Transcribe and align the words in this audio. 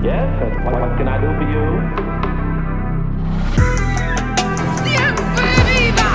Yes, 0.00 0.14
and 0.40 0.64
what, 0.64 0.80
what 0.80 0.96
can 0.96 1.08
I 1.08 1.18
do 1.18 1.26
for 1.26 1.42
you? 1.42 1.64
¡Siempre 4.84 5.50
viva! 5.66 6.10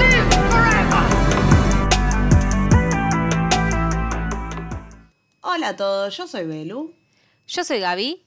¡Live 0.00 0.32
forever! 0.48 1.04
Hola 5.42 5.68
a 5.68 5.76
todos, 5.76 6.16
yo 6.16 6.26
soy 6.26 6.46
Belu. 6.46 6.94
Yo 7.46 7.62
soy 7.62 7.80
Gaby. 7.80 8.24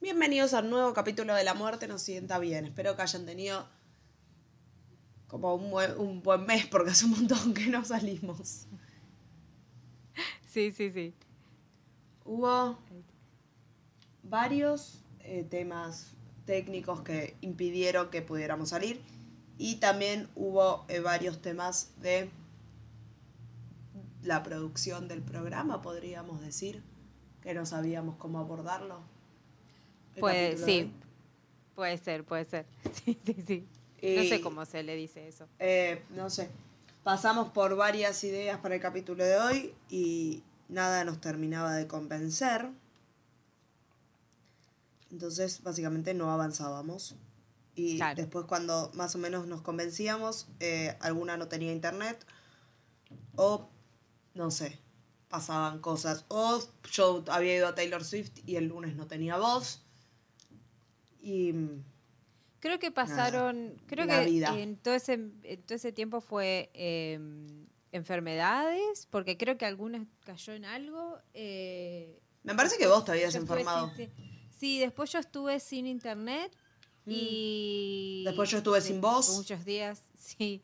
Bienvenidos 0.00 0.54
al 0.54 0.70
nuevo 0.70 0.94
capítulo 0.94 1.34
de 1.34 1.44
La 1.44 1.52
Muerte 1.52 1.86
nos 1.86 2.00
sienta 2.00 2.38
bien. 2.38 2.64
Espero 2.64 2.96
que 2.96 3.02
hayan 3.02 3.26
tenido 3.26 3.68
como 5.26 5.54
un 5.54 5.70
buen, 5.70 5.98
un 5.98 6.22
buen 6.22 6.46
mes 6.46 6.66
porque 6.66 6.92
hace 6.92 7.04
un 7.04 7.10
montón 7.10 7.52
que 7.52 7.66
no 7.66 7.84
salimos. 7.84 8.68
Sí, 10.48 10.72
sí, 10.72 10.90
sí. 10.90 11.12
Hubo 12.24 12.78
varios 14.28 15.02
eh, 15.20 15.46
temas 15.48 16.12
técnicos 16.44 17.00
que 17.02 17.36
impidieron 17.40 18.10
que 18.10 18.22
pudiéramos 18.22 18.70
salir 18.70 19.00
y 19.58 19.76
también 19.76 20.28
hubo 20.34 20.84
eh, 20.88 21.00
varios 21.00 21.40
temas 21.40 21.90
de 22.00 22.30
la 24.22 24.42
producción 24.42 25.08
del 25.08 25.22
programa, 25.22 25.82
podríamos 25.82 26.40
decir, 26.40 26.82
que 27.42 27.54
no 27.54 27.64
sabíamos 27.64 28.16
cómo 28.16 28.38
abordarlo. 28.38 29.00
De 30.14 30.56
sí. 30.56 30.92
Puede 31.74 31.98
ser, 31.98 32.24
puede 32.24 32.44
ser. 32.44 32.66
Sí, 33.04 33.18
sí, 33.24 33.36
sí. 33.46 33.66
No 34.02 34.22
sé 34.24 34.40
cómo 34.40 34.64
se 34.64 34.82
le 34.82 34.94
dice 34.94 35.26
eso. 35.28 35.46
Eh, 35.58 36.02
no 36.10 36.30
sé. 36.30 36.48
Pasamos 37.02 37.48
por 37.50 37.76
varias 37.76 38.22
ideas 38.24 38.58
para 38.60 38.74
el 38.74 38.80
capítulo 38.80 39.24
de 39.24 39.36
hoy 39.36 39.74
y 39.88 40.42
nada 40.68 41.04
nos 41.04 41.20
terminaba 41.20 41.74
de 41.74 41.86
convencer. 41.86 42.68
Entonces, 45.20 45.62
básicamente 45.62 46.12
no 46.12 46.30
avanzábamos. 46.30 47.16
Y 47.74 47.96
Claro. 47.96 48.16
después 48.16 48.44
cuando 48.44 48.90
más 48.92 49.14
o 49.14 49.18
menos 49.18 49.46
nos 49.46 49.62
convencíamos, 49.62 50.46
eh, 50.60 50.94
alguna 51.00 51.38
no 51.38 51.48
tenía 51.48 51.72
internet 51.72 52.22
o, 53.34 53.70
no 54.34 54.50
sé, 54.50 54.78
pasaban 55.30 55.78
cosas. 55.78 56.26
O 56.28 56.62
yo 56.92 57.24
había 57.28 57.56
ido 57.56 57.66
a 57.66 57.74
Taylor 57.74 58.04
Swift 58.04 58.32
y 58.44 58.56
el 58.56 58.66
lunes 58.66 58.94
no 58.94 59.06
tenía 59.06 59.38
voz. 59.38 59.80
Y 61.22 61.54
mm, 61.54 61.82
Creo 62.60 62.78
que 62.78 62.90
pasaron, 62.90 63.80
creo 63.86 64.04
La 64.04 64.20
que 64.20 64.26
vida. 64.26 64.60
en 64.60 64.76
todo 64.76 64.92
ese, 64.92 65.14
en 65.14 65.62
todo 65.62 65.76
ese 65.76 65.92
tiempo 65.92 66.20
fue 66.20 66.68
eh, 66.74 67.18
enfermedades, 67.92 69.06
porque 69.10 69.38
creo 69.38 69.56
que 69.56 69.64
algunas 69.64 70.06
cayó 70.26 70.52
en 70.52 70.66
algo. 70.66 71.16
eh, 71.32 72.20
me 72.42 72.54
parece 72.54 72.76
que 72.76 72.86
vos 72.86 73.04
te 73.04 73.12
habías 73.12 73.34
enfermado. 73.34 73.88
sin- 73.96 74.06
sin- 74.06 74.14
sí, 74.14 74.22
después 74.60 75.10
yo 75.12 75.18
estuve 75.18 75.60
sin 75.60 75.86
internet 75.86 76.50
y... 77.06 78.20
Mm. 78.22 78.28
Después 78.28 78.50
yo 78.50 78.58
estuve 78.58 78.80
sin 78.80 79.00
voz. 79.00 79.36
Muchos 79.36 79.64
días, 79.64 80.02
sí. 80.18 80.62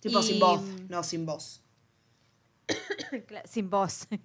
Tipo 0.00 0.20
Y- 0.20 0.22
sin 0.22 0.40
voz, 0.40 0.62
no 0.88 1.02
sin 1.02 1.26
voz. 1.26 1.62
Sin 3.44 3.68
voz. 3.70 4.06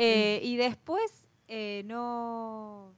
Eh, 0.00 0.40
y 0.44 0.56
después 0.56 1.10
eh, 1.48 1.82
no. 1.86 2.94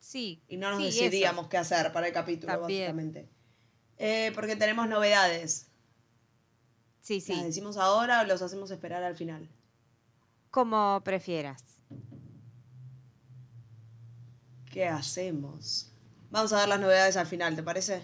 Sí. 0.00 0.42
Y 0.48 0.56
no 0.56 0.70
nos 0.70 0.78
sí, 0.78 0.84
decidíamos 1.00 1.42
eso. 1.42 1.48
qué 1.50 1.58
hacer 1.58 1.92
para 1.92 2.08
el 2.08 2.12
capítulo, 2.12 2.52
También. 2.52 2.80
básicamente. 2.96 3.28
Eh, 3.98 4.32
porque 4.34 4.56
tenemos 4.56 4.88
novedades. 4.88 5.68
Sí, 7.02 7.20
sí. 7.20 7.34
¿Las 7.36 7.44
decimos 7.44 7.76
ahora 7.76 8.22
o 8.22 8.24
los 8.24 8.42
hacemos 8.42 8.72
esperar 8.72 9.04
al 9.04 9.14
final? 9.14 9.48
Como 10.50 11.00
prefieras. 11.04 11.62
¿Qué 14.72 14.88
hacemos? 14.88 15.92
Vamos 16.30 16.50
a 16.54 16.56
dar 16.56 16.68
las 16.68 16.80
novedades 16.80 17.18
al 17.18 17.26
final, 17.26 17.54
¿te 17.54 17.62
parece? 17.62 18.02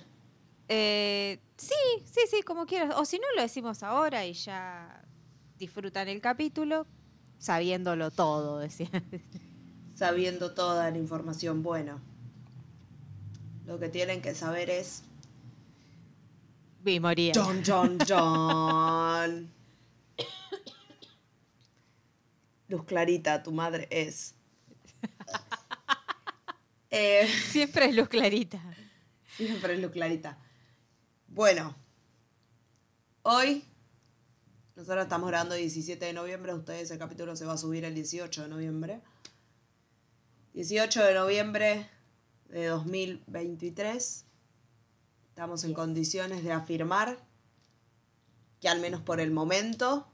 Eh, 0.68 1.40
sí, 1.56 1.74
sí, 2.04 2.20
sí, 2.30 2.42
como 2.42 2.66
quieras. 2.66 2.94
O 2.98 3.06
si 3.06 3.18
no, 3.18 3.24
lo 3.34 3.40
decimos 3.40 3.82
ahora 3.82 4.26
y 4.26 4.34
ya 4.34 5.02
disfrutan 5.58 6.08
el 6.08 6.20
capítulo 6.20 6.86
sabiéndolo 7.38 8.10
todo, 8.10 8.58
decía. 8.58 8.90
Sabiendo 9.94 10.52
toda 10.52 10.90
la 10.90 10.98
información, 10.98 11.62
bueno. 11.62 12.02
Lo 13.64 13.78
que 13.78 13.88
tienen 13.88 14.20
que 14.20 14.34
saber 14.34 14.68
es... 14.68 15.04
Vi, 16.82 17.00
moría. 17.00 17.32
John, 17.34 17.62
John, 17.66 17.98
John. 18.06 19.50
Luz 22.68 22.84
Clarita, 22.84 23.42
tu 23.42 23.52
madre 23.52 23.88
es... 23.90 24.34
Eh, 26.90 27.28
Siempre 27.50 27.86
es 27.86 27.94
luz 27.94 28.08
clarita. 28.08 28.62
Siempre 29.36 29.74
es 29.74 29.80
Luz 29.80 29.92
Clarita. 29.92 30.36
Bueno, 31.28 31.76
hoy 33.22 33.62
nosotros 34.74 35.04
estamos 35.04 35.28
grabando 35.28 35.54
el 35.54 35.60
17 35.60 36.04
de 36.04 36.12
noviembre, 36.12 36.54
ustedes 36.54 36.90
el 36.90 36.98
capítulo 36.98 37.36
se 37.36 37.44
va 37.44 37.52
a 37.52 37.58
subir 37.58 37.84
el 37.84 37.94
18 37.94 38.42
de 38.42 38.48
noviembre. 38.48 39.00
18 40.54 41.04
de 41.04 41.14
noviembre 41.14 41.90
de 42.48 42.66
2023. 42.66 44.24
Estamos 45.28 45.62
en 45.62 45.72
condiciones 45.72 46.42
de 46.42 46.50
afirmar 46.50 47.24
que 48.60 48.68
al 48.68 48.80
menos 48.80 49.02
por 49.02 49.20
el 49.20 49.30
momento 49.30 50.10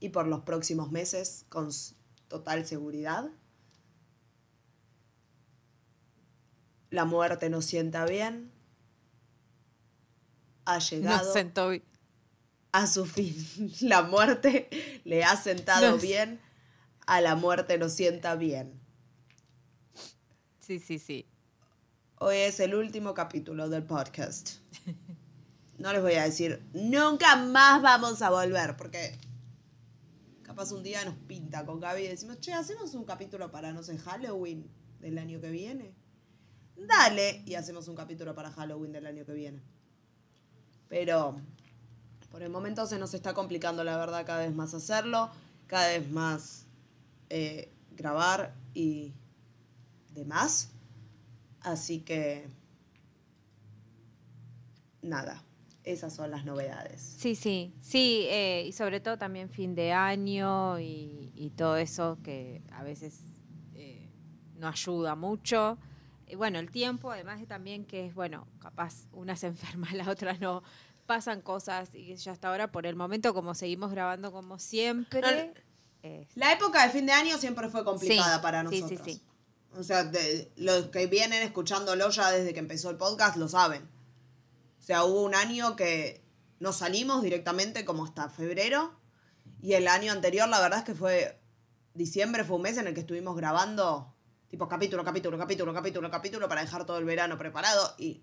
y 0.00 0.10
por 0.10 0.26
los 0.26 0.42
próximos 0.42 0.90
meses, 0.90 1.46
con 1.48 1.70
total 2.28 2.66
seguridad, 2.66 3.30
la 6.90 7.04
muerte 7.04 7.50
nos 7.50 7.64
sienta 7.64 8.04
bien, 8.04 8.50
ha 10.64 10.78
llegado 10.78 11.32
sentó 11.32 11.70
a 12.72 12.86
su 12.86 13.06
fin. 13.06 13.34
La 13.80 14.02
muerte 14.02 14.68
le 15.04 15.24
ha 15.24 15.36
sentado 15.36 15.92
Nos- 15.92 16.02
bien, 16.02 16.40
a 17.06 17.20
la 17.22 17.34
muerte 17.34 17.78
nos 17.78 17.94
sienta 17.94 18.34
bien. 18.36 18.78
Sí, 20.58 20.78
sí, 20.78 20.98
sí. 20.98 21.26
Hoy 22.16 22.36
es 22.36 22.60
el 22.60 22.74
último 22.74 23.14
capítulo 23.14 23.68
del 23.68 23.84
podcast. 23.84 24.58
No 25.78 25.92
les 25.92 26.02
voy 26.02 26.14
a 26.14 26.24
decir, 26.24 26.60
nunca 26.72 27.36
más 27.36 27.80
vamos 27.80 28.20
a 28.20 28.30
volver, 28.30 28.76
porque 28.76 29.16
capaz 30.42 30.72
un 30.72 30.82
día 30.82 31.04
nos 31.04 31.14
pinta 31.14 31.64
con 31.64 31.78
Gaby 31.78 32.02
y 32.02 32.08
decimos, 32.08 32.40
che, 32.40 32.52
hacemos 32.52 32.94
un 32.94 33.04
capítulo 33.04 33.52
para, 33.52 33.72
no 33.72 33.84
sé, 33.84 33.96
Halloween 33.96 34.68
del 34.98 35.18
año 35.18 35.40
que 35.40 35.50
viene. 35.50 35.94
Dale, 36.86 37.42
y 37.44 37.54
hacemos 37.54 37.88
un 37.88 37.96
capítulo 37.96 38.34
para 38.34 38.50
Halloween 38.50 38.92
del 38.92 39.06
año 39.06 39.24
que 39.24 39.32
viene. 39.32 39.60
Pero 40.88 41.40
por 42.30 42.42
el 42.42 42.50
momento 42.50 42.86
se 42.86 42.98
nos 42.98 43.14
está 43.14 43.34
complicando, 43.34 43.82
la 43.84 43.96
verdad, 43.96 44.24
cada 44.24 44.40
vez 44.40 44.54
más 44.54 44.74
hacerlo, 44.74 45.30
cada 45.66 45.88
vez 45.88 46.10
más 46.10 46.66
eh, 47.30 47.72
grabar 47.90 48.54
y 48.74 49.12
demás. 50.14 50.70
Así 51.60 52.00
que, 52.00 52.48
nada, 55.02 55.42
esas 55.82 56.14
son 56.14 56.30
las 56.30 56.44
novedades. 56.44 57.16
Sí, 57.18 57.34
sí, 57.34 57.74
sí, 57.80 58.26
eh, 58.28 58.64
y 58.66 58.72
sobre 58.72 59.00
todo 59.00 59.18
también 59.18 59.50
fin 59.50 59.74
de 59.74 59.92
año 59.92 60.78
y, 60.78 61.52
todo 61.56 61.76
eso 61.76 62.18
que 62.22 62.62
a 62.70 62.84
veces 62.84 63.20
eh, 63.74 64.08
no 64.58 64.68
ayuda 64.68 65.16
mucho. 65.16 65.76
Y 66.28 66.34
bueno, 66.34 66.58
el 66.58 66.70
tiempo, 66.70 67.10
además 67.10 67.40
de 67.40 67.46
también 67.46 67.84
que 67.84 68.06
es, 68.06 68.14
bueno, 68.14 68.46
capaz 68.60 69.06
una 69.12 69.36
se 69.36 69.46
enferma, 69.48 69.88
la 69.94 70.10
otra 70.10 70.34
no, 70.38 70.62
pasan 71.06 71.40
cosas 71.40 71.94
y 71.94 72.14
ya 72.16 72.32
hasta 72.32 72.48
ahora, 72.48 72.70
por 72.70 72.86
el 72.86 72.94
momento, 72.96 73.32
como 73.34 73.54
seguimos 73.54 73.90
grabando 73.90 74.30
como 74.32 74.58
siempre. 74.58 75.52
La 76.34 76.52
época 76.52 76.84
de 76.86 76.90
fin 76.90 77.06
de 77.06 77.12
año 77.12 77.38
siempre 77.38 77.68
fue 77.68 77.84
complicada 77.84 78.36
Sí, 78.36 78.42
para 78.42 78.62
sí, 78.62 78.68
sí, 78.76 78.80
nosotros. 78.82 79.00
sí. 79.06 79.22
O 79.76 79.82
sea, 79.82 80.04
de- 80.04 80.50
los 80.56 80.86
que 80.86 81.06
vienen 81.06 81.42
escuchándolo 81.42 82.08
ya 82.10 82.30
desde 82.30 82.52
que 82.54 82.60
empezó 82.60 82.90
el 82.90 82.96
podcast 82.96 83.36
lo 83.36 83.48
saben. 83.48 83.82
O 84.78 84.82
sea, 84.82 85.04
hubo 85.04 85.22
un 85.22 85.34
año 85.34 85.76
que 85.76 86.22
no 86.60 86.72
salimos 86.72 87.22
directamente 87.22 87.84
como 87.84 88.04
hasta 88.04 88.30
febrero. 88.30 88.94
Y 89.60 89.74
el 89.74 89.88
año 89.88 90.12
anterior, 90.12 90.48
la 90.48 90.60
verdad 90.60 90.78
es 90.80 90.84
que 90.84 90.94
fue. 90.94 91.38
Diciembre 91.94 92.44
fue 92.44 92.56
un 92.56 92.62
mes 92.62 92.78
en 92.78 92.86
el 92.86 92.94
que 92.94 93.00
estuvimos 93.00 93.36
grabando, 93.36 94.14
tipo 94.48 94.68
capítulo, 94.68 95.04
capítulo, 95.04 95.36
capítulo, 95.38 95.72
capítulo, 95.74 96.10
capítulo, 96.10 96.48
para 96.48 96.60
dejar 96.62 96.84
todo 96.86 96.98
el 96.98 97.04
verano 97.04 97.36
preparado. 97.38 97.94
Y 97.98 98.22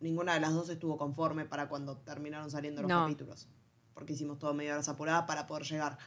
ninguna 0.00 0.34
de 0.34 0.40
las 0.40 0.52
dos 0.54 0.68
estuvo 0.68 0.96
conforme 0.96 1.44
para 1.44 1.68
cuando 1.68 1.96
terminaron 1.98 2.50
saliendo 2.50 2.82
los 2.82 2.88
No. 2.90 3.02
capítulos. 3.04 3.48
Porque 3.94 4.12
hicimos 4.12 4.38
todo 4.38 4.52
medio 4.54 4.72
horas 4.74 4.88
apuradas 4.88 5.24
para 5.26 5.46
poder 5.46 5.64
llegar. 5.64 5.98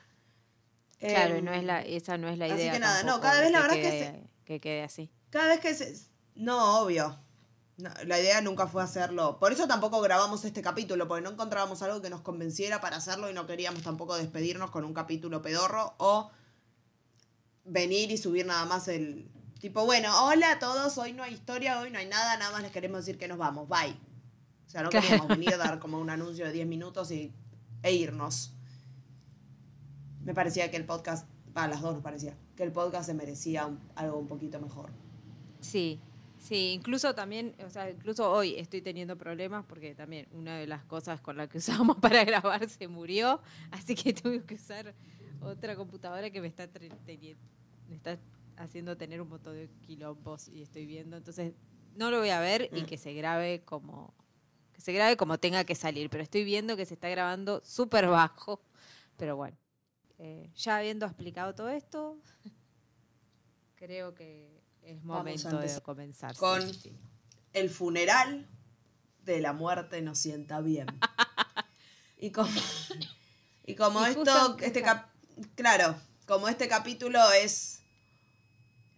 claro, 0.99 1.35
Em, 1.35 1.45
no 1.45 1.51
es 1.53 1.63
la, 1.63 1.81
esa 1.81 2.17
no 2.17 2.27
es 2.27 2.37
la 2.37 2.45
así 2.45 2.55
idea. 2.55 2.73
que 2.73 2.79
nada, 2.79 3.03
no, 3.03 3.19
cada 3.21 3.39
vez 3.41 3.51
la 3.51 3.61
verdad 3.61 3.75
que 3.75 3.81
quede, 3.81 4.29
que 4.45 4.59
quede 4.59 4.83
así. 4.83 5.09
Cada 5.29 5.47
vez 5.47 5.59
que 5.59 5.73
se... 5.73 6.07
No, 6.35 6.81
obvio. 6.81 7.19
No, 7.77 7.89
la 8.05 8.19
idea 8.19 8.41
nunca 8.41 8.67
fue 8.67 8.83
hacerlo. 8.83 9.39
Por 9.39 9.53
eso 9.53 9.65
tampoco 9.67 10.01
grabamos 10.01 10.43
este 10.43 10.61
capítulo, 10.61 11.07
porque 11.07 11.21
no 11.23 11.29
encontrábamos 11.31 11.81
algo 11.81 12.01
que 12.01 12.09
nos 12.09 12.19
convenciera 12.21 12.81
para 12.81 12.97
hacerlo 12.97 13.29
y 13.29 13.33
no 13.33 13.47
queríamos 13.47 13.81
tampoco 13.83 14.17
despedirnos 14.17 14.69
con 14.71 14.83
un 14.83 14.93
capítulo 14.93 15.41
pedorro 15.41 15.93
o 15.97 16.29
venir 17.65 18.11
y 18.11 18.17
subir 18.17 18.45
nada 18.45 18.65
más 18.65 18.87
el 18.87 19.27
tipo, 19.59 19.85
bueno, 19.85 20.09
hola 20.25 20.51
a 20.53 20.59
todos, 20.59 20.97
hoy 20.97 21.13
no 21.13 21.23
hay 21.23 21.33
historia, 21.33 21.79
hoy 21.81 21.91
no 21.91 21.99
hay 21.99 22.07
nada, 22.07 22.37
nada 22.37 22.51
más 22.51 22.61
les 22.61 22.71
queremos 22.71 22.99
decir 23.05 23.17
que 23.17 23.27
nos 23.27 23.37
vamos, 23.37 23.67
bye. 23.67 23.95
O 24.65 24.69
sea, 24.69 24.83
no 24.83 24.89
Claro. 24.89 25.05
queríamos 25.07 25.27
venir 25.29 25.53
a 25.53 25.57
dar 25.57 25.79
como 25.79 25.99
un 25.99 26.09
anuncio 26.09 26.45
de 26.45 26.51
10 26.51 26.67
minutos 26.67 27.11
y, 27.11 27.31
e 27.83 27.93
irnos. 27.93 28.53
Me 30.23 30.33
parecía 30.33 30.69
que 30.69 30.77
el 30.77 30.85
podcast, 30.85 31.27
a 31.55 31.67
las 31.67 31.81
dos 31.81 31.93
nos 31.95 32.03
parecía, 32.03 32.35
que 32.55 32.63
el 32.63 32.71
podcast 32.71 33.05
se 33.07 33.13
merecía 33.13 33.65
un- 33.65 33.79
algo 33.95 34.17
un 34.19 34.27
poquito 34.27 34.59
mejor. 34.59 34.91
Sí, 35.59 35.99
sí, 36.37 36.71
incluso 36.73 37.15
también, 37.15 37.55
o 37.65 37.69
sea, 37.69 37.89
incluso 37.89 38.29
hoy 38.31 38.55
estoy 38.55 38.81
teniendo 38.81 39.17
problemas 39.17 39.65
porque 39.67 39.95
también 39.95 40.27
una 40.31 40.57
de 40.57 40.67
las 40.67 40.83
cosas 40.85 41.19
con 41.19 41.35
las 41.35 41.49
que 41.49 41.57
usábamos 41.57 41.97
para 42.01 42.23
grabar 42.23 42.67
se 42.69 42.87
murió, 42.87 43.41
así 43.71 43.95
que 43.95 44.13
tuve 44.13 44.43
que 44.43 44.55
usar 44.55 44.93
otra 45.41 45.75
computadora 45.75 46.29
que 46.29 46.41
me 46.41 46.47
está, 46.47 46.67
me 47.87 47.95
está 47.95 48.17
haciendo 48.57 48.97
tener 48.97 49.21
un 49.21 49.29
montón 49.29 49.53
de 49.55 49.69
quilombos 49.85 50.47
y 50.47 50.61
estoy 50.61 50.85
viendo, 50.85 51.17
entonces 51.17 51.53
no 51.95 52.11
lo 52.11 52.19
voy 52.19 52.29
a 52.29 52.39
ver 52.39 52.69
y 52.73 52.81
Mm. 52.81 52.85
que 52.85 52.97
se 52.97 53.13
grabe 53.13 53.61
como 53.63 54.13
que 54.73 54.81
se 54.81 54.93
grabe 54.93 55.17
como 55.17 55.37
tenga 55.37 55.63
que 55.65 55.75
salir, 55.75 56.09
pero 56.09 56.23
estoy 56.23 56.43
viendo 56.45 56.77
que 56.77 56.85
se 56.85 56.93
está 56.93 57.09
grabando 57.09 57.61
súper 57.65 58.07
bajo, 58.07 58.61
pero 59.17 59.35
bueno, 59.35 59.57
eh, 60.17 60.49
ya 60.55 60.77
habiendo 60.77 61.05
explicado 61.05 61.53
todo 61.53 61.69
esto, 61.69 62.17
creo 63.75 64.13
que 64.15 64.61
es 64.83 65.03
momento 65.03 65.57
de 65.59 65.81
comenzar. 65.81 66.35
con- 66.35 66.61
sí, 66.61 66.73
sí. 66.73 66.97
El 67.53 67.69
funeral 67.69 68.47
de 69.23 69.41
la 69.41 69.53
muerte 69.53 70.01
nos 70.01 70.17
sienta 70.19 70.61
bien. 70.61 70.87
y 72.17 72.31
como, 72.31 72.49
y 73.65 73.75
como 73.75 74.01
Y 74.01 74.09
esto, 74.11 74.57
este 74.61 74.81
cap- 74.81 75.08
claro, 75.55 75.95
como 76.25 76.47
este 76.47 76.67
capítulo 76.67 77.19
es 77.31 77.81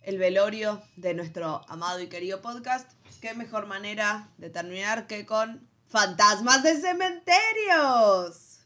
el 0.01 0.17
velorio 0.17 0.81
de 0.95 1.13
nuestro 1.13 1.61
amado 1.69 1.99
y 1.99 2.07
querido 2.07 2.41
podcast, 2.41 2.91
qué 3.21 3.33
mejor 3.33 3.67
manera 3.67 4.29
de 4.37 4.49
terminar 4.49 5.07
que 5.07 5.25
con 5.25 5.67
fantasmas 5.87 6.63
de 6.63 6.79
cementerios. 6.79 8.59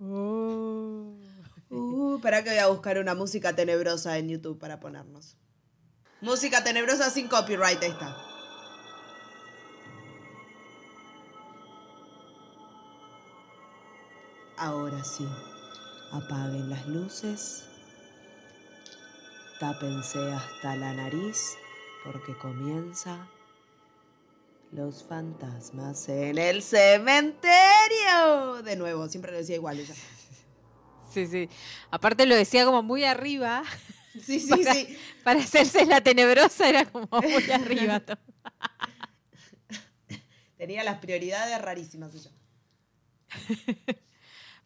Oh. 0.00 1.16
Uh, 1.70 2.16
espera 2.16 2.44
que 2.44 2.50
voy 2.50 2.58
a 2.60 2.68
buscar 2.68 2.98
una 2.98 3.16
música 3.16 3.56
tenebrosa 3.56 4.16
en 4.18 4.28
YouTube 4.28 4.60
para 4.60 4.78
ponernos. 4.78 5.36
Música 6.20 6.62
tenebrosa 6.62 7.10
sin 7.10 7.26
copyright, 7.26 7.82
ahí 7.82 7.90
está. 7.90 8.16
Ahora 14.56 15.02
sí, 15.02 15.26
apaguen 16.14 16.70
las 16.70 16.86
luces, 16.86 17.64
tápense 19.60 20.18
hasta 20.32 20.76
la 20.76 20.92
nariz 20.94 21.56
porque 22.04 22.34
comienza 22.36 23.28
los 24.72 25.04
fantasmas 25.04 26.08
en 26.08 26.38
el 26.38 26.62
cementerio. 26.62 27.42
De 28.64 28.76
nuevo, 28.76 29.08
siempre 29.08 29.30
lo 29.32 29.38
decía 29.38 29.56
igual 29.56 29.80
ella. 29.80 29.94
Sí, 31.12 31.26
sí. 31.28 31.48
Aparte 31.92 32.26
lo 32.26 32.34
decía 32.34 32.64
como 32.64 32.82
muy 32.82 33.04
arriba. 33.04 33.62
Sí, 34.20 34.40
sí, 34.40 34.48
Para- 34.50 34.74
sí. 34.74 34.98
Para 35.22 35.38
hacerse 35.40 35.86
la 35.86 36.00
tenebrosa 36.00 36.68
era 36.68 36.84
como 36.86 37.06
muy 37.22 37.48
arriba. 37.52 38.02
Tenía 40.58 40.82
las 40.82 40.98
prioridades 40.98 41.56
rarísimas 41.62 42.12
ella. 42.16 42.30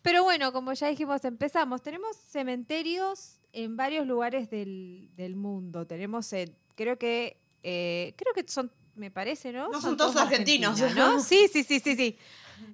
Pero 0.03 0.23
bueno, 0.25 0.53
como 0.53 0.73
ya 0.73 0.89
dijimos, 0.89 1.25
empezamos. 1.25 1.83
Tenemos 1.83 2.17
cementerios 2.17 3.41
en 3.53 3.77
varios 3.77 4.07
lugares 4.07 4.49
del, 4.51 5.11
del 5.17 5.37
mundo. 5.37 5.87
Tenemos, 5.87 6.33
en- 6.33 6.55
creo 6.75 6.99
que, 6.99 7.39
eh, 7.63 8.15
creo 8.17 8.33
que 8.35 8.45
son, 8.51 8.71
me 8.95 9.11
parece, 9.11 9.53
¿no? 9.53 9.69
No, 9.69 9.81
son 9.81 9.97
todos 9.97 10.17
argentinos. 10.17 10.81
¿no? 10.95 11.21
Sí, 11.23 11.49
sí, 11.53 11.65
sí, 11.65 11.81
sí, 11.81 11.97
sí. 11.97 12.19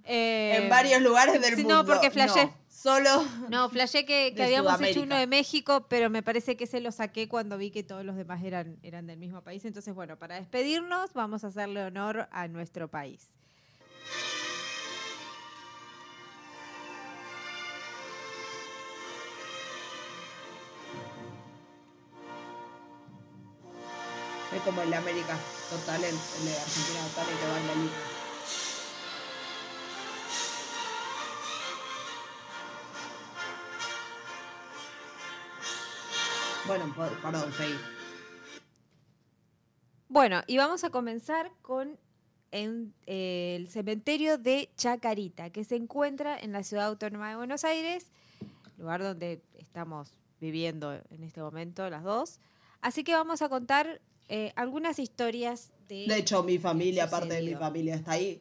Eh, 0.05 0.61
en 0.63 0.71
varios 0.71 1.01
lugares 1.03 1.41
del 1.41 1.57
sí, 1.57 1.63
mundo. 1.63 1.83
no, 1.83 1.87
porque 1.87 2.11
flashé. 2.11 2.47
No, 2.47 2.55
solo. 2.69 3.25
No, 3.49 3.69
flashé 3.71 4.05
que, 4.05 4.33
que 4.35 4.43
habíamos 4.45 4.81
hecho 4.81 5.03
uno 5.03 5.17
de 5.17 5.27
México, 5.27 5.87
pero 5.89 6.11
me 6.11 6.23
parece 6.23 6.57
que 6.57 6.67
se 6.67 6.81
lo 6.81 6.93
saqué 6.93 7.29
cuando 7.29 7.57
vi 7.59 7.71
que 7.71 7.83
todos 7.83 8.05
los 8.05 8.17
demás 8.17 8.43
eran, 8.45 8.79
eran 8.83 9.07
del 9.07 9.19
mismo 9.19 9.43
país. 9.43 9.65
Entonces, 9.65 9.95
bueno, 9.95 10.19
para 10.19 10.37
despedirnos, 10.37 11.13
vamos 11.15 11.45
a 11.45 11.49
hacerle 11.49 11.83
honor 11.85 12.29
a 12.31 12.49
nuestro 12.49 12.89
país. 12.89 13.29
Como 24.65 24.83
el 24.83 24.93
América 24.95 25.39
Total, 25.71 26.03
el, 26.03 26.15
el 26.15 26.45
de 26.45 26.57
Argentina 26.57 27.01
Total, 27.09 27.29
el 27.31 27.39
que 27.39 27.47
va 27.47 27.61
en 27.61 27.67
la 27.67 27.75
lista. 27.75 27.99
Bueno, 36.67 36.95
perdón, 37.23 37.53
seguí. 37.53 37.75
Bueno, 40.09 40.43
y 40.47 40.57
vamos 40.57 40.83
a 40.85 40.91
comenzar 40.91 41.53
con 41.61 41.99
eh, 42.53 43.57
el 43.57 43.69
cementerio 43.69 44.39
de 44.39 44.71
Chacarita, 44.77 45.51
que 45.51 45.65
se 45.65 45.77
encuentra 45.77 46.39
en 46.39 46.53
la 46.53 46.63
ciudad 46.63 46.87
autónoma 46.87 47.29
de 47.29 47.37
Buenos 47.37 47.65
Aires, 47.65 48.13
lugar 48.79 49.03
donde 49.03 49.43
estamos 49.59 50.13
viviendo 50.41 50.95
en 51.11 51.23
este 51.23 51.43
momento 51.43 51.89
las 51.91 52.03
dos. 52.03 52.41
Así 52.81 53.05
que 53.05 53.13
vamos 53.15 53.43
a 53.43 53.49
contar 53.49 54.01
eh, 54.29 54.53
algunas 54.57 54.99
historias 54.99 55.73
de... 55.89 56.07
De 56.07 56.19
hecho, 56.19 56.43
mi 56.43 56.59
familia, 56.59 57.09
parte 57.09 57.35
de 57.35 57.43
mi 57.43 57.55
familia, 57.55 57.95
está 57.95 58.13
ahí. 58.13 58.41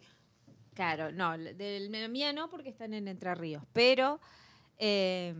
Claro, 0.74 1.12
no, 1.12 1.38
del 1.38 1.91
la 1.91 2.07
mía 2.07 2.33
no 2.33 2.50
porque 2.50 2.69
están 2.69 2.94
en 2.94 3.07
Entre 3.07 3.33
Ríos, 3.35 3.63
pero 3.74 4.19
eh, 4.77 5.35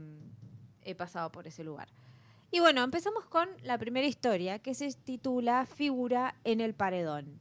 he 0.84 0.96
pasado 0.96 1.32
por 1.32 1.48
ese 1.48 1.64
lugar. 1.64 1.88
Y 2.52 2.60
bueno, 2.60 2.84
empezamos 2.84 3.26
con 3.26 3.50
la 3.64 3.80
primera 3.80 4.06
historia 4.06 4.60
que 4.60 4.76
se 4.76 4.92
titula 4.94 5.66
Figura 5.66 6.36
en 6.44 6.62
el 6.62 6.76
paredón. 6.76 7.40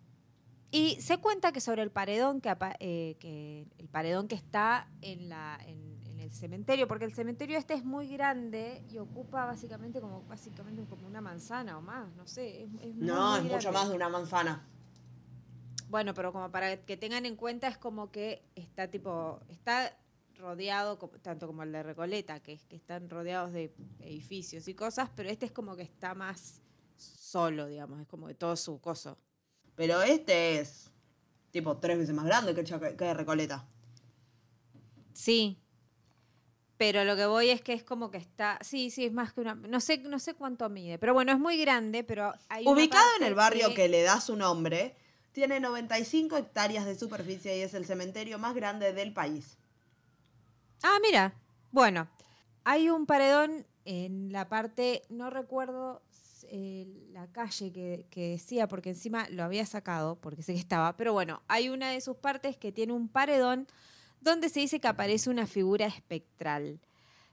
Y 0.70 0.96
se 1.02 1.18
cuenta 1.18 1.52
que 1.52 1.60
sobre 1.60 1.82
el 1.82 1.90
paredón 1.90 2.40
que, 2.40 2.56
eh, 2.80 3.16
que 3.20 3.66
el 3.76 3.88
paredón 3.88 4.26
que 4.26 4.36
está 4.36 4.88
en, 5.02 5.28
la, 5.28 5.58
en, 5.66 5.91
cementerio, 6.32 6.88
porque 6.88 7.04
el 7.04 7.14
cementerio 7.14 7.58
este 7.58 7.74
es 7.74 7.84
muy 7.84 8.08
grande 8.08 8.84
y 8.90 8.98
ocupa 8.98 9.44
básicamente 9.46 10.00
como 10.00 10.22
básicamente 10.22 10.84
como 10.88 11.06
una 11.06 11.20
manzana 11.20 11.78
o 11.78 11.80
más, 11.82 12.12
no 12.16 12.26
sé. 12.26 12.62
Es, 12.80 12.94
No, 12.96 13.32
muy 13.40 13.46
es 13.48 13.52
mucho 13.52 13.72
más 13.72 13.88
de 13.88 13.94
una 13.96 14.08
manzana. 14.08 14.66
Bueno, 15.88 16.14
pero 16.14 16.32
como 16.32 16.50
para 16.50 16.76
que 16.84 16.96
tengan 16.96 17.26
en 17.26 17.36
cuenta 17.36 17.68
es 17.68 17.76
como 17.76 18.10
que 18.10 18.42
está 18.54 18.88
tipo, 18.88 19.40
está 19.50 19.96
rodeado, 20.36 20.96
tanto 21.20 21.46
como 21.46 21.62
el 21.62 21.70
de 21.72 21.82
Recoleta, 21.82 22.40
que 22.40 22.54
es 22.54 22.64
que 22.66 22.76
están 22.76 23.10
rodeados 23.10 23.52
de 23.52 23.74
edificios 24.00 24.66
y 24.68 24.74
cosas, 24.74 25.10
pero 25.14 25.28
este 25.28 25.46
es 25.46 25.52
como 25.52 25.76
que 25.76 25.82
está 25.82 26.14
más 26.14 26.62
solo, 26.96 27.66
digamos, 27.66 28.00
es 28.00 28.06
como 28.08 28.26
de 28.28 28.34
todo 28.34 28.56
su 28.56 28.80
coso. 28.80 29.18
Pero 29.74 30.00
este 30.02 30.58
es 30.60 30.90
tipo 31.50 31.76
tres 31.76 31.98
veces 31.98 32.14
más 32.14 32.24
grande 32.24 32.54
que, 32.54 32.64
Chaca- 32.64 32.96
que 32.96 33.12
Recoleta. 33.14 33.66
Sí. 35.12 35.58
Pero 36.78 37.04
lo 37.04 37.16
que 37.16 37.26
voy 37.26 37.50
es 37.50 37.60
que 37.60 37.72
es 37.72 37.84
como 37.84 38.10
que 38.10 38.18
está, 38.18 38.58
sí, 38.62 38.90
sí, 38.90 39.04
es 39.04 39.12
más 39.12 39.32
que 39.32 39.40
una, 39.40 39.54
no 39.54 39.80
sé, 39.80 39.98
no 39.98 40.18
sé 40.18 40.34
cuánto 40.34 40.68
mide, 40.68 40.98
pero 40.98 41.14
bueno, 41.14 41.32
es 41.32 41.38
muy 41.38 41.56
grande, 41.58 42.02
pero 42.02 42.32
hay 42.48 42.66
Ubicado 42.66 43.08
en 43.18 43.26
el 43.26 43.34
barrio 43.34 43.74
que... 43.74 43.88
le 43.88 44.02
da 44.02 44.20
su 44.20 44.36
nombre, 44.36 44.96
tiene 45.32 45.60
95 45.60 46.36
hectáreas 46.36 46.84
de 46.84 46.98
superficie 46.98 47.56
y 47.56 47.60
es 47.60 47.74
el 47.74 47.86
cementerio 47.86 48.38
más 48.38 48.54
grande 48.54 48.92
del 48.92 49.12
país. 49.12 49.58
Ah, 50.82 50.98
mira. 51.02 51.34
Bueno, 51.70 52.08
hay 52.64 52.90
un 52.90 53.06
paredón 53.06 53.66
en 53.84 54.32
la 54.32 54.48
parte, 54.48 55.02
no 55.08 55.30
recuerdo 55.30 56.02
eh, 56.48 56.86
la 57.12 57.26
calle 57.28 57.72
que, 57.72 58.06
que 58.10 58.30
decía, 58.30 58.68
porque 58.68 58.90
encima 58.90 59.28
lo 59.30 59.42
había 59.44 59.64
sacado, 59.64 60.16
porque 60.16 60.42
sé 60.42 60.52
que 60.52 60.58
estaba, 60.58 60.96
pero 60.96 61.12
bueno, 61.12 61.42
hay 61.48 61.68
una 61.68 61.90
de 61.90 62.00
sus 62.00 62.16
partes 62.16 62.56
que 62.56 62.72
tiene 62.72 62.92
un 62.92 63.08
paredón 63.08 63.66
donde 64.22 64.48
se 64.48 64.60
dice 64.60 64.80
que 64.80 64.88
aparece 64.88 65.30
una 65.30 65.46
figura 65.46 65.86
espectral, 65.86 66.80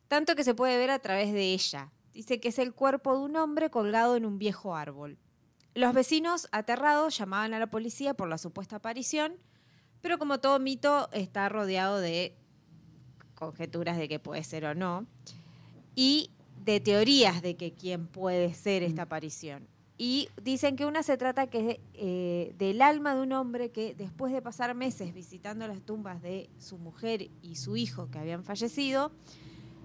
tanto 0.07 0.35
que 0.35 0.43
se 0.43 0.55
puede 0.55 0.77
ver 0.77 0.89
a 0.89 0.99
través 0.99 1.31
de 1.31 1.53
ella. 1.53 1.91
Dice 2.13 2.39
que 2.39 2.49
es 2.49 2.59
el 2.59 2.73
cuerpo 2.73 3.13
de 3.15 3.23
un 3.23 3.35
hombre 3.35 3.69
colgado 3.69 4.15
en 4.15 4.25
un 4.25 4.39
viejo 4.39 4.75
árbol. 4.75 5.17
Los 5.75 5.93
vecinos, 5.93 6.49
aterrados, 6.51 7.15
llamaban 7.17 7.53
a 7.53 7.59
la 7.59 7.67
policía 7.67 8.15
por 8.15 8.27
la 8.27 8.39
supuesta 8.39 8.77
aparición, 8.77 9.37
pero 10.01 10.17
como 10.17 10.39
todo 10.39 10.59
mito, 10.59 11.09
está 11.11 11.47
rodeado 11.47 11.99
de 11.99 12.35
conjeturas 13.35 13.97
de 13.97 14.09
que 14.09 14.19
puede 14.19 14.43
ser 14.43 14.65
o 14.65 14.73
no, 14.73 15.05
y 15.95 16.31
de 16.65 16.79
teorías 16.79 17.41
de 17.41 17.55
que 17.55 17.73
quién 17.73 18.07
puede 18.07 18.53
ser 18.53 18.83
esta 18.83 19.03
aparición. 19.03 19.67
Y 20.01 20.29
dicen 20.41 20.77
que 20.77 20.85
una 20.85 21.03
se 21.03 21.17
trata 21.17 21.47
que 21.47 21.81
eh, 21.93 22.55
del 22.57 22.81
alma 22.81 23.15
de 23.15 23.21
un 23.21 23.33
hombre 23.33 23.69
que 23.69 23.93
después 23.93 24.31
de 24.31 24.41
pasar 24.41 24.73
meses 24.73 25.13
visitando 25.13 25.67
las 25.67 25.81
tumbas 25.81 26.21
de 26.21 26.49
su 26.57 26.77
mujer 26.77 27.29
y 27.41 27.57
su 27.57 27.75
hijo 27.75 28.09
que 28.09 28.17
habían 28.17 28.45
fallecido, 28.45 29.11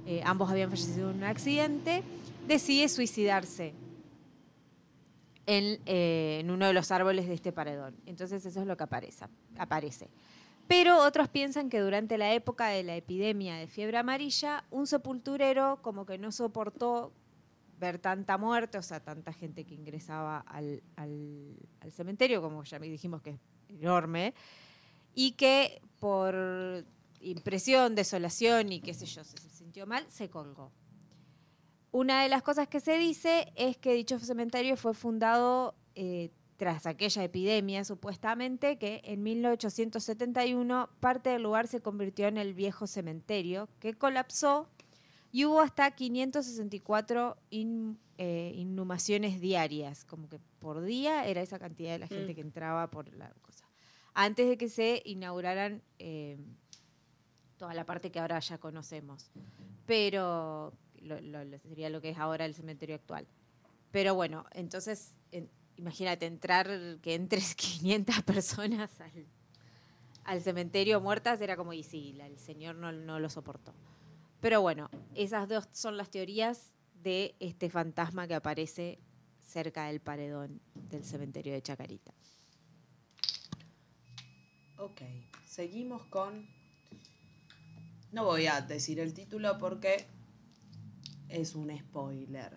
eh, 0.07 0.23
ambos 0.25 0.49
habían 0.49 0.71
fallecido 0.71 1.11
en 1.11 1.17
un 1.17 1.25
accidente, 1.25 2.05
decide 2.47 2.89
suicidarse 2.89 3.75
en, 5.47 5.81
eh, 5.85 6.39
en 6.43 6.53
uno 6.53 6.69
de 6.69 6.75
los 6.75 6.93
árboles 6.93 7.27
de 7.27 7.35
este 7.35 7.51
paredón. 7.51 7.97
Entonces 8.07 8.47
eso 8.47 8.61
es 8.61 8.67
lo 8.69 8.77
que 8.77 8.85
aparece. 8.85 9.25
aparece. 9.59 10.09
Pero 10.69 11.03
otros 11.03 11.29
piensan 11.29 11.69
que 11.69 11.81
durante 11.81 12.19
la 12.19 12.33
época 12.35 12.69
de 12.69 12.85
la 12.85 12.95
epidemia 12.95 13.57
de 13.57 13.67
fiebre 13.67 13.99
amarilla, 13.99 14.63
un 14.71 14.87
sepulturero 14.87 15.81
como 15.83 16.07
que 16.07 16.19
no 16.19 16.31
soportó 16.31 17.13
tanta 17.93 18.39
muerte, 18.39 18.79
o 18.79 18.83
sea, 18.83 19.01
tanta 19.01 19.33
gente 19.33 19.65
que 19.65 19.75
ingresaba 19.75 20.39
al, 20.39 20.83
cementerio, 21.91 22.41
como 22.43 22.65
ya 22.65 22.79
dijimos 22.79 23.23
que 23.23 23.31
es 23.31 23.41
enorme, 23.69 24.35
y 25.15 25.33
que 25.33 25.81
por 26.01 26.85
impresión, 27.21 27.95
desolación 27.95 28.73
y 28.73 28.81
qué 28.81 28.95
sé 28.95 29.07
yo, 29.07 29.25
se, 29.25 29.37
se 29.39 29.49
sintió 29.49 29.87
mal, 29.87 30.05
se 30.09 30.29
colgó. 30.29 30.71
Una 31.93 32.23
de 32.25 32.29
las 32.29 32.43
cosas 32.43 32.67
que 32.67 32.81
se 32.81 32.99
dice 32.99 33.53
es 33.55 33.77
que 33.77 33.95
dicho 33.95 34.19
cementerio 34.19 34.77
fue 34.77 34.95
fundado 34.95 35.77
eh, 35.95 36.31
tras 36.57 36.87
aquella 36.87 37.23
epidemia, 37.25 37.85
supuestamente, 37.85 38.79
que 38.79 39.01
en 39.05 39.23
1871 39.23 40.89
parte 41.01 41.31
del 41.31 41.43
lugar 41.43 41.69
se 41.69 41.81
convirtió 41.81 42.27
en 42.27 42.37
el 42.37 42.55
viejo 42.55 42.87
cementerio, 42.87 43.69
que 43.81 43.95
colapsó 43.95 44.69
y 45.35 45.45
hubo 45.47 45.61
hasta 45.61 45.91
564 45.91 47.37
in- 47.51 47.99
eh, 48.19 48.53
inhumaciones 48.55 49.41
diarias, 49.41 50.05
como 50.05 50.29
que 50.29 50.39
por 50.61 50.81
día 50.85 51.27
era 51.27 51.43
esa 51.43 51.59
cantidad 51.59 51.91
de 51.91 51.99
la 51.99 52.07
gente 52.07 52.31
Mm. 52.33 52.35
que 52.37 52.41
entraba 52.41 52.89
por 52.89 53.13
la 53.15 53.31
cosa. 53.43 53.67
Antes 54.15 54.49
de 54.49 54.57
que 54.57 54.69
se 54.69 55.03
inauguraran 55.05 55.83
eh, 55.99 56.39
toda 57.57 57.75
la 57.75 57.85
parte 57.85 58.13
que 58.13 58.21
ahora 58.21 58.39
ya 58.39 58.59
conocemos. 58.59 59.33
Pero 59.87 60.73
lo- 61.01 61.59
sería 61.59 61.91
lo 61.91 62.01
que 62.01 62.11
es 62.11 62.19
ahora 62.19 62.45
el 62.45 62.55
cementerio 62.55 62.95
actual. 62.95 63.27
Pero 63.91 64.15
bueno, 64.15 64.45
entonces, 64.53 65.15
en- 65.33 65.51
imagínate 65.77 66.27
entrar, 66.27 66.69
que 67.03 67.15
entres 67.15 67.55
500 67.57 68.23
personas 68.23 69.01
al, 69.01 69.27
al 70.23 70.41
cementerio 70.43 71.01
muertas, 71.01 71.41
era 71.41 71.57
como, 71.57 71.73
y 71.73 71.83
sí, 71.83 72.13
la- 72.13 72.29
el 72.29 72.39
señor 72.39 72.77
no, 72.77 72.93
no 72.93 73.19
lo 73.19 73.29
soportó. 73.29 73.75
Pero 74.45 74.61
bueno, 74.61 74.91
esas 75.15 75.49
dos 75.49 75.67
son 75.73 75.97
las 75.97 76.11
teorías 76.11 76.75
de 77.03 77.35
este 77.41 77.71
fantasma 77.71 78.29
que 78.29 78.35
aparece 78.35 78.99
cerca 79.41 79.87
del 79.87 80.01
paredón 80.01 80.61
del 80.75 81.03
cementerio 81.03 81.55
de 81.55 81.63
Chacarita. 81.63 82.13
Ok, 84.77 85.01
seguimos 85.47 86.05
con... 86.09 86.47
No 88.13 88.27
voy 88.27 88.47
a 88.47 88.61
decir 88.61 89.01
el 89.01 89.15
título 89.15 89.57
porque 89.57 90.05
es 91.31 91.55
un 91.55 91.75
spoiler. 91.79 92.53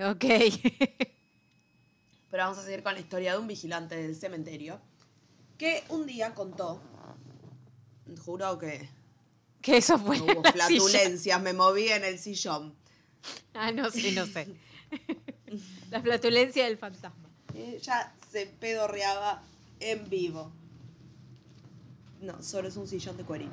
Ok. 0.00 0.24
Pero 2.30 2.42
vamos 2.42 2.58
a 2.58 2.62
seguir 2.62 2.82
con 2.82 2.92
la 2.92 3.00
historia 3.00 3.32
de 3.32 3.38
un 3.38 3.46
vigilante 3.46 3.96
del 3.96 4.16
cementerio 4.16 4.82
que 5.56 5.82
un 5.88 6.06
día 6.06 6.34
contó, 6.34 6.82
juro 8.22 8.58
que 8.58 8.86
que 9.62 9.76
eso 9.76 9.98
fue. 9.98 10.18
no 10.18 10.24
hubo 10.24 10.42
flatulencias, 10.42 11.40
me 11.40 11.52
moví 11.52 11.88
en 11.88 12.04
el 12.04 12.18
sillón. 12.18 12.74
Ah, 13.54 13.70
no 13.70 13.90
sé, 13.90 14.12
no 14.12 14.26
sé. 14.26 14.48
la 15.90 16.02
flatulencia 16.02 16.64
del 16.64 16.76
fantasma. 16.76 17.30
Ella 17.54 18.12
se 18.30 18.46
pedorreaba 18.46 19.42
en 19.80 20.08
vivo. 20.08 20.52
No, 22.20 22.42
solo 22.42 22.68
es 22.68 22.76
un 22.76 22.86
sillón 22.86 23.16
de 23.16 23.24
cuerina. 23.24 23.52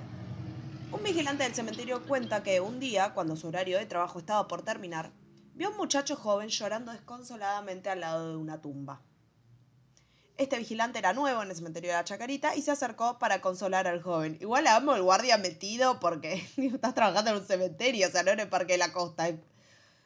Un 0.92 1.04
vigilante 1.04 1.44
del 1.44 1.54
cementerio 1.54 2.04
cuenta 2.06 2.42
que 2.42 2.60
un 2.62 2.80
día, 2.80 3.14
cuando 3.14 3.36
su 3.36 3.48
horario 3.48 3.78
de 3.78 3.86
trabajo 3.86 4.20
estaba 4.20 4.48
por 4.48 4.64
terminar, 4.64 5.12
vio 5.54 5.68
a 5.68 5.72
un 5.72 5.78
muchacho 5.78 6.16
joven 6.16 6.50
llorando 6.50 6.92
desconsoladamente 6.92 7.90
al 7.90 8.00
lado 8.00 8.32
de 8.32 8.38
una 8.38 8.62
tumba. 8.62 9.02
Este 10.40 10.58
vigilante 10.58 10.98
era 11.00 11.12
nuevo 11.14 11.44
en 11.44 11.50
el 11.50 11.56
cementerio 11.56 11.90
de 11.92 11.98
la 11.98 12.04
Chacarita 12.06 12.56
y 12.56 12.62
se 12.62 12.72
acercó 12.72 13.20
para 13.20 13.42
consolar 13.42 13.88
al 13.88 14.02
joven. 14.02 14.38
Igual 14.40 14.66
amo 14.68 14.96
el 14.96 15.02
guardia 15.04 15.38
metido 15.38 16.00
porque 16.00 16.48
estás 16.58 16.94
trabajando 16.96 17.32
en 17.32 17.38
un 17.38 17.46
cementerio, 17.46 18.08
o 18.08 18.12
sea, 18.12 18.24
no 18.24 18.32
en 18.32 18.40
el 18.40 18.48
Parque 18.50 18.72
de 18.74 18.78
la 18.80 18.94
Costa. 18.94 19.28
O 19.30 19.36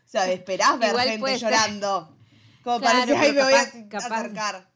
sea, 0.09 0.29
esperás 0.31 0.79
ver 0.79 0.89
Igual 0.89 1.07
gente 1.09 1.29
ser. 1.31 1.39
llorando. 1.39 2.17
Como 2.63 2.79
Claro, 2.79 3.13
ay, 3.15 3.31
pero 3.31 3.33
me 3.33 3.43
voy 3.43 3.53
a 3.53 3.89
capaz- 3.89 4.15
acercar. 4.17 4.67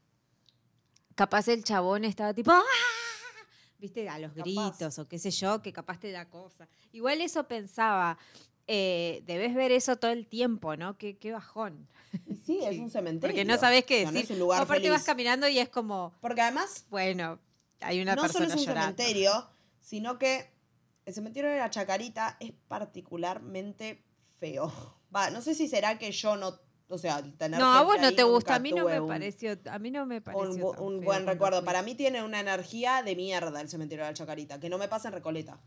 Capaz 1.15 1.47
el 1.47 1.63
chabón 1.63 2.05
estaba 2.05 2.33
tipo, 2.35 2.51
¡ah! 2.51 2.61
Viste, 3.79 4.07
a 4.09 4.19
los 4.19 4.31
Capaz. 4.33 4.43
gritos 4.43 4.99
o 4.99 5.07
qué 5.07 5.17
sé 5.19 5.31
yo, 5.31 5.61
que 5.63 5.73
capaz 5.73 5.99
te 5.99 6.11
da 6.11 6.25
cosa. 6.29 6.67
Igual 6.91 7.21
eso 7.21 7.47
pensaba, 7.47 8.17
eh, 8.67 9.23
debes 9.25 9.55
ver 9.55 9.71
eso 9.71 9.95
todo 9.97 10.11
el 10.11 10.27
tiempo, 10.27 10.75
¿no? 10.75 10.97
Qué, 10.97 11.17
qué 11.17 11.31
bajón. 11.31 11.87
Y 12.25 12.35
sí, 12.35 12.59
es 12.63 12.77
un 12.79 12.89
cementerio. 12.89 13.33
Porque 13.33 13.45
no 13.45 13.57
sabes 13.57 13.85
qué 13.85 14.01
sea, 14.01 14.05
no 14.05 14.11
decir. 14.13 14.25
es 14.25 14.31
un 14.31 14.39
lugar 14.39 14.61
aparte 14.61 14.83
feliz. 14.83 14.91
vas 14.97 15.03
caminando 15.05 15.47
y 15.47 15.59
es 15.59 15.69
como, 15.69 16.13
Porque 16.21 16.41
además, 16.41 16.85
bueno, 16.89 17.39
hay 17.81 18.01
una 18.01 18.15
no 18.15 18.21
solo 18.23 18.33
persona 18.33 18.53
es 18.55 18.59
un 18.61 18.65
llorando. 18.65 18.97
cementerio, 18.97 19.49
sino 19.79 20.17
que 20.17 20.51
el 21.05 21.13
cementerio 21.13 21.49
de 21.49 21.57
la 21.57 21.69
Chacarita 21.69 22.37
es 22.39 22.51
particularmente 22.67 24.03
feo. 24.39 24.71
Va, 25.15 25.29
no 25.29 25.41
sé 25.41 25.55
si 25.55 25.67
será 25.67 25.97
que 25.97 26.11
yo 26.11 26.35
no, 26.35 26.53
o 26.89 26.97
sea, 26.97 27.21
tener 27.37 27.59
No, 27.59 27.73
a 27.73 27.83
vos 27.83 27.95
no 28.01 28.13
te 28.13 28.23
gusta, 28.23 28.55
a 28.55 28.59
mí 28.59 28.71
no 28.71 28.85
me 28.85 28.99
un- 28.99 29.07
pareció, 29.07 29.57
a 29.69 29.79
mí 29.79 29.89
no 29.91 30.05
me 30.05 30.21
pareció 30.21 30.49
un, 30.49 30.59
bu- 30.61 30.75
tan 30.75 30.83
un 30.83 30.93
feo 30.99 31.05
buen 31.05 31.25
recuerdo. 31.27 31.57
fui. 31.59 31.65
Para 31.65 31.81
mí 31.81 31.95
tiene 31.95 32.23
una 32.23 32.39
energía 32.41 33.01
de 33.03 33.15
mierda 33.15 33.61
el 33.61 33.69
cementerio 33.69 34.03
de 34.05 34.11
la 34.11 34.13
Chacarita, 34.15 34.59
que 34.59 34.69
no 34.69 34.77
me 34.77 34.87
pasa 34.89 35.07
en 35.07 35.13
Recoleta. 35.13 35.59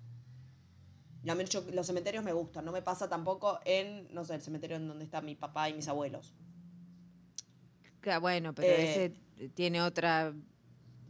Yo- 1.23 1.65
los 1.73 1.87
cementerios 1.87 2.25
me 2.25 2.33
gustan, 2.33 2.65
no 2.65 2.73
me 2.73 2.83
pasa 2.83 3.09
tampoco 3.09 3.61
en, 3.65 4.13
no 4.13 4.25
sé, 4.25 4.35
el 4.35 4.43
cementerio 4.43 4.77
en 4.77 4.89
donde 4.89 5.05
están 5.05 5.25
mi 5.25 5.35
papá 5.35 5.69
y 5.69 5.75
mis 5.75 5.87
abuelos. 5.89 6.35
Bueno, 8.21 8.55
pero 8.55 8.69
Eh, 8.69 8.91
ese 9.39 9.49
tiene 9.55 9.83
otra 9.83 10.33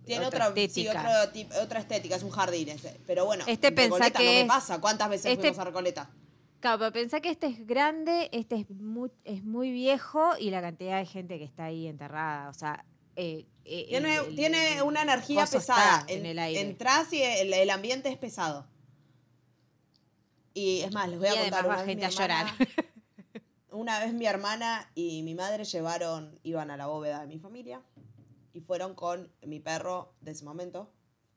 Tiene 0.04 0.26
otra 0.26 0.48
otra, 0.48 0.54
sí, 0.56 0.80
estética. 0.86 1.22
otro 1.24 1.62
otra 1.62 1.80
estética, 1.80 2.16
es 2.16 2.22
un 2.24 2.30
jardín 2.30 2.68
ese. 2.70 2.98
Pero 3.06 3.26
bueno, 3.26 3.44
Este 3.46 3.70
Recoleta 3.70 4.18
que 4.18 4.24
no 4.24 4.32
me 4.32 4.44
pasa. 4.46 4.80
¿Cuántas 4.80 5.08
veces 5.08 5.26
este- 5.26 5.40
fuimos 5.42 5.58
a 5.60 5.64
Recoleta? 5.64 6.10
Claro, 6.58 6.78
pero 6.78 6.92
pensá 6.92 7.20
que 7.20 7.30
este 7.30 7.46
es 7.46 7.66
grande, 7.66 8.28
este 8.32 8.56
es 8.56 8.70
muy, 8.70 9.10
es 9.24 9.44
muy 9.44 9.70
viejo 9.70 10.36
y 10.38 10.50
la 10.50 10.60
cantidad 10.60 10.98
de 10.98 11.06
gente 11.06 11.38
que 11.38 11.44
está 11.44 11.66
ahí 11.66 11.86
enterrada, 11.86 12.48
o 12.50 12.54
sea... 12.54 12.84
eh, 13.16 13.46
eh, 13.64 13.86
Tiene, 13.88 14.16
el- 14.16 14.24
el- 14.26 14.36
tiene 14.36 14.82
una 14.82 15.02
energía 15.02 15.46
pesada. 15.46 16.00
está 16.00 16.12
en 16.12 16.20
En- 16.20 16.26
el 16.26 16.38
aire. 16.38 16.60
Entrás 16.60 17.12
y 17.12 17.22
el, 17.22 17.52
el 17.54 17.70
ambiente 17.70 18.08
es 18.08 18.16
pesado. 18.18 18.66
Y 20.54 20.80
es 20.80 20.92
más, 20.92 21.08
les 21.08 21.18
voy 21.18 21.28
a 21.28 21.34
Y 21.34 21.38
contar. 21.42 21.64
va 21.64 21.74
una 21.74 21.84
gente 21.84 21.96
mi 21.96 22.04
a 22.04 22.08
llorar. 22.08 22.46
hermana- 22.46 22.70
Una 23.72 24.00
vez 24.00 24.12
mi 24.12 24.26
hermana 24.26 24.90
y 24.96 25.22
mi 25.22 25.34
madre 25.36 25.64
llevaron, 25.64 26.38
iban 26.42 26.70
a 26.72 26.76
la 26.76 26.86
bóveda 26.88 27.20
de 27.20 27.28
mi 27.28 27.38
familia 27.38 27.80
y 28.52 28.60
fueron 28.60 28.94
con 28.96 29.32
mi 29.42 29.60
perro 29.60 30.12
de 30.20 30.32
ese 30.32 30.44
momento. 30.44 30.90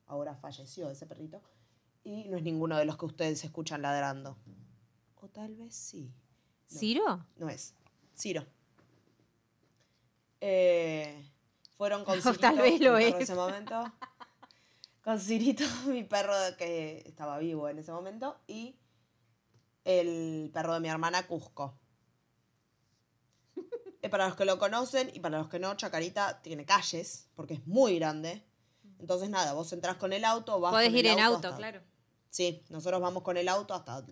Ahora 0.07 0.35
falleció 0.35 0.89
ese 0.89 1.05
perrito. 1.05 1.41
Y 2.03 2.25
no 2.29 2.37
es 2.37 2.43
ninguno 2.43 2.75
de 2.75 2.85
los 2.85 2.97
que 2.97 3.05
ustedes 3.05 3.43
escuchan 3.43 3.83
ladrando. 3.83 4.35
O 5.21 5.27
tal 5.29 5.55
vez 5.55 5.75
sí. 5.75 6.11
No. 6.71 6.79
¿Ciro? 6.79 7.25
No 7.37 7.49
es. 7.49 7.75
Ciro. 8.17 8.45
Eh, 10.41 11.29
fueron 11.77 12.03
con 12.03 12.15
Cirito, 12.21 12.39
tal 12.39 12.57
vez 12.57 12.79
mi 12.79 12.85
lo 12.85 12.93
perro 12.93 13.07
es. 13.07 13.13
en 13.15 13.21
ese 13.21 13.35
momento. 13.35 13.93
Con 15.03 15.19
Cirito, 15.19 15.65
mi 15.87 16.03
perro 16.05 16.33
que 16.57 17.03
estaba 17.05 17.37
vivo 17.37 17.67
en 17.67 17.77
ese 17.77 17.91
momento. 17.91 18.37
Y 18.47 18.75
el 19.85 20.49
perro 20.53 20.73
de 20.73 20.79
mi 20.79 20.87
hermana, 20.89 21.27
Cusco. 21.27 21.77
Eh, 24.01 24.09
para 24.09 24.27
los 24.27 24.35
que 24.35 24.43
lo 24.45 24.59
conocen 24.59 25.09
y 25.13 25.19
para 25.21 25.37
los 25.39 25.47
que 25.47 25.59
no, 25.59 25.75
Chacarita 25.75 26.41
tiene 26.41 26.65
calles, 26.65 27.29
porque 27.35 27.53
es 27.53 27.65
muy 27.67 27.95
grande. 27.99 28.43
Entonces, 28.99 29.29
nada, 29.29 29.53
vos 29.53 29.71
entras 29.71 29.95
con 29.95 30.11
el 30.13 30.25
auto, 30.25 30.59
vas 30.59 30.73
Podés 30.73 30.89
con 30.89 30.95
el 30.99 31.05
ir 31.05 31.11
en 31.11 31.19
auto, 31.19 31.47
hasta- 31.47 31.55
claro. 31.57 31.81
Sí, 32.29 32.63
nosotros 32.69 32.99
vamos 32.99 33.23
con 33.23 33.37
el 33.37 33.47
auto 33.47 33.73
hasta 33.73 34.05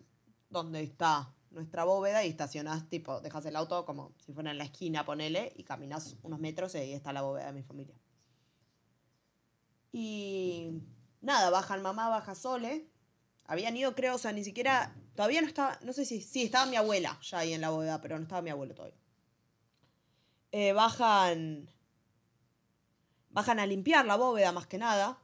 donde 0.49 0.81
está 0.83 1.33
nuestra 1.49 1.83
bóveda 1.83 2.23
y 2.23 2.29
estacionás, 2.29 2.87
tipo, 2.87 3.19
dejas 3.19 3.45
el 3.45 3.55
auto 3.57 3.85
como 3.85 4.13
si 4.25 4.31
fuera 4.31 4.51
en 4.51 4.57
la 4.59 4.63
esquina, 4.63 5.03
ponele, 5.05 5.51
y 5.57 5.63
caminas 5.63 6.15
unos 6.21 6.39
metros 6.39 6.73
y 6.75 6.77
ahí 6.77 6.93
está 6.93 7.11
la 7.11 7.21
bóveda 7.23 7.47
de 7.47 7.53
mi 7.53 7.63
familia. 7.63 7.95
Y 9.91 10.81
nada, 11.21 11.49
bajan 11.49 11.81
mamá, 11.81 12.07
baja 12.09 12.35
Sole. 12.35 12.87
Habían 13.45 13.75
ido, 13.75 13.93
creo, 13.95 14.15
o 14.15 14.17
sea, 14.17 14.31
ni 14.31 14.43
siquiera, 14.43 14.95
todavía 15.15 15.41
no 15.41 15.47
estaba, 15.47 15.79
no 15.83 15.93
sé 15.93 16.05
si, 16.05 16.21
sí, 16.21 16.43
estaba 16.43 16.65
mi 16.65 16.75
abuela 16.75 17.19
ya 17.21 17.39
ahí 17.39 17.53
en 17.53 17.61
la 17.61 17.69
bóveda, 17.69 18.01
pero 18.01 18.17
no 18.17 18.23
estaba 18.23 18.41
mi 18.41 18.49
abuelo 18.49 18.73
todavía. 18.73 18.97
Eh, 20.51 20.73
bajan, 20.73 21.69
bajan 23.29 23.59
a 23.59 23.65
limpiar 23.65 24.05
la 24.05 24.15
bóveda 24.17 24.51
más 24.51 24.67
que 24.67 24.77
nada, 24.77 25.17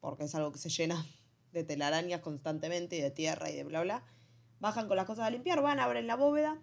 porque 0.00 0.24
es 0.24 0.34
algo 0.34 0.52
que 0.52 0.58
se 0.58 0.70
llena 0.70 1.04
de 1.52 1.64
telarañas 1.64 2.20
constantemente 2.20 2.96
y 2.96 3.00
de 3.00 3.10
tierra 3.10 3.50
y 3.50 3.56
de 3.56 3.64
bla 3.64 3.82
bla. 3.82 4.04
Bajan 4.60 4.88
con 4.88 4.96
las 4.96 5.06
cosas 5.06 5.26
a 5.26 5.30
limpiar, 5.30 5.62
van, 5.62 5.80
abren 5.80 6.06
la 6.06 6.16
bóveda 6.16 6.60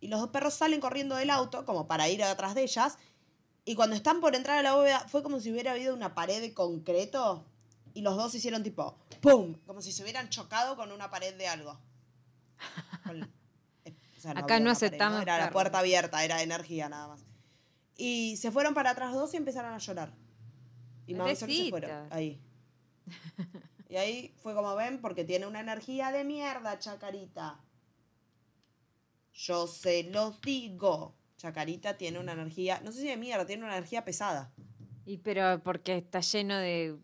y 0.00 0.08
los 0.08 0.20
dos 0.20 0.30
perros 0.30 0.54
salen 0.54 0.80
corriendo 0.80 1.14
del 1.16 1.30
auto 1.30 1.64
como 1.64 1.86
para 1.86 2.08
ir 2.08 2.22
atrás 2.24 2.54
de 2.54 2.62
ellas. 2.62 2.98
Y 3.64 3.74
cuando 3.74 3.94
están 3.94 4.20
por 4.20 4.34
entrar 4.34 4.58
a 4.58 4.62
la 4.62 4.74
bóveda 4.74 5.00
fue 5.08 5.22
como 5.22 5.40
si 5.40 5.52
hubiera 5.52 5.72
habido 5.72 5.94
una 5.94 6.14
pared 6.14 6.40
de 6.40 6.54
concreto 6.54 7.44
y 7.94 8.02
los 8.02 8.16
dos 8.16 8.34
hicieron 8.34 8.62
tipo 8.62 8.98
¡pum! 9.20 9.54
Como 9.66 9.82
si 9.82 9.92
se 9.92 10.02
hubieran 10.02 10.28
chocado 10.28 10.76
con 10.76 10.92
una 10.92 11.10
pared 11.10 11.34
de 11.36 11.48
algo. 11.48 11.78
Con- 13.04 13.22
eh, 13.84 13.94
O 14.16 14.20
sea, 14.20 14.32
Acá 14.32 14.60
no 14.60 14.70
aceptamos 14.70 15.22
Era 15.22 15.38
la 15.38 15.50
puerta 15.50 15.78
abierta, 15.78 16.24
era 16.24 16.42
energía 16.42 16.88
nada 16.88 17.08
más. 17.08 17.24
Y 17.96 18.36
se 18.36 18.50
fueron 18.50 18.74
para 18.74 18.90
atrás 18.90 19.12
dos 19.12 19.32
y 19.34 19.36
empezaron 19.36 19.72
a 19.74 19.78
llorar. 19.78 20.14
Y 21.06 21.14
mamá 21.14 21.34
se 21.34 21.70
fueron. 21.70 22.12
Ahí. 22.12 22.40
Y 23.88 23.96
ahí 23.96 24.34
fue 24.40 24.54
como 24.54 24.74
ven, 24.76 25.00
porque 25.00 25.24
tiene 25.24 25.46
una 25.46 25.60
energía 25.60 26.12
de 26.12 26.24
mierda, 26.24 26.78
Chacarita. 26.78 27.60
Yo 29.32 29.66
se 29.66 30.04
los 30.04 30.40
digo. 30.40 31.16
Chacarita 31.36 31.96
tiene 31.96 32.18
una 32.18 32.32
energía, 32.32 32.80
no 32.84 32.92
sé 32.92 33.00
si 33.00 33.08
de 33.08 33.16
mierda, 33.16 33.46
tiene 33.46 33.64
una 33.64 33.76
energía 33.76 34.04
pesada. 34.04 34.52
Y 35.06 35.18
pero 35.18 35.60
porque 35.62 35.96
está 35.96 36.20
lleno 36.20 36.56
de 36.56 36.98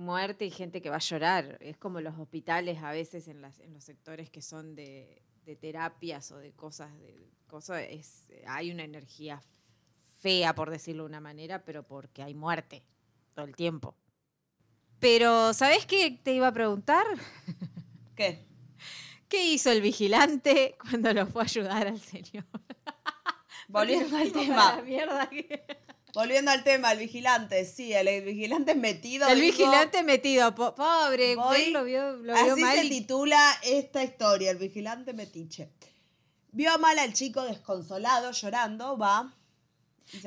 muerte 0.00 0.44
y 0.46 0.50
gente 0.50 0.82
que 0.82 0.90
va 0.90 0.96
a 0.96 1.00
llorar. 1.00 1.58
Es 1.60 1.76
como 1.76 2.00
los 2.00 2.18
hospitales 2.18 2.82
a 2.82 2.90
veces 2.90 3.28
en, 3.28 3.40
las, 3.42 3.60
en 3.60 3.72
los 3.74 3.84
sectores 3.84 4.30
que 4.30 4.42
son 4.42 4.74
de, 4.74 5.22
de 5.44 5.56
terapias 5.56 6.32
o 6.32 6.38
de 6.38 6.52
cosas, 6.52 6.92
de 7.00 7.14
cosas 7.46 7.82
es, 7.88 8.26
hay 8.46 8.70
una 8.72 8.84
energía 8.84 9.40
fea, 10.20 10.54
por 10.54 10.70
decirlo 10.70 11.04
de 11.04 11.08
una 11.10 11.20
manera, 11.20 11.64
pero 11.64 11.82
porque 11.86 12.22
hay 12.22 12.34
muerte 12.34 12.82
todo 13.34 13.44
el 13.46 13.54
tiempo. 13.54 13.94
Pero, 14.98 15.54
¿sabes 15.54 15.86
qué 15.86 16.10
te 16.22 16.34
iba 16.34 16.48
a 16.48 16.52
preguntar? 16.52 17.06
¿Qué? 18.16 18.46
¿Qué 19.28 19.44
hizo 19.52 19.70
el 19.70 19.80
vigilante 19.80 20.76
cuando 20.90 21.12
lo 21.14 21.26
fue 21.26 21.42
a 21.42 21.44
ayudar 21.44 21.86
al 21.86 22.00
señor? 22.00 22.44
Volviendo 23.68 24.16
al 24.16 24.30
para 24.30 24.42
la 24.46 24.72
tema. 24.76 24.82
mierda 24.82 25.30
que- 25.30 25.64
Volviendo 26.14 26.50
al 26.50 26.64
tema, 26.64 26.92
el 26.92 26.98
vigilante, 26.98 27.64
sí, 27.64 27.92
el, 27.92 28.24
vigilante 28.24 28.74
metido. 28.74 29.28
El 29.28 29.40
dijo, 29.40 29.58
vigilante 29.58 30.02
metido, 30.02 30.54
po- 30.54 30.74
pobre, 30.74 31.36
Voy- 31.36 31.70
lo 31.72 31.84
vio, 31.84 32.12
lo 32.16 32.34
vio 32.34 32.52
Así 32.52 32.60
mal 32.60 32.76
se 32.76 32.84
y- 32.84 32.88
titula 32.90 33.40
esta 33.62 34.02
historia, 34.02 34.50
el 34.50 34.58
vigilante 34.58 35.12
metiche. 35.12 35.70
Vio 36.52 36.76
mal 36.78 36.98
al 36.98 37.12
chico 37.12 37.42
desconsolado, 37.44 38.32
llorando, 38.32 38.98
va. 38.98 39.32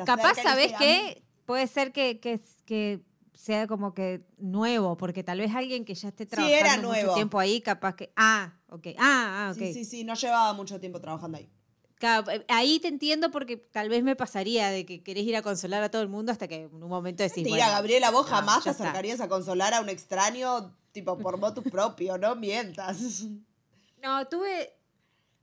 Capaz, 0.06 0.36
¿sabes 0.42 0.72
qué? 0.78 1.22
Puede 1.46 1.68
ser 1.68 1.92
que, 1.92 2.20
que, 2.22 2.40
que 2.66 3.02
sea 3.34 3.68
como 3.68 3.94
que 3.94 4.22
nuevo, 4.38 4.96
porque 4.96 5.24
tal 5.24 5.40
vez 5.40 5.54
alguien 5.54 5.84
que 5.84 5.96
ya 5.96 6.08
esté 6.08 6.24
Sí, 6.24 6.30
trabajando 6.30 6.66
era 6.66 6.78
mucho 6.78 7.13
tiempo 7.13 7.40
ahí, 7.40 7.60
capaz 7.60 7.96
que... 7.98 8.13
Ah, 8.16 8.54
ok. 8.70 8.88
Ah, 8.98 9.48
ah, 9.48 9.52
ok. 9.54 9.58
Sí, 9.60 9.74
sí, 9.74 9.84
sí, 9.86 10.04
no 10.06 10.13
llevaba 10.13 10.54
mucho 10.54 10.80
tiempo 10.80 11.02
trabajando 11.02 11.38
ahí. 11.40 11.50
Eh, 12.03 12.45
Ahí 12.50 12.79
te 12.79 12.88
entiendo 12.88 13.31
porque 13.31 13.57
tal 13.57 13.89
vez 13.89 14.03
me 14.03 14.15
pasaría 14.15 14.69
de 14.69 14.86
que 14.86 15.01
querés 15.03 15.24
ir 15.24 15.36
a 15.36 15.41
consolar 15.41 15.81
a 15.83 15.89
todo 15.89 16.01
el 16.01 16.10
mundo 16.10 16.31
hasta 16.31 16.48
que 16.48 16.63
en 16.63 16.83
un 16.83 16.89
momento 16.89 17.24
decís... 17.24 17.43
Tía, 17.43 17.50
bueno, 17.55 17.72
Gabriela, 17.72 18.12
vos 18.12 18.25
no, 18.29 18.36
jamás 18.36 18.63
te 18.63 18.69
está. 18.72 18.83
acercarías 18.83 19.22
a 19.22 19.27
consolar 19.29 19.74
a 19.74 19.81
un 19.81 19.89
extraño, 19.89 20.75
tipo, 20.91 21.17
por 21.17 21.38
motus 21.38 21.63
propio, 21.72 22.17
no 22.17 22.36
mientas. 22.36 22.98
No, 24.01 24.27
tuve... 24.27 24.74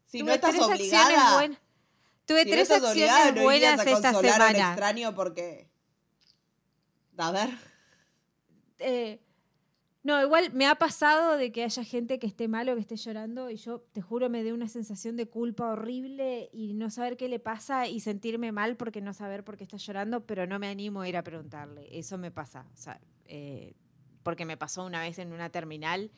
Si 0.06 0.18
tuve 0.18 0.28
no 0.30 0.34
estás 0.34 0.50
tres 0.50 0.62
acciones 0.62 0.80
obligada, 0.90 1.34
buenas. 1.34 1.58
Tuve 2.26 2.42
si 2.42 2.44
no 2.46 2.50
tres 2.52 2.70
estás 2.70 2.90
obligada, 2.90 3.16
acciones 3.18 3.42
no 3.44 3.52
irías 3.52 3.76
buenas 3.76 3.86
a 3.86 3.90
esta 3.96 4.12
consolar 4.12 4.40
a 4.42 4.44
un 4.46 4.50
semana. 4.52 4.70
extraño 4.72 5.14
porque... 5.14 5.70
A 7.16 7.30
ver, 7.32 7.50
Eh, 8.78 9.20
no, 10.02 10.23
igual 10.23 10.50
me 10.54 10.66
ha 10.66 10.76
pasado 10.76 11.37
de 11.37 11.52
que 11.52 11.62
haya 11.62 11.85
gente 11.85 12.19
que 12.19 12.26
esté 12.26 12.49
mal 12.49 12.69
o 12.69 12.75
que 12.75 12.80
esté 12.80 12.97
llorando 12.97 13.50
y 13.50 13.57
yo 13.57 13.80
te 13.92 14.00
juro 14.00 14.30
me 14.30 14.42
dé 14.42 14.54
una 14.54 14.69
sensación 14.69 15.16
de 15.16 15.28
culpa 15.28 15.73
horrible 15.73 16.49
y 16.54 16.73
no 16.73 16.88
saber 16.88 17.19
qué 17.19 17.28
le 17.28 17.38
pasa 17.38 17.87
y 17.87 18.00
sentirme 18.00 18.50
mal 18.50 18.76
porque 18.76 19.02
no 19.02 19.12
saber 19.12 19.45
por 19.45 19.59
qué 19.59 19.64
está 19.64 19.76
llorando, 19.76 20.25
pero 20.25 20.47
no 20.47 20.59
me 20.59 20.69
animo 20.69 21.02
a 21.02 21.09
ir 21.09 21.19
a 21.19 21.23
preguntarle. 21.23 21.87
Eso 21.90 22.16
me 22.16 22.30
pasa, 22.30 22.66
o 22.73 22.76
sea, 22.76 22.99
eh, 23.26 23.75
porque 24.23 24.47
me 24.47 24.57
pasó 24.57 24.87
una 24.87 25.00
vez 25.02 25.19
en 25.19 25.33
una 25.33 25.50
terminal 25.50 26.11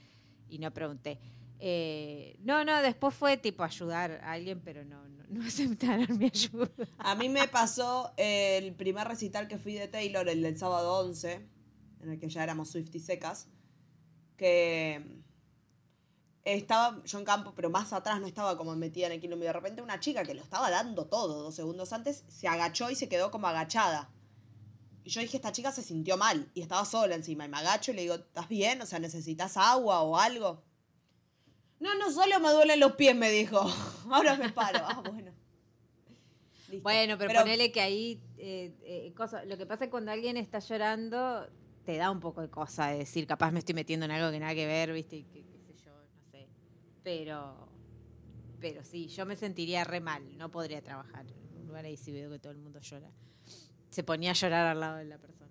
y 0.48 0.58
no 0.58 0.72
pregunté. 0.72 1.18
Eh, 1.58 2.36
no, 2.40 2.64
no, 2.64 2.82
después 2.82 3.14
fue 3.14 3.36
tipo 3.36 3.64
ayudar 3.64 4.20
a 4.22 4.32
alguien, 4.32 4.60
pero 4.60 4.84
no, 4.84 5.08
no, 5.08 5.24
no 5.28 5.42
aceptaron 5.46 6.18
mi 6.18 6.26
ayuda. 6.26 6.70
A 6.98 7.16
mí 7.16 7.28
me 7.28 7.48
pasó 7.48 8.12
el 8.16 8.74
primer 8.74 9.08
recital 9.08 9.48
que 9.48 9.58
fui 9.58 9.74
de 9.74 9.88
Taylor, 9.88 10.28
el 10.28 10.40
del 10.42 10.56
sábado 10.56 11.00
11, 11.00 11.48
en 12.02 12.10
el 12.10 12.20
que 12.20 12.28
ya 12.28 12.44
éramos 12.44 12.70
Swift 12.70 12.94
y 12.94 13.00
secas, 13.00 13.48
que 14.42 15.22
estaba 16.44 17.00
yo 17.04 17.18
en 17.18 17.24
campo, 17.24 17.52
pero 17.54 17.70
más 17.70 17.92
atrás 17.92 18.20
no 18.20 18.26
estaba 18.26 18.56
como 18.56 18.74
metida 18.74 19.06
en 19.06 19.12
el. 19.12 19.24
Y 19.24 19.28
de 19.28 19.52
repente 19.52 19.80
una 19.82 20.00
chica 20.00 20.24
que 20.24 20.34
lo 20.34 20.42
estaba 20.42 20.70
dando 20.70 21.06
todo 21.06 21.42
dos 21.44 21.54
segundos 21.54 21.92
antes 21.92 22.24
se 22.28 22.48
agachó 22.48 22.90
y 22.90 22.96
se 22.96 23.08
quedó 23.08 23.30
como 23.30 23.46
agachada. 23.46 24.10
Y 25.04 25.10
yo 25.10 25.20
dije, 25.20 25.36
esta 25.36 25.52
chica 25.52 25.70
se 25.72 25.82
sintió 25.82 26.16
mal 26.16 26.50
y 26.54 26.62
estaba 26.62 26.84
sola 26.84 27.14
encima. 27.14 27.44
Y 27.44 27.48
me 27.48 27.58
agacho 27.58 27.92
y 27.92 27.94
le 27.94 28.02
digo, 28.02 28.14
¿estás 28.16 28.48
bien? 28.48 28.80
O 28.82 28.86
sea, 28.86 28.98
¿necesitas 28.98 29.56
agua 29.56 30.02
o 30.02 30.16
algo? 30.16 30.62
No, 31.80 31.94
no, 31.96 32.10
solo 32.12 32.38
me 32.40 32.50
duelen 32.50 32.78
los 32.80 32.92
pies, 32.92 33.14
me 33.16 33.30
dijo. 33.30 33.58
Ahora 34.10 34.36
me 34.36 34.48
paro. 34.50 34.80
Ah, 34.82 35.02
bueno. 35.04 35.32
Listo. 36.68 36.82
Bueno, 36.82 37.18
pero, 37.18 37.40
ponele 37.40 37.70
que 37.72 37.80
ahí, 37.80 38.22
eh, 38.38 38.72
eh, 38.82 39.12
cosa- 39.16 39.44
lo 39.44 39.58
que 39.58 39.66
pasa 39.66 39.84
es 39.84 39.90
cuando 39.90 40.10
alguien 40.12 40.36
está 40.36 40.58
llorando, 40.60 41.46
te 41.84 41.96
da 41.96 42.10
un 42.10 42.20
poco 42.20 42.40
de 42.42 42.48
cosa 42.50 42.88
de 42.88 42.98
decir, 42.98 43.26
capaz 43.26 43.50
me 43.50 43.58
estoy 43.58 43.74
metiendo 43.74 44.04
en 44.06 44.12
algo 44.12 44.30
que 44.30 44.38
nada 44.38 44.54
que 44.54 44.66
ver, 44.66 44.92
¿viste? 44.92 45.16
Y 45.16 45.24
que- 45.24 45.42
qué 45.44 45.58
sé 45.58 45.74
yo, 45.84 45.90
no 45.92 46.30
sé. 46.30 46.48
Pero, 47.02 47.68
pero 48.60 48.84
sí, 48.84 49.08
yo 49.08 49.26
me 49.26 49.36
sentiría 49.36 49.84
re 49.84 50.00
mal, 50.00 50.36
no 50.38 50.50
podría 50.50 50.80
trabajar 50.82 51.26
en 51.26 51.56
un 51.60 51.66
lugar 51.66 51.84
ahí 51.84 51.96
si 51.96 52.12
veo 52.12 52.30
que 52.30 52.38
todo 52.38 52.52
el 52.52 52.58
mundo 52.58 52.80
llora. 52.80 53.10
Se 53.90 54.02
ponía 54.04 54.30
a 54.30 54.34
llorar 54.34 54.66
al 54.68 54.80
lado 54.80 54.96
de 54.98 55.04
la 55.04 55.18
persona. 55.18 55.50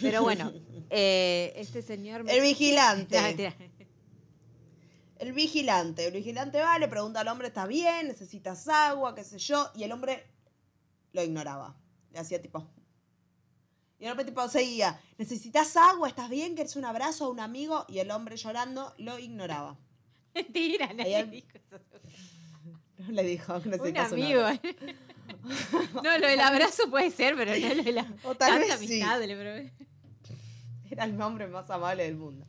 Pero 0.00 0.22
bueno, 0.22 0.52
eh, 0.90 1.52
este 1.56 1.82
señor... 1.82 2.24
me- 2.24 2.34
El 2.36 2.42
vigilante. 2.42 3.20
Mentira. 3.22 3.54
El 5.18 5.32
vigilante. 5.34 6.06
El 6.06 6.12
vigilante 6.14 6.60
va, 6.60 6.78
le 6.78 6.88
pregunta 6.88 7.20
al 7.20 7.28
hombre, 7.28 7.48
¿estás 7.48 7.68
bien? 7.68 8.08
¿Necesitas 8.08 8.66
agua? 8.68 9.14
¿Qué 9.14 9.22
sé 9.22 9.38
yo? 9.38 9.70
Y 9.74 9.84
el 9.84 9.92
hombre 9.92 10.24
lo 11.12 11.22
ignoraba. 11.22 11.76
Le 12.12 12.18
hacía 12.18 12.40
tipo... 12.40 12.66
Y 14.00 14.06
el 14.06 14.10
hombre 14.12 14.24
tipo 14.24 14.48
seguía, 14.48 14.98
¿necesitas 15.18 15.76
agua? 15.76 16.08
¿Estás 16.08 16.30
bien? 16.30 16.54
¿Quieres 16.54 16.74
un 16.74 16.86
abrazo 16.86 17.26
a 17.26 17.28
un 17.28 17.38
amigo? 17.38 17.84
Y 17.86 17.98
el 17.98 18.10
hombre 18.10 18.36
llorando 18.38 18.94
lo 18.96 19.18
ignoraba. 19.18 19.76
Mentira, 20.34 20.92
nadie 20.94 21.24
dijo 21.26 21.48
eso. 21.54 21.78
No 22.98 23.12
le 23.12 23.22
dijo, 23.22 23.54
Un 23.54 23.96
amigo. 23.98 24.40
abrazo. 24.40 24.60
No, 26.02 26.18
lo 26.18 26.26
del 26.26 26.40
abrazo 26.40 26.90
puede 26.90 27.10
ser, 27.10 27.34
pero 27.36 27.52
no 27.56 27.74
lo 27.74 27.82
de 27.82 27.92
la 27.92 28.06
O 28.24 28.34
tal 28.34 28.58
vez 28.58 28.68
sí. 28.78 29.00
amistad. 29.00 29.20
le 29.22 29.36
probé. 29.36 29.72
Era 30.90 31.04
el 31.04 31.20
hombre 31.22 31.46
más 31.46 31.70
amable 31.70 32.02
del 32.04 32.16
mundo. 32.16 32.46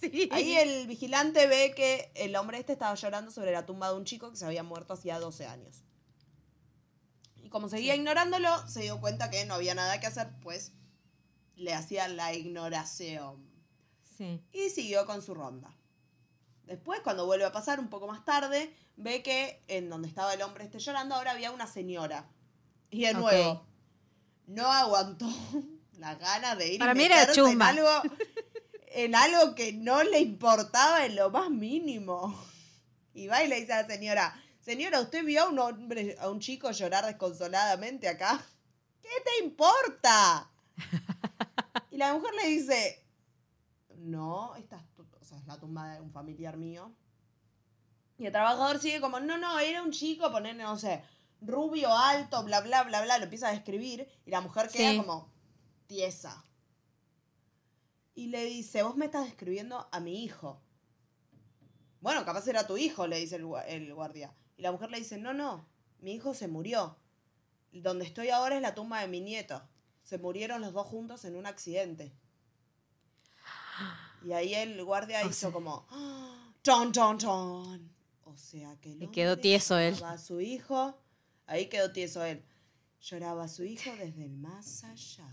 Sí. 0.00 0.28
Ahí 0.32 0.54
el 0.56 0.86
vigilante 0.86 1.46
ve 1.46 1.72
que 1.74 2.12
el 2.14 2.36
hombre 2.36 2.58
este 2.58 2.72
estaba 2.72 2.94
llorando 2.94 3.30
sobre 3.30 3.52
la 3.52 3.66
tumba 3.66 3.88
de 3.90 3.96
un 3.96 4.04
chico 4.04 4.30
que 4.30 4.36
se 4.36 4.44
había 4.44 4.62
muerto 4.62 4.92
hacía 4.94 5.18
12 5.18 5.46
años. 5.46 5.82
Y 7.42 7.48
como 7.48 7.68
seguía 7.68 7.96
ignorándolo, 7.96 8.66
se 8.68 8.82
dio 8.82 9.00
cuenta 9.00 9.28
que 9.30 9.44
no 9.44 9.54
había 9.54 9.74
nada 9.74 9.98
que 9.98 10.06
hacer, 10.06 10.28
pues 10.42 10.72
le 11.60 11.74
hacía 11.74 12.08
la 12.08 12.34
ignoración. 12.34 13.48
Sí. 14.16 14.42
Y 14.52 14.70
siguió 14.70 15.06
con 15.06 15.22
su 15.22 15.34
ronda. 15.34 15.70
Después, 16.64 17.00
cuando 17.00 17.26
vuelve 17.26 17.44
a 17.44 17.52
pasar 17.52 17.80
un 17.80 17.88
poco 17.88 18.06
más 18.06 18.24
tarde, 18.24 18.74
ve 18.96 19.22
que 19.22 19.62
en 19.68 19.90
donde 19.90 20.08
estaba 20.08 20.34
el 20.34 20.42
hombre 20.42 20.64
este 20.64 20.78
llorando, 20.78 21.14
ahora 21.14 21.32
había 21.32 21.50
una 21.50 21.66
señora. 21.66 22.28
Y 22.90 23.06
de 23.06 23.14
nuevo, 23.14 23.66
no 24.46 24.66
aguantó 24.66 25.26
la 25.98 26.14
gana 26.14 26.54
de 26.56 26.74
ir 26.74 26.78
Para 26.78 26.92
y 26.92 26.94
mí 26.96 27.04
era 27.04 27.24
en 27.24 27.62
algo, 27.62 27.90
en 28.86 29.14
algo 29.14 29.54
que 29.54 29.72
no 29.72 30.02
le 30.02 30.20
importaba 30.20 31.04
en 31.04 31.16
lo 31.16 31.30
más 31.30 31.50
mínimo. 31.50 32.38
Y 33.14 33.26
va 33.26 33.42
y 33.42 33.48
le 33.48 33.60
dice 33.60 33.72
a 33.72 33.82
la 33.82 33.88
señora, 33.88 34.42
señora, 34.60 35.00
¿usted 35.00 35.24
vio 35.24 35.42
a 35.42 35.48
un 35.48 35.58
hombre, 35.58 36.16
a 36.20 36.30
un 36.30 36.40
chico 36.40 36.70
llorar 36.70 37.04
desconsoladamente 37.04 38.08
acá? 38.08 38.44
¿Qué 39.02 39.08
te 39.24 39.44
importa? 39.44 40.48
Y 42.00 42.02
la 42.02 42.14
mujer 42.14 42.32
le 42.42 42.48
dice, 42.48 43.06
no, 43.96 44.56
esta 44.56 44.78
es, 44.78 44.88
tu- 44.94 45.06
o 45.20 45.22
sea, 45.22 45.36
es 45.36 45.46
la 45.46 45.60
tumba 45.60 45.92
de 45.92 46.00
un 46.00 46.10
familiar 46.10 46.56
mío. 46.56 46.94
Y 48.16 48.24
el 48.24 48.32
trabajador 48.32 48.78
sigue 48.78 49.02
como, 49.02 49.20
no, 49.20 49.36
no, 49.36 49.58
era 49.58 49.82
un 49.82 49.90
chico, 49.90 50.32
poner, 50.32 50.56
no 50.56 50.78
sé, 50.78 51.02
rubio, 51.42 51.94
alto, 51.94 52.42
bla, 52.42 52.62
bla, 52.62 52.84
bla, 52.84 53.02
bla, 53.02 53.18
lo 53.18 53.24
empieza 53.24 53.48
a 53.48 53.52
describir 53.52 54.08
y 54.24 54.30
la 54.30 54.40
mujer 54.40 54.70
queda 54.70 54.92
Sí. 54.92 54.96
como 54.96 55.30
tiesa. 55.88 56.42
Y 58.14 58.28
le 58.28 58.46
dice, 58.46 58.82
vos 58.82 58.96
me 58.96 59.04
estás 59.04 59.26
describiendo 59.26 59.86
a 59.92 60.00
mi 60.00 60.24
hijo. 60.24 60.62
Bueno, 62.00 62.24
capaz 62.24 62.48
era 62.48 62.66
tu 62.66 62.78
hijo, 62.78 63.06
le 63.08 63.18
dice 63.18 63.36
el 63.36 63.94
guardia. 63.94 64.34
Y 64.56 64.62
la 64.62 64.72
mujer 64.72 64.90
le 64.90 65.00
dice, 65.00 65.18
no, 65.18 65.34
no, 65.34 65.68
mi 65.98 66.12
hijo 66.14 66.32
se 66.32 66.48
murió. 66.48 66.96
Donde 67.72 68.06
estoy 68.06 68.30
ahora 68.30 68.56
es 68.56 68.62
la 68.62 68.74
tumba 68.74 69.02
de 69.02 69.08
mi 69.08 69.20
nieto. 69.20 69.62
Se 70.10 70.18
murieron 70.18 70.60
los 70.60 70.72
dos 70.72 70.88
juntos 70.88 71.24
en 71.24 71.36
un 71.36 71.46
accidente. 71.46 72.12
Y 74.24 74.32
ahí 74.32 74.54
el 74.56 74.84
guardia 74.84 75.20
O 75.24 75.28
hizo 75.28 75.32
sea- 75.32 75.52
como, 75.52 75.86
¡Ah! 75.88 76.52
¡Chon, 76.64 76.90
chon, 76.90 77.16
chon! 77.16 77.92
O 78.24 78.36
sea 78.36 78.74
que 78.80 78.88
Y 78.90 79.06
quedó 79.12 79.38
tieso 79.38 79.78
él. 79.78 79.94
lloraba 79.94 80.14
a 80.14 80.18
su 80.18 80.40
hijo, 80.40 81.00
ahí 81.46 81.68
quedó 81.68 81.92
tieso 81.92 82.24
él. 82.24 82.44
Lloraba 83.00 83.44
a 83.44 83.48
su 83.48 83.62
hijo 83.62 83.88
desde 83.96 84.24
el 84.24 84.36
más 84.36 84.82
allá. 84.82 85.28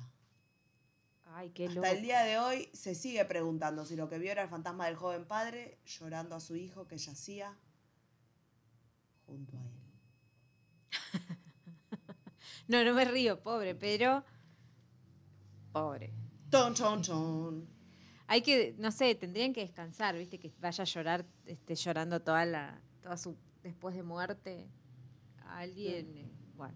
Ay, 1.26 1.50
qué 1.50 1.70
loco. 1.70 1.80
Hasta 1.82 1.98
el 1.98 2.04
día 2.04 2.22
de 2.22 2.38
hoy 2.38 2.70
se 2.74 2.94
sigue 2.94 3.26
preguntando 3.26 3.84
si 3.84 3.96
lo 3.96 4.08
que 4.08 4.20
vio 4.20 4.32
era 4.32 4.44
el 4.44 4.50
fantasma 4.50 4.86
del 4.86 4.96
joven 4.96 5.26
padre 5.26 5.80
llorando 5.88 6.36
a 6.36 6.40
su 6.40 6.56
hijo 6.56 6.88
que 6.88 7.00
yacía 7.00 7.58
junto 9.26 9.58
a 9.58 9.62
él. 9.66 9.74
No, 12.68 12.84
no 12.84 12.94
me 12.94 13.06
río, 13.06 13.42
pobre, 13.42 13.74
pero. 13.74 14.24
Pobre. 15.82 16.14
Ton, 16.50 16.74
ton, 16.74 17.02
ton. 17.02 17.68
Hay 18.28 18.42
que, 18.42 18.76
no 18.78 18.92
sé, 18.92 19.16
tendrían 19.16 19.54
que 19.54 19.62
descansar, 19.62 20.16
¿viste? 20.18 20.38
Que 20.38 20.52
vaya 20.60 20.82
a 20.82 20.86
llorar, 20.86 21.26
esté 21.46 21.76
llorando 21.76 22.22
toda 22.22 22.46
la. 22.46 22.82
toda 23.02 23.18
su. 23.18 23.36
después 23.64 23.96
de 23.96 24.04
muerte 24.04 24.68
a 25.46 25.60
alguien. 25.60 26.18
eh, 26.18 26.30
Bueno. 26.56 26.76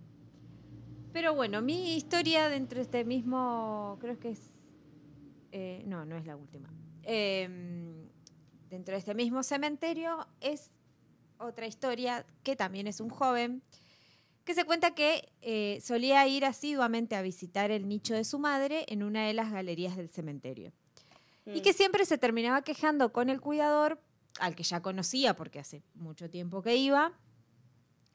Pero 1.14 1.36
bueno, 1.36 1.62
mi 1.62 1.96
historia 1.96 2.48
dentro 2.50 2.78
de 2.78 2.84
este 2.84 3.04
mismo. 3.04 3.98
creo 4.00 4.18
que 4.20 4.30
es. 4.32 4.52
eh, 5.52 5.84
no, 5.86 6.06
no 6.06 6.16
es 6.16 6.26
la 6.26 6.36
última. 6.38 6.70
Eh, 7.04 8.08
dentro 8.70 8.94
de 8.94 9.00
este 9.00 9.14
mismo 9.14 9.44
cementerio 9.44 10.26
es 10.40 10.72
otra 11.38 11.66
historia 11.68 12.26
que 12.44 12.56
también 12.56 12.88
es 12.88 13.02
un 13.02 13.10
joven 13.10 13.62
que 14.46 14.54
se 14.54 14.66
cuenta 14.66 14.92
que 14.96 15.30
eh, 15.42 15.80
solía 15.84 16.28
ir 16.28 16.46
asiduamente 16.46 17.16
a 17.16 17.22
visitar 17.22 17.72
el 17.72 17.88
nicho 17.88 18.14
de 18.16 18.24
su 18.24 18.40
madre 18.40 18.86
en 18.88 19.04
una 19.04 19.26
de 19.28 19.34
las 19.34 19.52
galerías 19.52 19.96
del 19.96 20.10
cementerio. 20.10 20.72
Y 21.46 21.62
que 21.62 21.74
siempre 21.74 22.06
se 22.06 22.18
terminaba 22.18 22.62
quejando 22.64 23.12
con 23.12 23.30
el 23.30 23.42
cuidador, 23.42 24.00
al 24.40 24.56
que 24.56 24.64
ya 24.64 24.82
conocía 24.82 25.36
porque 25.36 25.60
hace 25.60 25.84
mucho 25.96 26.30
tiempo 26.30 26.62
que 26.62 26.76
iba, 26.76 27.14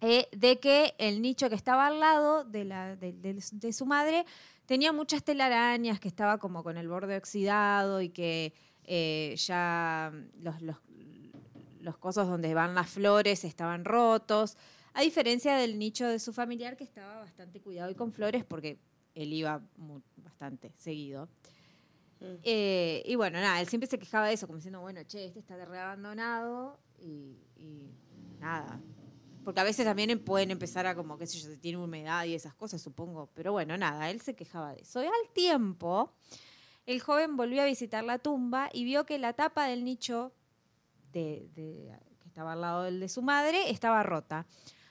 eh, 0.00 0.28
de 0.32 0.58
que 0.60 0.94
el 0.98 1.22
nicho 1.22 1.48
que 1.48 1.54
estaba 1.54 1.86
al 1.86 2.00
lado 2.00 2.44
de, 2.44 2.64
la, 2.64 2.96
de, 2.96 3.12
de- 3.12 3.42
de 3.52 3.72
su 3.72 3.86
madre 3.86 4.24
tenía 4.66 4.92
muchas 4.92 5.22
telarañas, 5.24 5.98
que 6.00 6.08
estaba 6.08 6.38
como 6.38 6.62
con 6.62 6.76
el 6.76 6.88
borde 6.88 7.16
oxidado 7.16 8.00
y 8.00 8.10
que 8.10 8.52
eh, 8.84 9.34
ya 9.38 10.12
los, 10.38 10.60
los, 10.62 10.76
los 11.80 11.96
cosos 11.98 12.28
donde 12.28 12.52
van 12.54 12.74
las 12.74 12.90
flores 12.90 13.44
estaban 13.44 13.84
rotos, 13.84 14.56
a 14.96 15.02
diferencia 15.02 15.54
del 15.56 15.78
nicho 15.78 16.06
de 16.09 16.18
su 16.18 16.32
familiar 16.32 16.76
que 16.76 16.85
estaba 16.85 17.20
bastante 17.20 17.61
cuidado 17.61 17.90
y 17.90 17.94
con 17.94 18.12
flores 18.12 18.44
porque 18.44 18.78
él 19.14 19.32
iba 19.32 19.62
bastante 20.16 20.72
seguido. 20.76 21.28
Mm. 22.20 22.24
Eh, 22.42 23.02
y 23.04 23.14
bueno, 23.14 23.38
nada, 23.40 23.61
él 23.61 23.68
siempre 23.68 23.88
se 23.88 23.98
quejaba 23.98 24.26
de 24.28 24.35
eso, 24.35 24.46
como 24.46 24.56
diciendo, 24.56 24.80
bueno, 24.80 25.02
che, 25.04 25.26
este 25.26 25.38
está 25.38 25.62
reabandonado 25.64 26.78
y, 26.98 27.37
y 27.56 27.90
nada. 28.40 28.80
Porque 29.44 29.61
a 29.61 29.64
veces 29.64 29.85
también 29.85 30.18
pueden 30.24 30.50
empezar 30.50 30.87
a 30.87 30.94
como, 30.94 31.18
qué 31.18 31.26
sé 31.26 31.38
yo, 31.38 31.48
si 31.48 31.56
tiene 31.59 31.78
humedad 31.78 32.24
y 32.24 32.35
esas 32.35 32.54
cosas, 32.54 32.80
supongo. 32.82 33.30
Pero 33.35 33.52
bueno, 33.52 33.76
nada, 33.76 34.11
él 34.11 34.20
se 34.20 34.35
quejaba 34.35 34.74
de 34.74 34.80
eso. 34.80 35.02
Y 35.02 35.06
al 35.06 35.32
tiempo, 35.35 36.12
el 36.87 37.00
joven 37.00 37.37
volvió 37.37 37.62
a 37.62 37.66
visitar 37.66 38.02
la 38.02 38.18
tumba 38.18 38.70
y 38.72 38.85
vio 38.85 39.04
que 39.06 39.18
la 39.18 39.35
tapa 39.35 39.66
del 39.68 39.85
nicho 39.85 40.32
de, 41.12 41.48
de- 41.54 41.92
que 42.20 42.28
estaba 42.28 42.54
al 42.54 42.61
lado 42.61 42.82
del 42.85 42.98
de 42.98 43.09
su 43.09 43.22
madre 43.22 43.70
estaba 43.70 44.02
rota. 44.02 44.46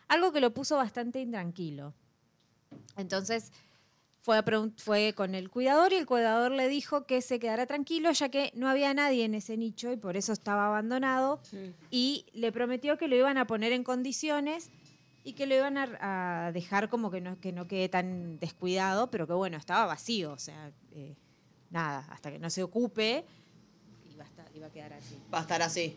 Algo 0.08 0.32
que 0.32 0.40
lo 0.42 0.54
puso 0.54 0.78
bastante 0.78 1.20
intranquilo. 1.22 1.94
Entonces 2.98 3.52
fue, 4.22 4.38
a 4.38 4.46
pregun- 4.46 4.74
fue 4.78 5.14
con 5.16 5.36
el 5.36 5.50
cuidador 5.50 5.94
y 5.94 5.98
el 5.98 6.06
cuidador 6.06 6.52
le 6.52 6.68
dijo 6.68 7.06
que 7.06 7.22
se 7.22 7.40
quedara 7.40 7.66
tranquilo 7.68 8.12
ya 8.12 8.30
que 8.30 8.52
no 8.56 8.68
había 8.68 8.94
nadie 8.94 9.24
en 9.26 9.36
ese 9.36 9.56
nicho 9.58 9.92
y 9.92 9.98
por 9.98 10.18
eso 10.18 10.34
estaba 10.34 10.68
abandonado 10.68 11.40
y 11.92 12.26
le 12.34 12.52
prometió 12.52 12.98
que 12.98 13.08
lo 13.08 13.16
iban 13.16 13.38
a 13.38 13.46
poner 13.48 13.72
en 13.72 13.84
condiciones 13.84 14.70
y 15.24 15.34
que 15.34 15.46
lo 15.48 15.56
iban 15.56 15.78
a, 15.78 16.48
a 16.48 16.52
dejar 16.52 16.90
como 16.90 17.10
que 17.12 17.22
no, 17.22 17.40
que 17.40 17.52
no 17.52 17.68
quede 17.68 17.90
tan 17.90 18.40
descuidado, 18.40 19.10
pero 19.12 19.26
que 19.28 19.34
bueno, 19.34 19.58
estaba 19.58 19.86
vacío, 19.86 20.32
o 20.34 20.38
sea, 20.40 20.72
eh, 20.92 21.16
nada, 21.72 22.06
hasta 22.12 22.32
que 22.32 22.40
no 22.40 22.50
se 22.50 22.64
ocupe 22.64 23.26
iba 24.14 24.24
a, 24.24 24.28
estar- 24.28 24.50
iba 24.56 24.68
a 24.68 24.72
quedar 24.72 24.94
así. 24.94 25.18
Va 25.34 25.40
a 25.40 25.42
estar 25.42 25.62
así. 25.62 25.96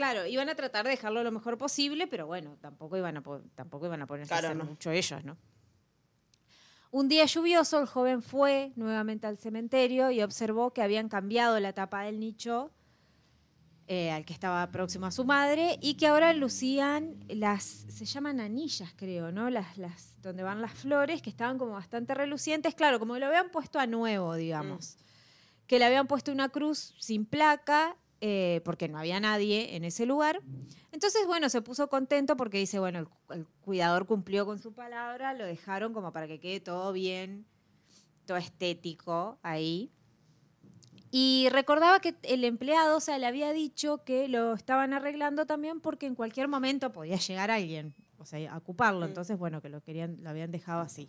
Claro, 0.00 0.26
iban 0.26 0.48
a 0.48 0.54
tratar 0.54 0.86
de 0.86 0.92
dejarlo 0.92 1.22
lo 1.22 1.30
mejor 1.30 1.58
posible, 1.58 2.06
pero 2.06 2.26
bueno, 2.26 2.56
tampoco 2.62 2.96
iban 2.96 3.18
a, 3.18 3.20
po- 3.22 3.42
tampoco 3.54 3.84
iban 3.84 4.00
a 4.00 4.06
ponerse 4.06 4.32
a 4.32 4.38
hacer 4.38 4.56
no. 4.56 4.64
mucho 4.64 4.90
ellos, 4.90 5.22
¿no? 5.26 5.36
Un 6.90 7.06
día 7.10 7.26
lluvioso, 7.26 7.78
el 7.78 7.86
joven 7.86 8.22
fue 8.22 8.72
nuevamente 8.76 9.26
al 9.26 9.36
cementerio 9.36 10.10
y 10.10 10.22
observó 10.22 10.72
que 10.72 10.80
habían 10.80 11.10
cambiado 11.10 11.60
la 11.60 11.74
tapa 11.74 12.04
del 12.04 12.18
nicho 12.18 12.70
eh, 13.88 14.10
al 14.10 14.24
que 14.24 14.32
estaba 14.32 14.70
próximo 14.70 15.04
a 15.04 15.10
su 15.10 15.26
madre 15.26 15.78
y 15.82 15.96
que 15.98 16.06
ahora 16.06 16.32
lucían 16.32 17.22
las, 17.28 17.62
se 17.62 18.06
llaman 18.06 18.40
anillas, 18.40 18.94
creo, 18.96 19.30
¿no? 19.32 19.50
Las, 19.50 19.76
las, 19.76 20.14
donde 20.22 20.42
van 20.42 20.62
las 20.62 20.72
flores, 20.72 21.20
que 21.20 21.28
estaban 21.28 21.58
como 21.58 21.72
bastante 21.72 22.14
relucientes, 22.14 22.74
claro, 22.74 22.98
como 22.98 23.18
lo 23.18 23.26
habían 23.26 23.50
puesto 23.50 23.78
a 23.78 23.86
nuevo, 23.86 24.34
digamos. 24.34 24.96
Que 25.66 25.78
le 25.78 25.84
habían 25.84 26.06
puesto 26.06 26.32
una 26.32 26.48
cruz 26.48 26.94
sin 26.98 27.26
placa, 27.26 27.96
eh, 28.20 28.60
porque 28.64 28.88
no 28.88 28.98
había 28.98 29.18
nadie 29.20 29.76
en 29.76 29.84
ese 29.84 30.06
lugar. 30.06 30.40
Entonces, 30.92 31.26
bueno, 31.26 31.48
se 31.48 31.62
puso 31.62 31.88
contento 31.88 32.36
porque 32.36 32.58
dice, 32.58 32.78
bueno, 32.78 32.98
el, 32.98 33.08
cu- 33.08 33.32
el 33.32 33.46
cuidador 33.62 34.06
cumplió 34.06 34.44
con 34.44 34.58
su 34.58 34.72
palabra, 34.72 35.34
lo 35.34 35.44
dejaron 35.46 35.92
como 35.92 36.12
para 36.12 36.26
que 36.26 36.38
quede 36.40 36.60
todo 36.60 36.92
bien, 36.92 37.46
todo 38.26 38.36
estético 38.36 39.38
ahí. 39.42 39.90
Y 41.12 41.48
recordaba 41.50 42.00
que 42.00 42.14
el 42.22 42.44
empleado, 42.44 42.98
o 42.98 43.00
sea, 43.00 43.18
le 43.18 43.26
había 43.26 43.52
dicho 43.52 44.04
que 44.04 44.28
lo 44.28 44.54
estaban 44.54 44.92
arreglando 44.92 45.44
también 45.46 45.80
porque 45.80 46.06
en 46.06 46.14
cualquier 46.14 46.46
momento 46.46 46.92
podía 46.92 47.16
llegar 47.16 47.50
alguien, 47.50 47.94
o 48.18 48.24
sea, 48.24 48.52
a 48.52 48.58
ocuparlo. 48.58 49.06
Entonces, 49.06 49.36
bueno, 49.38 49.60
que 49.60 49.68
lo 49.70 49.80
querían, 49.80 50.18
lo 50.22 50.30
habían 50.30 50.50
dejado 50.52 50.80
así. 50.80 51.08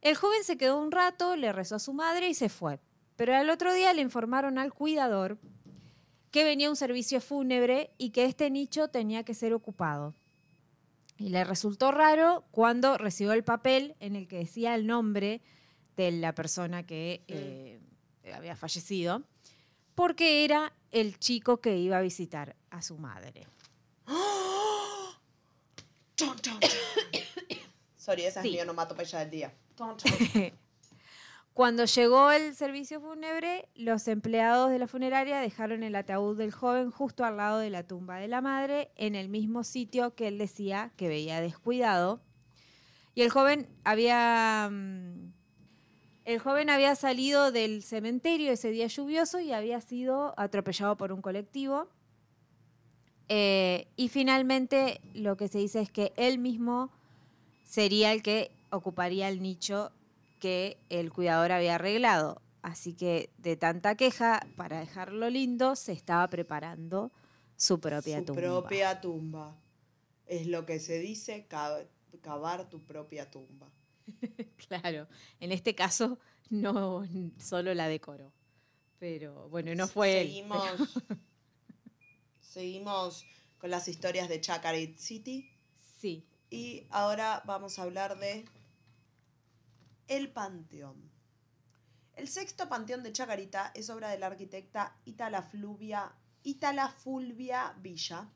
El 0.00 0.16
joven 0.16 0.42
se 0.44 0.56
quedó 0.56 0.78
un 0.80 0.90
rato, 0.90 1.36
le 1.36 1.52
rezó 1.52 1.76
a 1.76 1.78
su 1.78 1.92
madre 1.92 2.28
y 2.28 2.34
se 2.34 2.48
fue. 2.48 2.80
Pero 3.16 3.34
al 3.36 3.48
otro 3.48 3.72
día 3.72 3.92
le 3.92 4.02
informaron 4.02 4.58
al 4.58 4.74
cuidador 4.74 5.38
que 6.34 6.42
venía 6.42 6.68
un 6.68 6.74
servicio 6.74 7.20
fúnebre 7.20 7.92
y 7.96 8.10
que 8.10 8.24
este 8.24 8.50
nicho 8.50 8.88
tenía 8.88 9.22
que 9.22 9.34
ser 9.34 9.54
ocupado. 9.54 10.16
Y 11.16 11.28
le 11.28 11.44
resultó 11.44 11.92
raro 11.92 12.42
cuando 12.50 12.98
recibió 12.98 13.34
el 13.34 13.44
papel 13.44 13.94
en 14.00 14.16
el 14.16 14.26
que 14.26 14.38
decía 14.38 14.74
el 14.74 14.84
nombre 14.84 15.42
de 15.96 16.10
la 16.10 16.34
persona 16.34 16.84
que 16.84 17.22
eh, 17.28 17.78
había 18.34 18.56
fallecido, 18.56 19.22
porque 19.94 20.44
era 20.44 20.72
el 20.90 21.20
chico 21.20 21.60
que 21.60 21.78
iba 21.78 21.98
a 21.98 22.00
visitar 22.00 22.56
a 22.70 22.82
su 22.82 22.98
madre. 22.98 23.46
Ton, 26.16 26.36
ton, 26.36 26.58
ton. 26.58 26.70
Sorry, 27.96 28.24
esa 28.24 28.42
Sí. 28.42 28.48
es 28.48 28.54
mi 28.54 28.60
onomatopeya 28.60 29.20
del 29.20 29.30
día. 29.30 29.54
Cuando 31.54 31.84
llegó 31.84 32.32
el 32.32 32.56
servicio 32.56 33.00
fúnebre, 33.00 33.68
los 33.76 34.08
empleados 34.08 34.70
de 34.70 34.80
la 34.80 34.88
funeraria 34.88 35.38
dejaron 35.38 35.84
el 35.84 35.94
ataúd 35.94 36.36
del 36.36 36.50
joven 36.50 36.90
justo 36.90 37.24
al 37.24 37.36
lado 37.36 37.58
de 37.58 37.70
la 37.70 37.86
tumba 37.86 38.16
de 38.16 38.26
la 38.26 38.40
madre, 38.40 38.90
en 38.96 39.14
el 39.14 39.28
mismo 39.28 39.62
sitio 39.62 40.16
que 40.16 40.26
él 40.26 40.36
decía 40.36 40.90
que 40.96 41.06
veía 41.06 41.40
descuidado. 41.40 42.20
Y 43.14 43.22
el 43.22 43.30
joven 43.30 43.68
había. 43.84 44.68
mm, 44.68 45.32
El 46.24 46.38
joven 46.40 46.70
había 46.70 46.96
salido 46.96 47.52
del 47.52 47.84
cementerio 47.84 48.50
ese 48.50 48.70
día 48.70 48.88
lluvioso 48.88 49.38
y 49.38 49.52
había 49.52 49.80
sido 49.80 50.34
atropellado 50.36 50.96
por 50.96 51.12
un 51.12 51.22
colectivo. 51.22 51.86
Eh, 53.28 53.86
y 53.94 54.08
finalmente 54.08 55.00
lo 55.14 55.36
que 55.36 55.46
se 55.46 55.58
dice 55.58 55.80
es 55.80 55.90
que 55.92 56.12
él 56.16 56.38
mismo 56.38 56.90
sería 57.62 58.12
el 58.12 58.22
que 58.22 58.50
ocuparía 58.70 59.28
el 59.28 59.40
nicho 59.40 59.92
que 60.38 60.78
el 60.90 61.12
cuidador 61.12 61.52
había 61.52 61.76
arreglado. 61.76 62.40
Así 62.62 62.94
que 62.94 63.30
de 63.38 63.56
tanta 63.56 63.94
queja, 63.96 64.46
para 64.56 64.80
dejarlo 64.80 65.28
lindo, 65.30 65.76
se 65.76 65.92
estaba 65.92 66.26
preparando 66.28 67.12
su 67.56 67.78
propia 67.80 68.18
Su 68.20 68.24
tumba. 68.26 68.40
propia 68.42 69.00
tumba. 69.00 69.56
Es 70.26 70.46
lo 70.46 70.64
que 70.64 70.80
se 70.80 70.98
dice, 70.98 71.46
ca- 71.46 71.84
cavar 72.22 72.68
tu 72.70 72.82
propia 72.84 73.30
tumba. 73.30 73.68
Claro, 74.68 75.06
en 75.40 75.52
este 75.52 75.74
caso 75.74 76.18
no 76.48 77.06
solo 77.38 77.74
la 77.74 77.86
decoró. 77.88 78.32
Pero 78.98 79.48
bueno, 79.50 79.74
no 79.74 79.86
fue 79.86 80.22
él. 80.22 80.28
Seguimos, 80.28 80.64
seguimos 82.40 83.26
con 83.58 83.70
las 83.70 83.88
historias 83.88 84.28
de 84.28 84.40
Chacarit 84.40 84.96
City. 84.98 85.50
Sí. 86.00 86.24
Y 86.50 86.86
ahora 86.90 87.42
vamos 87.46 87.78
a 87.78 87.82
hablar 87.82 88.18
de 88.18 88.44
El 90.08 90.32
Panteón. 90.32 91.10
El 92.16 92.28
sexto 92.28 92.68
panteón 92.68 93.02
de 93.02 93.12
Chacarita 93.12 93.72
es 93.74 93.90
obra 93.90 94.08
de 94.08 94.18
la 94.18 94.28
arquitecta 94.28 94.96
Itala, 95.04 95.42
Fluvia, 95.42 96.14
Itala 96.44 96.88
Fulvia 96.88 97.74
Villa 97.80 98.30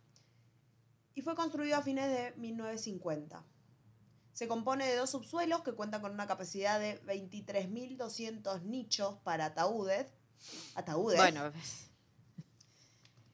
y 1.15 1.23
fue 1.23 1.35
construido 1.35 1.77
a 1.77 1.83
fines 1.83 2.09
de 2.09 2.33
1950. 2.39 3.45
Se 4.33 4.47
compone 4.47 4.87
de 4.87 4.97
dos 4.97 5.11
subsuelos 5.11 5.63
que 5.63 5.73
cuentan 5.73 6.01
con 6.01 6.13
una 6.13 6.27
capacidad 6.27 6.79
de 6.79 7.03
23.200 7.03 8.63
nichos 8.63 9.19
para 9.25 9.47
ataúdes, 9.47 10.07
ataúdes 10.77 11.19
Bueno, 11.19 11.53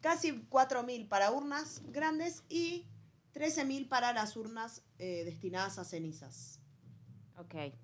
casi 0.01 0.33
4.000 0.33 1.09
para 1.09 1.31
urnas 1.31 1.83
grandes 1.87 2.43
y 2.49 2.87
13.000 3.35 3.89
para 3.89 4.13
las 4.15 4.37
urnas 4.37 4.83
eh, 4.99 5.25
destinadas 5.25 5.79
a 5.79 5.85
cenizas. 5.85 6.61
ok. 7.37 7.75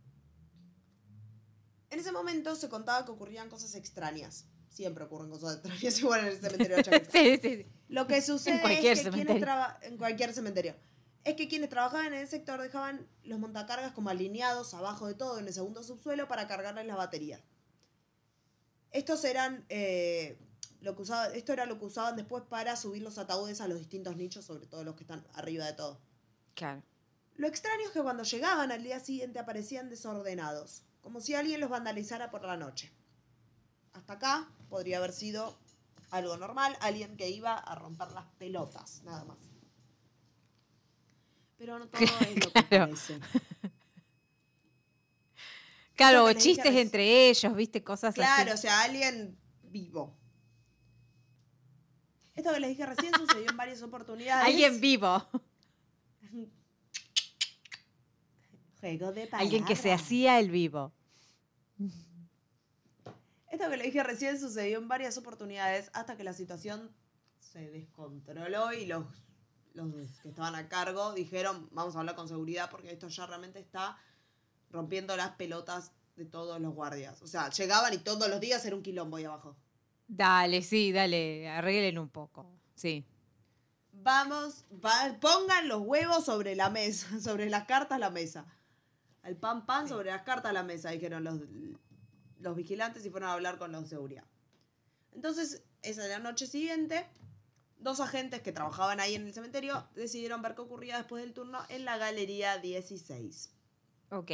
En 1.91 1.99
ese 1.99 2.13
momento 2.13 2.55
se 2.57 2.69
contaba 2.69 3.05
que 3.05 3.11
ocurrían 3.11 3.49
cosas 3.51 3.75
extrañas. 3.75 4.47
Siempre 4.69 5.05
ocurren 5.05 5.31
cosas 5.31 5.55
extrañas 5.57 5.99
igual 6.01 6.21
en 6.21 6.27
el 6.29 6.41
cementerio 6.41 6.77
de. 6.77 7.09
Sí, 7.11 7.39
sí, 7.43 7.57
sí. 7.65 7.67
Lo 7.89 8.07
que 8.07 8.23
sucede 8.23 8.55
En 8.57 8.61
cualquier 8.61 8.93
es 8.93 9.03
que 9.05 9.11
quienes 9.11 9.27
cementerio. 9.41 9.65
en 9.83 9.97
cualquier 9.99 10.33
cementerio. 10.35 10.77
Es 11.25 11.35
que 11.35 11.49
quienes 11.49 11.69
trabajaban 11.69 12.07
en 12.15 12.21
el 12.21 12.29
sector 12.29 12.61
dejaban 12.63 13.07
los 13.25 13.39
montacargas 13.39 13.93
como 13.93 14.09
alineados 14.11 14.73
abajo 14.73 15.07
de 15.07 15.15
todo 15.15 15.39
en 15.39 15.47
el 15.47 15.53
segundo 15.53 15.83
subsuelo 15.83 16.29
para 16.29 16.47
cargarles 16.49 16.87
la 16.87 16.97
batería. 16.97 17.43
Estos 18.93 19.25
eran 19.25 19.65
eh, 19.69 20.39
lo 20.81 20.97
que 20.97 21.03
usaba- 21.03 21.29
esto 21.35 21.53
era 21.53 21.67
lo 21.67 21.79
que 21.79 21.85
usaban 21.85 22.17
después 22.17 22.43
para 22.49 22.75
subir 22.77 23.03
los 23.03 23.19
ataúdes 23.19 23.61
a 23.61 23.69
los 23.69 23.79
distintos 23.79 24.17
nichos, 24.17 24.45
sobre 24.47 24.67
todo 24.67 24.83
los 24.85 24.95
que 24.97 25.03
están 25.05 25.27
arriba 25.35 25.67
de 25.67 25.75
todo. 25.75 26.01
Claro. 26.55 26.83
Lo 27.37 27.47
extraño 27.47 27.83
es 27.87 27.91
que 27.91 28.03
cuando 28.03 28.23
llegaban 28.25 28.73
al 28.73 28.83
día 28.83 28.99
siguiente 29.01 29.39
aparecían 29.39 29.89
desordenados, 29.91 30.83
como 31.03 31.21
si 31.21 31.35
alguien 31.35 31.61
los 31.61 31.71
vandalizara 31.71 32.31
por 32.31 32.45
la 32.45 32.57
noche. 32.57 32.91
Hasta 33.93 34.15
acá 34.15 34.49
podría 34.69 34.99
haber 34.99 35.13
sido 35.13 35.59
algo 36.11 36.37
normal, 36.37 36.77
alguien 36.81 37.17
que 37.17 37.29
iba 37.31 37.55
a 37.55 37.75
romper 37.75 38.11
las 38.13 38.27
pelotas, 38.39 39.03
nada 39.05 39.25
más. 39.25 39.39
Pero 41.59 41.79
no 41.79 41.89
todo 41.89 42.03
es 42.03 42.45
lo 42.45 42.53
que 42.53 42.63
Claro. 42.65 42.85
parece. 42.87 43.19
Claro, 45.97 46.25
o 46.25 46.33
chistes 46.33 46.75
entre 46.77 47.29
ellos, 47.29 47.55
viste, 47.55 47.85
cosas 47.85 48.15
Claro, 48.15 48.53
o 48.53 48.55
así. 48.55 48.63
sea, 48.63 48.81
alguien 48.85 49.37
vivo. 49.65 50.17
Esto 52.35 52.55
que 52.55 52.61
les 52.61 52.71
dije 52.71 52.87
recién 52.87 53.13
sucedió 53.15 53.51
en 53.51 53.57
varias 53.59 53.83
oportunidades. 53.83 54.47
Alguien 54.47 54.81
vivo. 54.81 55.23
Juego 58.81 59.13
de 59.13 59.29
Alguien 59.33 59.65
que 59.65 59.77
se 59.77 59.93
hacía 59.93 60.39
el 60.39 60.51
vivo. 60.51 60.93
Esto 63.51 63.69
que 63.69 63.77
le 63.77 63.85
dije 63.85 64.03
recién 64.03 64.39
sucedió 64.39 64.79
en 64.79 64.89
varias 64.89 65.19
oportunidades 65.19 65.91
hasta 65.93 66.17
que 66.17 66.25
la 66.25 66.33
situación 66.33 66.91
se 67.41 67.69
descontroló 67.71 68.73
y 68.73 68.87
los, 68.87 69.05
los 69.75 69.93
que 70.23 70.29
estaban 70.29 70.55
a 70.55 70.69
cargo 70.69 71.13
dijeron, 71.15 71.69
vamos 71.73 71.97
a 71.97 72.01
hablar 72.01 72.15
con 72.15 72.29
seguridad 72.29 72.71
porque 72.71 72.93
esto 72.93 73.09
ya 73.09 73.27
realmente 73.27 73.59
está 73.59 73.99
rompiendo 74.71 75.17
las 75.17 75.31
pelotas 75.33 75.93
de 76.17 76.27
todos 76.27 76.61
los 76.61 76.75
guardias. 76.75 77.21
O 77.23 77.27
sea, 77.27 77.51
llegaban 77.51 77.93
y 77.93 77.99
todos 77.99 78.29
los 78.31 78.41
días 78.41 78.65
era 78.65 78.77
un 78.77 78.83
quilombo 78.83 79.17
ahí 79.17 79.25
abajo. 79.25 79.57
Dale, 80.07 80.63
sí, 80.63 80.93
dale, 80.93 81.49
arreglen 81.49 81.99
un 81.99 82.09
poco. 82.09 82.47
Sí. 82.77 83.05
Vamos, 83.93 84.65
va- 84.73 85.19
pongan 85.21 85.67
los 85.67 85.81
huevos 85.83 86.25
sobre 86.25 86.55
la 86.55 86.71
mesa, 86.71 87.09
sobre 87.21 87.51
las 87.51 87.65
cartas 87.65 87.99
la 87.99 88.11
mesa. 88.11 88.47
El 89.23 89.37
pan 89.37 89.67
pan 89.67 89.89
sobre 89.89 90.11
las 90.11 90.23
cartas 90.23 90.51
a 90.51 90.53
la 90.53 90.63
mesa, 90.63 90.91
dijeron 90.91 91.25
los, 91.25 91.41
los 92.39 92.57
vigilantes 92.57 93.05
y 93.05 93.11
fueron 93.11 93.29
a 93.29 93.35
hablar 93.35 93.59
con 93.59 93.73
los 93.73 93.83
de 93.83 93.89
seguridad. 93.89 94.25
Entonces, 95.13 95.63
esa 95.83 96.07
la 96.07 96.19
noche 96.19 96.47
siguiente, 96.47 97.07
dos 97.79 98.01
agentes 98.01 98.43
que 98.43 98.53
trabajaban 98.53 99.01
ahí 99.01 99.15
en 99.15 99.27
el 99.27 99.35
cementerio 99.35 99.87
decidieron 99.95 100.43
ver 100.43 100.55
qué 100.55 100.63
ocurría 100.63 100.99
después 100.99 101.23
del 101.23 101.35
turno 101.35 101.61
en 101.69 101.85
la 101.85 101.97
galería 101.97 102.59
16. 102.59 103.53
Ok. 104.11 104.31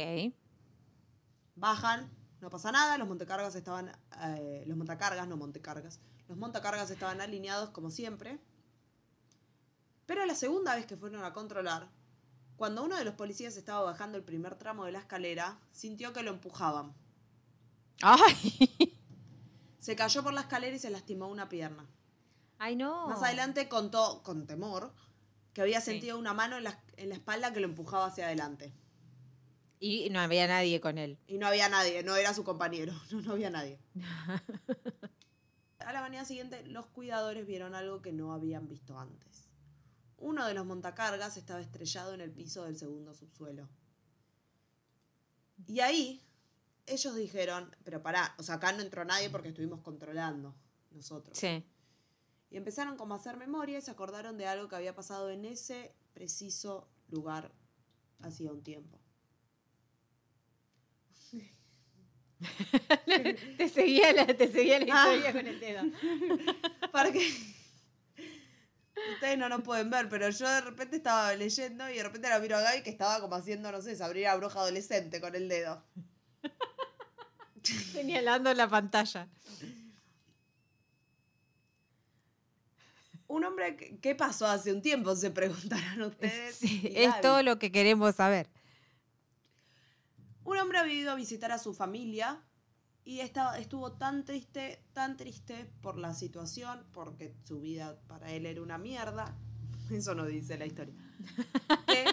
Bajan, 1.55 2.11
no 2.41 2.49
pasa 2.49 2.71
nada, 2.71 2.97
los 2.97 3.07
montecargas 3.07 3.55
estaban, 3.55 3.91
eh, 4.21 4.63
los 4.67 4.77
montacargas, 4.77 5.27
no 5.27 5.37
montecargas, 5.37 5.99
los 6.27 6.37
montacargas 6.37 6.89
estaban 6.91 7.21
alineados 7.21 7.71
como 7.71 7.89
siempre. 7.89 8.39
Pero 10.05 10.25
la 10.25 10.35
segunda 10.35 10.75
vez 10.75 10.85
que 10.85 10.95
fueron 10.95 11.23
a 11.23 11.33
controlar, 11.33 11.89
cuando 12.57 12.83
uno 12.83 12.97
de 12.97 13.05
los 13.05 13.13
policías 13.13 13.55
estaba 13.55 13.81
bajando 13.81 14.17
el 14.17 14.23
primer 14.23 14.55
tramo 14.55 14.85
de 14.85 14.91
la 14.91 14.99
escalera, 14.99 15.57
sintió 15.71 16.11
que 16.11 16.23
lo 16.23 16.31
empujaban. 16.31 16.93
Ay. 18.01 18.35
Se 19.79 19.95
cayó 19.95 20.23
por 20.23 20.33
la 20.33 20.41
escalera 20.41 20.75
y 20.75 20.79
se 20.79 20.89
lastimó 20.89 21.27
una 21.29 21.47
pierna. 21.47 21.85
Ay, 22.57 22.75
no. 22.75 23.07
Más 23.07 23.23
adelante 23.23 23.69
contó, 23.69 24.21
con 24.23 24.45
temor, 24.45 24.91
que 25.53 25.61
había 25.61 25.79
Sí. 25.79 25.91
sentido 25.91 26.17
una 26.17 26.33
mano 26.33 26.57
en 26.57 26.65
la, 26.65 26.77
en 26.97 27.09
la 27.09 27.15
espalda 27.15 27.53
que 27.53 27.61
lo 27.61 27.67
empujaba 27.67 28.07
hacia 28.07 28.25
adelante. 28.25 28.73
Y 29.79 30.09
no 30.09 30.19
había 30.19 30.47
nadie 30.47 30.81
con 30.81 30.97
él. 30.97 31.17
Y 31.27 31.37
no 31.37 31.47
había 31.47 31.69
nadie, 31.69 32.03
no 32.03 32.15
era 32.15 32.33
su 32.33 32.43
compañero, 32.43 32.91
no, 33.11 33.21
no 33.21 33.31
había 33.33 33.49
nadie. 33.51 33.79
A 35.79 35.93
la 35.93 36.01
mañana 36.01 36.25
siguiente, 36.25 36.65
los 36.65 36.87
cuidadores 36.87 37.45
vieron 37.47 37.73
algo 37.75 38.01
que 38.01 38.11
no 38.11 38.33
habían 38.33 38.67
visto 38.67 38.99
antes. 38.99 39.46
Uno 40.17 40.47
de 40.47 40.53
los 40.53 40.65
montacargas 40.65 41.37
estaba 41.37 41.61
estrellado 41.61 42.13
en 42.13 42.21
el 42.21 42.31
piso 42.31 42.63
del 42.65 42.77
segundo 42.77 43.13
subsuelo. 43.13 43.69
Y 45.67 45.79
ahí, 45.79 46.23
ellos 46.85 47.15
dijeron, 47.15 47.75
pero 47.83 48.01
pará, 48.01 48.33
o 48.37 48.43
sea, 48.43 48.55
acá 48.55 48.71
no 48.71 48.81
entró 48.81 49.05
nadie 49.05 49.29
porque 49.29 49.49
estuvimos 49.49 49.81
controlando 49.81 50.55
nosotros. 50.91 51.37
Sí. 51.37 51.63
Y 52.49 52.57
empezaron 52.57 52.95
como 52.97 53.13
a 53.13 53.17
hacer 53.17 53.37
memoria 53.37 53.77
y 53.77 53.81
se 53.81 53.91
acordaron 53.91 54.37
de 54.37 54.47
algo 54.47 54.67
que 54.69 54.75
había 54.75 54.95
pasado 54.95 55.29
en 55.29 55.45
ese 55.45 55.93
preciso 56.13 56.89
lugar 57.09 57.51
hacía 58.21 58.51
un 58.51 58.63
tiempo. 58.63 58.99
te 63.57 63.69
seguía 63.69 64.13
la, 64.13 64.27
te 64.27 64.47
seguía 64.51 64.79
la 64.79 64.85
Ah. 65.03 65.13
historia 65.15 65.31
con 65.33 65.47
el 65.47 65.59
dedo. 65.59 65.81
Para 66.91 67.11
que 67.11 67.19
ustedes 69.13 69.37
no 69.37 69.49
nos 69.49 69.61
pueden 69.61 69.89
ver, 69.89 70.09
pero 70.09 70.29
yo 70.29 70.49
de 70.49 70.61
repente 70.61 70.97
estaba 70.97 71.33
leyendo 71.35 71.89
y 71.89 71.95
de 71.97 72.03
repente 72.03 72.29
la 72.29 72.39
miro 72.39 72.57
a 72.57 72.61
Gaby 72.61 72.83
que 72.83 72.89
estaba 72.89 73.19
como 73.19 73.35
haciendo, 73.35 73.71
no 73.71 73.81
sé, 73.81 73.95
se 73.95 74.03
abrir 74.03 74.27
a 74.27 74.35
bruja 74.35 74.59
adolescente 74.59 75.21
con 75.21 75.35
el 75.35 75.47
dedo. 75.47 75.83
Señalando 77.63 78.53
la 78.53 78.67
pantalla. 78.67 79.27
Un 83.27 83.43
hombre, 83.43 83.75
¿qué 84.01 84.15
pasó 84.15 84.47
hace 84.47 84.71
un 84.71 84.81
tiempo? 84.81 85.13
Se 85.15 85.31
preguntarán 85.31 86.01
ustedes. 86.01 86.55
Sí, 86.55 86.93
es 86.95 87.19
todo 87.21 87.43
lo 87.43 87.59
que 87.59 87.71
queremos 87.71 88.15
saber. 88.15 88.49
Un 90.45 90.57
hombre 90.57 90.77
había 90.77 90.93
ido 90.93 91.11
a 91.11 91.15
visitar 91.15 91.51
a 91.51 91.57
su 91.57 91.73
familia 91.73 92.41
y 93.07 93.21
estaba, 93.21 93.57
estuvo 93.57 93.93
tan 93.93 94.25
triste, 94.25 94.83
tan 94.91 95.15
triste 95.15 95.71
por 95.81 95.97
la 95.97 96.13
situación, 96.13 96.85
porque 96.91 97.33
su 97.45 97.61
vida 97.61 97.97
para 98.05 98.33
él 98.33 98.45
era 98.45 98.61
una 98.61 98.77
mierda. 98.77 99.33
Eso 99.89 100.13
no 100.13 100.25
dice 100.25 100.57
la 100.57 100.65
historia. 100.65 100.93
Que 101.87 102.03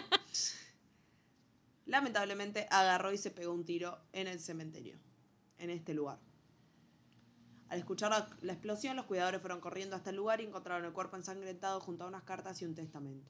lamentablemente 1.85 2.65
agarró 2.71 3.11
y 3.11 3.17
se 3.17 3.29
pegó 3.29 3.53
un 3.53 3.65
tiro 3.65 3.99
en 4.13 4.27
el 4.27 4.39
cementerio, 4.39 4.97
en 5.57 5.69
este 5.69 5.93
lugar. 5.93 6.17
Al 7.67 7.79
escuchar 7.79 8.11
la, 8.11 8.29
la 8.41 8.53
explosión, 8.53 8.95
los 8.95 9.05
cuidadores 9.05 9.41
fueron 9.41 9.59
corriendo 9.59 9.97
hasta 9.97 10.11
el 10.11 10.15
lugar 10.15 10.39
y 10.39 10.45
encontraron 10.45 10.85
el 10.85 10.93
cuerpo 10.93 11.17
ensangrentado 11.17 11.81
junto 11.81 12.05
a 12.05 12.07
unas 12.07 12.23
cartas 12.23 12.61
y 12.61 12.65
un 12.65 12.73
testamento. 12.73 13.29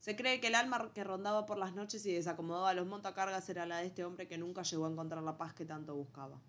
Se 0.00 0.16
cree 0.16 0.40
que 0.40 0.48
el 0.48 0.56
alma 0.56 0.90
que 0.92 1.04
rondaba 1.04 1.46
por 1.46 1.58
las 1.58 1.76
noches 1.76 2.04
y 2.06 2.12
desacomodaba 2.12 2.70
a 2.70 2.74
los 2.74 2.88
montacargas 2.88 3.48
era 3.50 3.66
la 3.66 3.78
de 3.78 3.86
este 3.86 4.04
hombre 4.04 4.26
que 4.26 4.36
nunca 4.36 4.64
llegó 4.64 4.86
a 4.86 4.90
encontrar 4.90 5.22
la 5.22 5.38
paz 5.38 5.54
que 5.54 5.64
tanto 5.64 5.94
buscaba. 5.94 6.40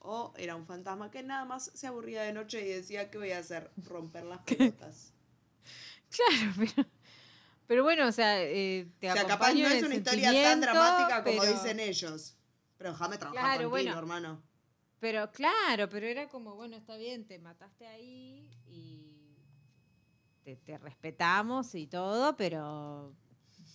O 0.00 0.32
era 0.36 0.54
un 0.56 0.64
fantasma 0.66 1.10
que 1.10 1.22
nada 1.22 1.44
más 1.44 1.70
se 1.74 1.86
aburría 1.86 2.22
de 2.22 2.32
noche 2.32 2.60
y 2.64 2.68
decía, 2.68 3.10
¿qué 3.10 3.18
voy 3.18 3.32
a 3.32 3.38
hacer? 3.38 3.70
Romper 3.88 4.24
las 4.24 4.40
pelotas. 4.42 5.12
Claro, 6.10 6.52
pero, 6.56 6.88
pero 7.66 7.82
bueno, 7.84 8.06
o 8.08 8.12
sea, 8.12 8.42
eh, 8.42 8.88
te 8.98 9.10
o 9.10 9.12
sea, 9.12 9.26
capaz 9.26 9.52
no 9.52 9.66
es 9.68 9.82
una 9.82 9.94
historia 9.96 10.32
tan 10.32 10.60
dramática 10.62 11.22
como 11.22 11.40
pero- 11.40 11.52
dicen 11.52 11.80
ellos. 11.80 12.34
Pero 12.78 12.92
déjame 12.92 13.18
trabajar 13.18 13.42
Claro, 13.42 13.70
contigo, 13.70 13.70
bueno. 13.70 13.98
hermano. 13.98 14.42
Pero 15.00 15.30
claro, 15.32 15.88
pero 15.90 16.06
era 16.06 16.28
como, 16.28 16.54
bueno, 16.54 16.76
está 16.76 16.96
bien, 16.96 17.26
te 17.26 17.38
mataste 17.38 17.86
ahí 17.86 18.50
y 18.66 19.36
te, 20.44 20.56
te 20.56 20.78
respetamos 20.78 21.74
y 21.74 21.86
todo, 21.88 22.34
pero 22.36 23.14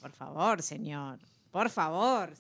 por 0.01 0.12
favor, 0.12 0.62
señor, 0.63 1.19
por 1.51 1.69
favor. 1.69 2.33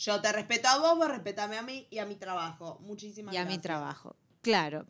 Yo 0.00 0.18
te 0.22 0.32
respeto 0.32 0.66
a 0.68 0.78
vos, 0.78 0.96
vos 0.96 1.08
respetame 1.08 1.58
a 1.58 1.62
mí 1.62 1.86
y 1.90 1.98
a 1.98 2.06
mi 2.06 2.16
trabajo. 2.16 2.78
Muchísimas 2.80 3.34
y 3.34 3.36
a 3.36 3.42
gracias. 3.42 3.58
mi 3.58 3.62
trabajo. 3.62 4.16
Claro. 4.40 4.86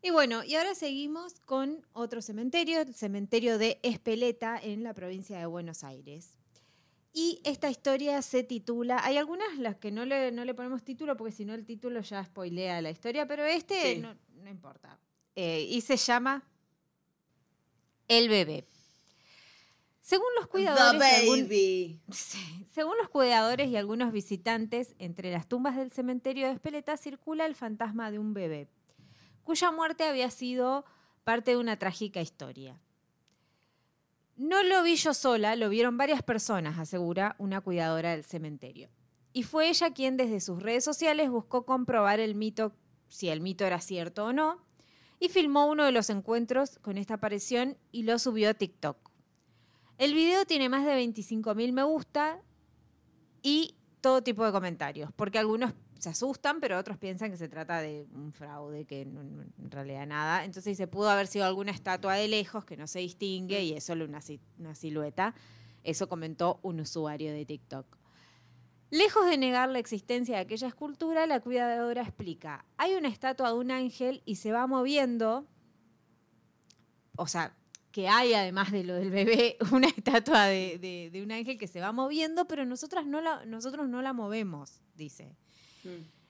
Y 0.00 0.10
bueno, 0.10 0.42
y 0.42 0.54
ahora 0.54 0.74
seguimos 0.74 1.38
con 1.40 1.86
otro 1.92 2.22
cementerio, 2.22 2.80
el 2.80 2.94
cementerio 2.94 3.58
de 3.58 3.78
Espeleta 3.82 4.58
en 4.60 4.82
la 4.84 4.94
provincia 4.94 5.38
de 5.38 5.44
Buenos 5.46 5.84
Aires. 5.84 6.38
Y 7.12 7.40
esta 7.44 7.68
historia 7.70 8.22
se 8.22 8.42
titula, 8.42 9.04
hay 9.04 9.18
algunas 9.18 9.58
las 9.58 9.76
que 9.76 9.92
no 9.92 10.06
le, 10.06 10.32
no 10.32 10.46
le 10.46 10.54
ponemos 10.54 10.82
título 10.82 11.14
porque 11.14 11.32
si 11.32 11.44
no 11.44 11.52
el 11.52 11.66
título 11.66 12.00
ya 12.00 12.24
spoilea 12.24 12.80
la 12.80 12.90
historia, 12.90 13.26
pero 13.26 13.44
este 13.44 13.96
Sí. 13.96 14.00
no, 14.00 14.16
no 14.42 14.48
importa. 14.48 14.98
Eh, 15.36 15.66
y 15.68 15.82
se 15.82 15.98
llama 15.98 16.42
El 18.08 18.30
bebé. 18.30 18.64
Según 20.02 20.26
los 20.36 20.48
cuidadores... 20.48 21.00
The 21.00 21.08
y 21.08 21.20
algún- 21.30 21.48
baby. 21.48 22.00
Sí. 22.10 22.66
Según 22.70 22.96
los 22.98 23.08
cuidadores 23.08 23.68
y 23.68 23.76
algunos 23.76 24.12
visitantes, 24.12 24.94
entre 24.98 25.30
las 25.30 25.46
tumbas 25.46 25.76
del 25.76 25.92
cementerio 25.92 26.46
de 26.48 26.54
Espeleta 26.54 26.96
circula 26.96 27.46
el 27.46 27.54
fantasma 27.54 28.10
de 28.10 28.18
un 28.18 28.34
bebé, 28.34 28.68
cuya 29.44 29.70
muerte 29.70 30.04
había 30.04 30.28
sido 30.30 30.84
parte 31.24 31.52
de 31.52 31.56
una 31.56 31.78
trágica 31.78 32.20
historia. 32.20 32.80
No 34.36 34.62
lo 34.64 34.82
vi 34.82 34.96
yo 34.96 35.14
sola, 35.14 35.54
lo 35.54 35.68
vieron 35.68 35.96
varias 35.96 36.22
personas, 36.22 36.78
asegura 36.78 37.36
una 37.38 37.60
cuidadora 37.60 38.10
del 38.10 38.24
cementerio. 38.24 38.88
Y 39.32 39.44
fue 39.44 39.68
ella 39.68 39.92
quien 39.92 40.16
desde 40.16 40.40
sus 40.40 40.62
redes 40.62 40.82
sociales 40.84 41.30
buscó 41.30 41.64
comprobar 41.64 42.18
el 42.18 42.34
mito, 42.34 42.72
si 43.08 43.28
el 43.28 43.40
mito 43.40 43.64
era 43.64 43.80
cierto 43.80 44.24
o 44.26 44.32
no, 44.32 44.64
y 45.20 45.28
filmó 45.28 45.66
uno 45.66 45.84
de 45.84 45.92
los 45.92 46.10
encuentros 46.10 46.78
con 46.80 46.98
esta 46.98 47.14
aparición 47.14 47.78
y 47.92 48.02
lo 48.02 48.18
subió 48.18 48.50
a 48.50 48.54
TikTok. 48.54 49.11
El 50.02 50.14
video 50.14 50.44
tiene 50.44 50.68
más 50.68 50.84
de 50.84 50.96
25.000 50.96 51.72
me 51.72 51.84
gusta 51.84 52.40
y 53.40 53.76
todo 54.00 54.20
tipo 54.20 54.44
de 54.44 54.50
comentarios, 54.50 55.12
porque 55.14 55.38
algunos 55.38 55.74
se 56.00 56.08
asustan, 56.08 56.58
pero 56.58 56.76
otros 56.76 56.98
piensan 56.98 57.30
que 57.30 57.36
se 57.36 57.48
trata 57.48 57.80
de 57.80 58.08
un 58.12 58.32
fraude, 58.32 58.84
que 58.84 59.04
no- 59.04 59.20
en 59.20 59.70
realidad 59.70 60.04
nada. 60.08 60.44
Entonces 60.44 60.76
se 60.76 60.88
pudo 60.88 61.08
haber 61.08 61.28
sido 61.28 61.44
alguna 61.44 61.70
estatua 61.70 62.14
de 62.14 62.26
lejos 62.26 62.64
que 62.64 62.76
no 62.76 62.88
se 62.88 62.98
distingue 62.98 63.62
y 63.62 63.74
es 63.74 63.84
solo 63.84 64.04
una, 64.04 64.18
una 64.58 64.74
silueta. 64.74 65.36
Eso 65.84 66.08
comentó 66.08 66.58
un 66.62 66.80
usuario 66.80 67.32
de 67.32 67.46
TikTok. 67.46 67.86
Lejos 68.90 69.24
de 69.26 69.38
negar 69.38 69.68
la 69.68 69.78
existencia 69.78 70.34
de 70.34 70.40
aquella 70.40 70.66
escultura, 70.66 71.28
la 71.28 71.38
cuidadora 71.38 72.02
explica, 72.02 72.64
hay 72.76 72.96
una 72.96 73.06
estatua 73.06 73.52
de 73.52 73.54
un 73.54 73.70
ángel 73.70 74.20
y 74.24 74.34
se 74.34 74.50
va 74.50 74.66
moviendo, 74.66 75.46
o 77.16 77.28
sea, 77.28 77.56
que 77.92 78.08
hay 78.08 78.32
además 78.34 78.72
de 78.72 78.84
lo 78.84 78.94
del 78.94 79.10
bebé, 79.10 79.56
una 79.72 79.86
estatua 79.88 80.46
de, 80.46 80.78
de- 80.78 81.10
de 81.12 81.22
un 81.22 81.30
ángel 81.30 81.58
que 81.58 81.68
se 81.68 81.80
va 81.80 81.92
moviendo, 81.92 82.46
pero 82.48 82.64
nosotras 82.64 83.06
no 83.06 83.20
la, 83.20 83.44
nosotros 83.44 83.88
no 83.88 84.02
la 84.02 84.12
movemos, 84.12 84.80
dice. 84.96 85.36
Mm. 85.84 85.88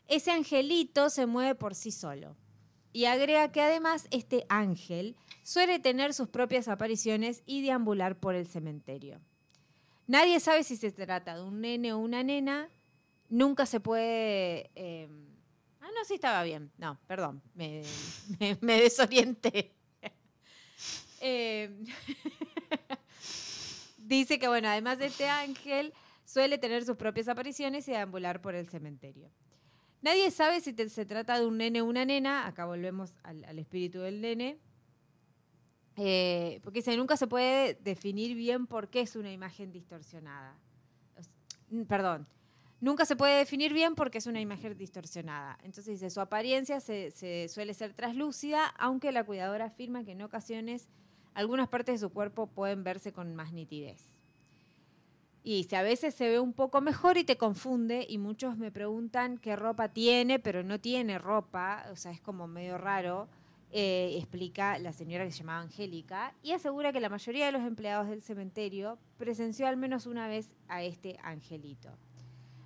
Ese 0.09 0.31
angelito 0.33 1.09
se 1.09 1.25
mueve 1.27 1.55
por 1.55 1.75
sí 1.75 1.91
solo. 1.93 2.37
Y 2.93 3.07
agrega 3.07 3.51
que 3.53 3.63
además 3.63 4.07
este 4.11 4.45
ángel 4.51 5.17
suele 5.45 5.79
tener 5.79 6.13
sus 6.13 6.29
propias 6.29 6.69
apariciones 6.69 7.43
y 7.47 7.63
deambular 7.63 8.19
por 8.21 8.35
el 8.35 8.47
cementerio. 8.47 9.19
Nadie 10.07 10.41
sabe 10.41 10.63
si 10.65 10.77
se 10.77 10.91
trata 10.93 11.37
de 11.37 11.43
un 11.43 11.61
nene 11.63 11.93
o 11.95 11.99
una 11.99 12.23
nena. 12.23 12.69
Nunca 13.31 13.65
se 13.65 13.81
puede... 13.81 14.71
eh, 14.75 15.09
Ah, 15.81 15.89
no, 15.95 16.05
sí 16.05 16.15
estaba 16.15 16.43
bien. 16.43 16.71
No, 16.77 16.99
perdón, 17.07 17.41
me, 17.55 17.83
me- 18.41 18.59
me 18.61 18.83
desorienté. 18.83 19.73
Eh, 21.25 21.71
dice 23.99 24.41
que, 24.41 24.49
bueno, 24.49 24.69
además 24.69 24.99
de 24.99 25.07
este 25.07 25.29
ángel, 25.29 25.95
suele 26.25 26.59
tener 26.59 26.85
sus 26.85 26.97
propias 26.97 27.29
apariciones 27.29 27.87
y 27.87 27.93
deambular 27.93 28.43
por 28.43 28.57
el 28.57 28.69
cementerio. 28.69 29.31
Nadie 30.03 30.33
sabe 30.33 30.61
si 30.61 30.75
se 30.89 31.07
trata 31.07 31.39
de 31.39 31.47
un 31.47 31.59
nene 31.59 31.81
o 31.81 31.85
una 31.85 32.05
nena. 32.05 32.47
Acá 32.49 32.65
volvemos 32.65 33.15
al, 33.23 33.57
espíritu 33.57 34.01
del 34.01 34.21
nene. 34.21 34.59
Eh, 35.97 36.59
porque 36.65 36.81
dice, 36.81 36.97
nunca 36.97 37.17
se 37.17 37.29
puede 37.29 37.75
definir 37.75 38.37
bien 38.37 38.67
por 38.67 38.89
qué 38.89 39.03
es 39.03 39.15
una 39.15 39.31
imagen 39.31 39.71
distorsionada. 39.71 40.59
Perdón. 41.87 42.27
Nunca 42.83 43.05
se 43.05 43.15
puede 43.15 43.39
definir 43.39 43.73
bien 43.73 43.95
porque 43.95 44.19
es 44.19 44.27
una 44.27 44.41
imagen 44.41 44.77
distorsionada. 44.77 45.57
Entonces 45.63 45.87
dice, 45.87 46.11
su 46.11 46.21
apariencia 46.21 46.81
se, 46.81 47.13
suele 47.49 47.75
ser 47.75 47.95
traslúcida, 47.95 48.67
aunque 48.77 49.13
la 49.13 49.23
cuidadora 49.23 49.67
afirma 49.67 50.03
que 50.03 50.11
en 50.11 50.23
ocasiones 50.23 50.89
algunas 51.33 51.69
partes 51.69 52.01
de 52.01 52.09
su 52.09 52.13
cuerpo 52.13 52.49
pueden 52.49 52.83
verse 52.83 53.13
con 53.13 53.37
más 53.37 53.53
nitidez. 53.53 54.11
Y 55.45 55.59
dice, 55.59 55.77
a 55.77 55.83
veces 55.83 56.17
se 56.17 56.29
ve 56.29 56.41
un 56.41 56.55
poco 56.55 56.81
mejor 56.81 57.19
y 57.19 57.23
te 57.23 57.37
confunde 57.37 58.05
y 58.09 58.19
muchos 58.19 58.59
me 58.59 58.73
preguntan 58.73 59.39
qué 59.39 59.55
ropa 59.55 59.91
tiene, 59.91 60.41
pero 60.41 60.65
no 60.65 60.81
tiene 60.81 61.21
ropa, 61.21 61.87
o 61.93 61.95
sea, 61.95 62.11
es 62.11 62.21
como 62.21 62.49
medio 62.49 62.79
raro, 62.79 63.29
eh, 63.71 64.17
explica 64.19 64.77
la 64.81 64.93
señora 64.93 65.25
que 65.25 65.31
se 65.31 65.39
llamaba 65.39 65.61
Angélica 65.61 66.35
y 66.43 66.51
asegura 66.51 66.93
que 66.93 67.01
la 67.01 67.09
mayoría 67.09 67.47
de 67.47 67.53
los 67.53 67.63
empleados 67.63 68.09
del 68.09 68.23
cementerio 68.23 68.99
presenció 69.19 69.69
al 69.69 69.77
menos 69.77 70.07
una 70.07 70.27
vez 70.27 70.57
a 70.67 70.83
este 70.83 71.17
angelito. 71.23 71.97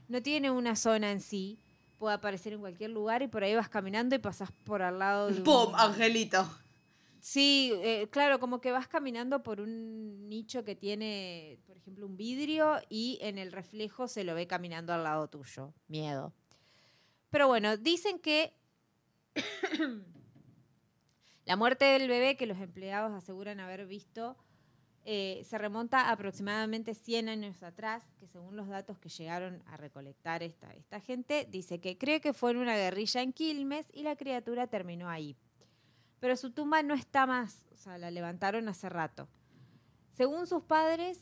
No 0.08 0.22
tiene 0.22 0.50
una 0.50 0.76
zona 0.76 1.10
en 1.10 1.20
sí, 1.20 1.58
puede 1.98 2.14
aparecer 2.14 2.52
en 2.52 2.60
cualquier 2.60 2.90
lugar 2.90 3.22
y 3.22 3.28
por 3.28 3.42
ahí 3.42 3.54
vas 3.54 3.68
caminando 3.68 4.14
y 4.14 4.18
pasas 4.18 4.50
por 4.64 4.82
al 4.82 4.98
lado 4.98 5.28
de 5.28 5.38
un- 5.38 5.44
¡Pum! 5.44 5.74
Angelito. 5.74 6.46
Sí, 7.20 7.72
eh, 7.82 8.06
claro, 8.10 8.38
como 8.38 8.60
que 8.60 8.70
vas 8.70 8.86
caminando 8.86 9.42
por 9.42 9.60
un 9.60 10.28
nicho 10.28 10.64
que 10.64 10.76
tiene, 10.76 11.58
por 11.66 11.76
ejemplo, 11.76 12.06
un 12.06 12.16
vidrio 12.16 12.76
y 12.88 13.18
en 13.20 13.36
el 13.38 13.50
reflejo 13.50 14.06
se 14.06 14.22
lo 14.22 14.34
ve 14.36 14.46
caminando 14.46 14.92
al 14.92 15.02
lado 15.02 15.26
tuyo. 15.28 15.72
Miedo. 15.88 16.32
Pero 17.30 17.48
bueno, 17.48 17.76
dicen 17.76 18.20
que 18.20 18.54
la 21.44 21.56
muerte 21.56 21.84
del 21.84 22.08
bebé 22.08 22.36
que 22.36 22.46
los 22.46 22.58
empleados 22.58 23.12
aseguran 23.12 23.58
haber 23.60 23.86
visto 23.86 24.36
eh, 25.06 25.42
se 25.44 25.56
remonta 25.56 26.10
aproximadamente 26.10 26.94
100 26.94 27.30
años 27.30 27.62
atrás, 27.62 28.02
que 28.20 28.26
según 28.26 28.56
los 28.56 28.68
datos 28.68 28.98
que 28.98 29.08
llegaron 29.08 29.62
a 29.66 29.78
recolectar 29.78 30.42
esta, 30.42 30.74
esta 30.74 31.00
gente, 31.00 31.46
dice 31.50 31.80
que 31.80 31.96
cree 31.96 32.20
que 32.20 32.34
fue 32.34 32.50
en 32.50 32.58
una 32.58 32.76
guerrilla 32.76 33.22
en 33.22 33.32
Quilmes 33.32 33.86
y 33.92 34.02
la 34.02 34.16
criatura 34.16 34.66
terminó 34.66 35.08
ahí 35.08 35.36
pero 36.20 36.36
su 36.36 36.50
tumba 36.50 36.82
no 36.82 36.94
está 36.94 37.26
más, 37.26 37.62
o 37.72 37.76
sea, 37.76 37.98
la 37.98 38.10
levantaron 38.10 38.68
hace 38.68 38.88
rato. 38.88 39.28
Según 40.14 40.46
sus 40.46 40.62
padres, 40.62 41.20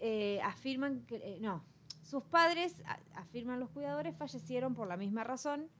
eh, 0.00 0.40
afirman 0.42 1.06
que, 1.06 1.16
eh, 1.16 1.38
no, 1.40 1.64
sus 2.02 2.24
padres, 2.24 2.74
afirman 3.14 3.60
los 3.60 3.70
cuidadores, 3.70 4.16
fallecieron 4.16 4.74
por 4.74 4.88
la 4.88 4.96
misma 4.96 5.22
razón 5.24 5.70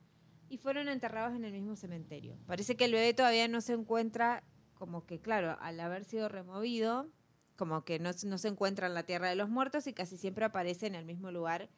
y 0.48 0.58
fueron 0.58 0.88
enterrados 0.88 1.34
en 1.34 1.44
el 1.44 1.52
mismo 1.52 1.74
cementerio. 1.74 2.38
Parece 2.46 2.76
que 2.76 2.84
el 2.84 2.92
bebé 2.92 3.12
todavía 3.12 3.48
no 3.48 3.60
se 3.60 3.72
encuentra, 3.72 4.44
como 4.82 5.06
que, 5.06 5.20
claro, 5.20 5.56
al 5.60 5.78
haber 5.78 6.04
sido 6.04 6.28
removido, 6.28 7.08
como 7.54 7.84
que 7.84 8.00
no, 8.00 8.12
se- 8.12 8.48
encuentra 8.48 8.88
en 8.88 8.94
la 8.94 9.04
tierra 9.04 9.28
de 9.28 9.36
los 9.36 9.48
muertos 9.48 9.86
y 9.86 9.92
casi 9.92 10.16
siempre 10.16 10.44
aparece 10.44 10.88
en 10.88 10.96
el 10.96 11.04
mismo 11.04 11.30
lugar 11.30 11.68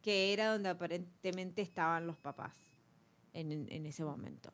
que 0.00 0.32
era 0.32 0.52
donde 0.52 0.70
aparentemente 0.70 1.60
estaban 1.60 2.06
los 2.06 2.16
papás 2.16 2.56
en, 3.34 3.84
ese 3.84 4.02
momento. 4.02 4.50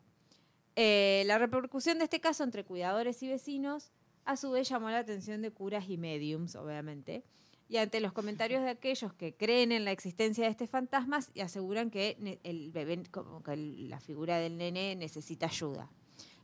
Eh, 0.75 1.23
la 1.25 1.37
repercusión 1.37 1.97
de 1.97 2.03
este 2.03 2.19
caso 2.19 2.43
entre 2.43 2.65
cuidadores 2.65 3.23
y 3.23 3.29
vecinos 3.29 3.93
a 4.25 4.35
su 4.35 4.51
vez 4.51 4.67
llamó 4.67 4.89
la 4.89 4.99
atención 4.99 5.41
de 5.41 5.51
curas 5.51 5.87
y 5.87 5.95
mediums, 5.95 6.57
obviamente, 6.57 7.23
y 7.69 7.77
ante 7.77 8.01
los 8.01 8.11
comentarios 8.11 8.61
de 8.61 8.71
aquellos 8.71 9.13
que 9.13 9.37
creen 9.37 9.71
en 9.71 9.85
la 9.85 9.93
existencia 9.93 10.43
de 10.43 10.51
este 10.51 10.67
fantasma 10.67 11.21
y 11.33 11.39
aseguran 11.39 11.91
que 11.91 12.17
el 12.43 12.71
bebé, 12.73 13.03
como 13.09 13.41
que 13.41 13.55
la 13.55 14.01
figura 14.01 14.37
del 14.37 14.57
nene 14.57 14.97
necesita 14.97 15.45
ayuda. 15.45 15.89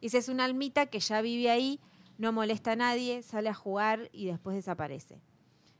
Dice, 0.01 0.17
es 0.17 0.29
una 0.29 0.45
almita 0.45 0.87
que 0.87 0.99
ya 0.99 1.21
vive 1.21 1.49
ahí, 1.49 1.79
no 2.17 2.31
molesta 2.31 2.71
a 2.73 2.75
nadie, 2.75 3.23
sale 3.23 3.49
a 3.49 3.53
jugar 3.53 4.09
y 4.11 4.25
después 4.25 4.55
desaparece. 4.55 5.19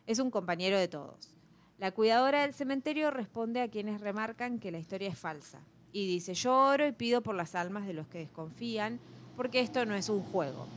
Es 0.08 0.20
un 0.20 0.32
compañero 0.32 0.78
de 0.78 0.88
todos. 0.88 1.34
La 1.80 1.92
cuidadora 1.92 2.42
del 2.42 2.54
cementerio 2.54 3.10
responde 3.12 3.62
a 3.62 3.68
quienes 3.68 4.02
remarcan 4.02 4.60
que 4.60 4.72
la 4.72 4.78
historia 4.78 5.10
es 5.10 5.18
falsa. 5.18 5.60
Y 5.94 6.08
dice, 6.08 6.34
yo 6.36 6.56
oro 6.56 6.88
y 6.88 6.92
pido 6.92 7.22
por 7.22 7.36
las 7.36 7.56
almas 7.56 7.86
de 7.88 7.94
los 7.94 8.08
que 8.08 8.20
desconfían, 8.20 9.00
porque 9.36 9.60
esto 9.60 9.86
no 9.86 9.96
es 9.96 10.08
un 10.10 10.22
juego. 10.22 10.68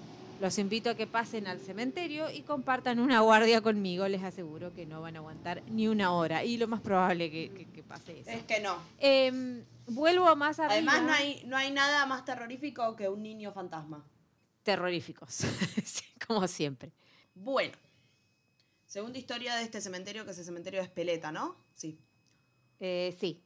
Los 0.40 0.58
invito 0.58 0.90
a 0.90 0.94
que 0.96 1.06
pasen 1.06 1.46
al 1.46 1.60
cementerio 1.60 2.30
y 2.30 2.40
compartan 2.42 2.98
una 2.98 3.20
guardia 3.20 3.60
conmigo. 3.60 4.08
Les 4.08 4.22
aseguro 4.24 4.74
que 4.74 4.84
no 4.86 5.00
van 5.00 5.14
a 5.16 5.18
aguantar 5.20 5.62
ni 5.70 5.86
una 5.86 6.12
hora. 6.12 6.42
Y 6.44 6.56
lo 6.56 6.66
más 6.66 6.80
probable 6.80 7.30
que, 7.30 7.50
que- 7.50 7.66
que 7.66 7.82
pase 7.82 8.20
eso. 8.20 8.30
Es 8.30 8.42
que 8.42 8.60
no. 8.60 8.76
Em, 8.98 9.62
vuelvo 9.86 10.34
más 10.36 10.58
arriba. 10.58 10.92
Además, 10.92 11.02
no 11.02 11.12
hay, 11.12 11.42
no 11.46 11.56
hay 11.56 11.70
nada 11.70 12.06
más 12.06 12.24
terrorífico 12.24 12.96
que 12.96 13.08
un 13.08 13.22
niño 13.22 13.52
fantasma. 13.52 14.06
Terroríficos, 14.62 15.32
Sí, 15.84 16.04
como 16.26 16.46
siempre. 16.48 16.92
Bueno. 17.34 17.76
Segunda 18.86 19.18
historia 19.18 19.56
de 19.56 19.64
este 19.64 19.80
cementerio, 19.80 20.24
que 20.24 20.30
es 20.30 20.38
el 20.38 20.44
cementerio 20.44 20.80
de 20.80 20.86
Espeleta, 20.86 21.32
¿no? 21.32 21.56
Sí. 21.74 21.98
Eh, 22.80 23.16
sí, 23.18 23.42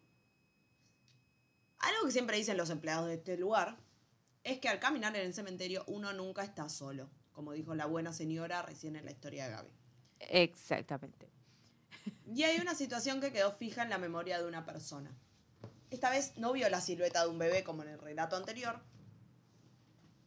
Algo 1.78 2.06
que 2.06 2.12
siempre 2.12 2.36
dicen 2.36 2.56
los 2.56 2.70
empleados 2.70 3.06
de 3.06 3.14
este 3.14 3.36
lugar 3.36 3.78
es 4.42 4.58
que 4.58 4.68
al 4.68 4.78
caminar 4.80 5.14
en 5.16 5.26
el 5.26 5.34
cementerio 5.34 5.84
uno 5.86 6.12
nunca 6.12 6.42
está 6.42 6.68
solo, 6.68 7.10
como 7.32 7.52
dijo 7.52 7.74
la 7.74 7.86
buena 7.86 8.12
señora 8.12 8.62
recién 8.62 8.96
en 8.96 9.04
la 9.04 9.10
historia 9.10 9.44
de 9.44 9.50
Gaby. 9.52 9.70
exactamente. 10.20 11.30
Y 12.26 12.42
hay 12.42 12.58
una 12.58 12.74
situación 12.74 13.20
que 13.20 13.32
quedó 13.32 13.52
fija 13.52 13.82
en 13.82 13.90
la 13.90 13.98
memoria 13.98 14.38
de 14.38 14.46
una 14.46 14.64
persona. 14.64 15.16
Esta 15.90 16.10
vez 16.10 16.36
no 16.36 16.52
vio 16.52 16.68
la 16.68 16.80
silueta 16.80 17.22
de 17.24 17.30
un 17.30 17.38
bebé 17.38 17.64
como 17.64 17.82
en 17.82 17.88
el 17.90 17.98
relato 17.98 18.36
anterior, 18.36 18.78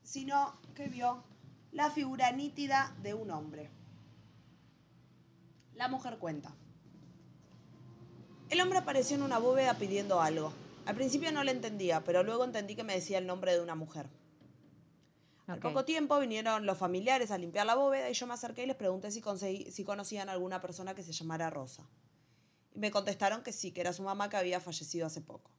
sino 0.04 0.60
que 0.76 0.88
vio 0.88 1.24
la 1.72 1.90
figura 1.92 2.32
nítida 2.32 2.96
de 3.02 3.14
un 3.14 3.32
hombre. 3.32 3.70
La 5.76 5.88
mujer 5.88 6.18
cuenta. 6.18 6.54
El 8.50 8.60
hombre 8.60 8.80
apareció 8.80 9.16
en 9.16 9.24
una 9.24 9.38
bóveda 9.38 9.76
pidiendo 9.76 10.20
algo. 10.22 10.52
Al 10.86 10.96
principio 10.96 11.32
no 11.32 11.44
le 11.44 11.52
entendía, 11.52 12.04
pero 12.04 12.24
luego 12.24 12.44
entendí 12.44 12.76
que 12.76 12.84
me 12.84 12.94
decía 12.96 13.18
el 13.20 13.28
nombre 13.28 13.54
de 13.54 13.62
una 13.62 13.76
mujer. 13.76 14.08
Al 15.48 15.60
poco 15.60 15.86
tiempo 15.86 16.20
vinieron 16.20 16.66
los 16.66 16.78
familiares 16.78 17.30
a 17.32 17.38
limpiar 17.38 17.66
la 17.66 17.76
bóveda 17.76 18.10
y 18.10 18.14
yo 18.14 18.26
me 18.26 18.34
acerqué 18.34 18.64
y 18.64 18.68
les 18.68 18.76
pregunté 18.76 19.12
si, 19.12 19.22
conseguí- 19.22 19.70
si 19.70 19.84
conocían 19.84 20.30
a 20.30 20.32
alguna 20.34 20.60
persona 20.62 20.96
que 20.96 21.04
se 21.04 21.12
llamara 21.14 21.50
Rosa. 21.50 21.84
Y 22.74 22.80
me 22.80 22.92
contestaron 22.92 23.44
que 23.44 23.52
sí, 23.52 23.72
que 23.72 23.82
era 23.82 23.94
su 23.94 24.04
mamá 24.04 24.30
que 24.30 24.38
había 24.38 24.60
fallecido 24.60 25.08
hace 25.08 25.22
poco. 25.22 25.52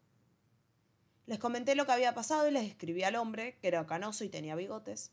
Les 1.26 1.38
comenté 1.38 1.74
lo 1.74 1.86
que 1.86 1.92
había 1.92 2.14
pasado 2.14 2.48
y 2.48 2.52
les 2.52 2.64
escribí 2.64 3.04
al 3.04 3.16
hombre, 3.16 3.58
que 3.60 3.68
era 3.68 3.86
canoso 3.86 4.24
y 4.24 4.28
tenía 4.28 4.56
bigotes. 4.56 5.12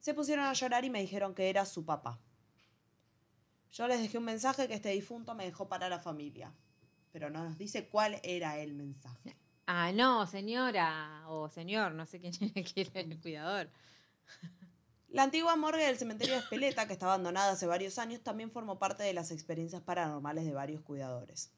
Se 0.00 0.14
pusieron 0.14 0.44
a 0.44 0.52
llorar 0.52 0.84
y 0.84 0.90
me 0.90 1.00
dijeron 1.00 1.34
que 1.34 1.50
era 1.50 1.66
su 1.66 1.84
papá. 1.84 2.20
Yo 3.72 3.88
les 3.88 4.00
dejé 4.00 4.18
un 4.18 4.24
mensaje 4.24 4.68
que 4.68 4.74
este 4.74 4.90
difunto 4.90 5.34
me 5.34 5.44
dejó 5.44 5.68
para 5.68 5.88
la 5.88 5.98
familia, 5.98 6.54
pero 7.10 7.28
no 7.28 7.44
nos 7.44 7.58
dice 7.58 7.88
cuál 7.88 8.20
era 8.22 8.58
el 8.58 8.72
mensaje. 8.72 9.36
Ah, 9.66 9.92
no, 9.92 10.26
señora 10.26 11.24
o 11.28 11.48
señor, 11.48 11.92
no 11.92 12.06
sé 12.06 12.20
quién 12.20 12.34
era 12.76 13.00
el 13.00 13.20
cuidador. 13.20 13.70
La 15.14 15.22
antigua 15.22 15.54
morgue 15.54 15.86
del 15.86 15.96
cementerio 15.96 16.34
de 16.34 16.40
Espeleta, 16.40 16.88
que 16.88 16.92
está 16.92 17.06
abandonada 17.06 17.52
hace 17.52 17.68
varios 17.68 18.00
años, 18.00 18.20
también 18.24 18.50
formó 18.50 18.80
parte 18.80 19.04
de 19.04 19.12
las 19.12 19.30
experiencias 19.30 19.80
paranormales 19.80 20.44
de 20.44 20.52
varios 20.52 20.82
cuidadores. 20.82 21.52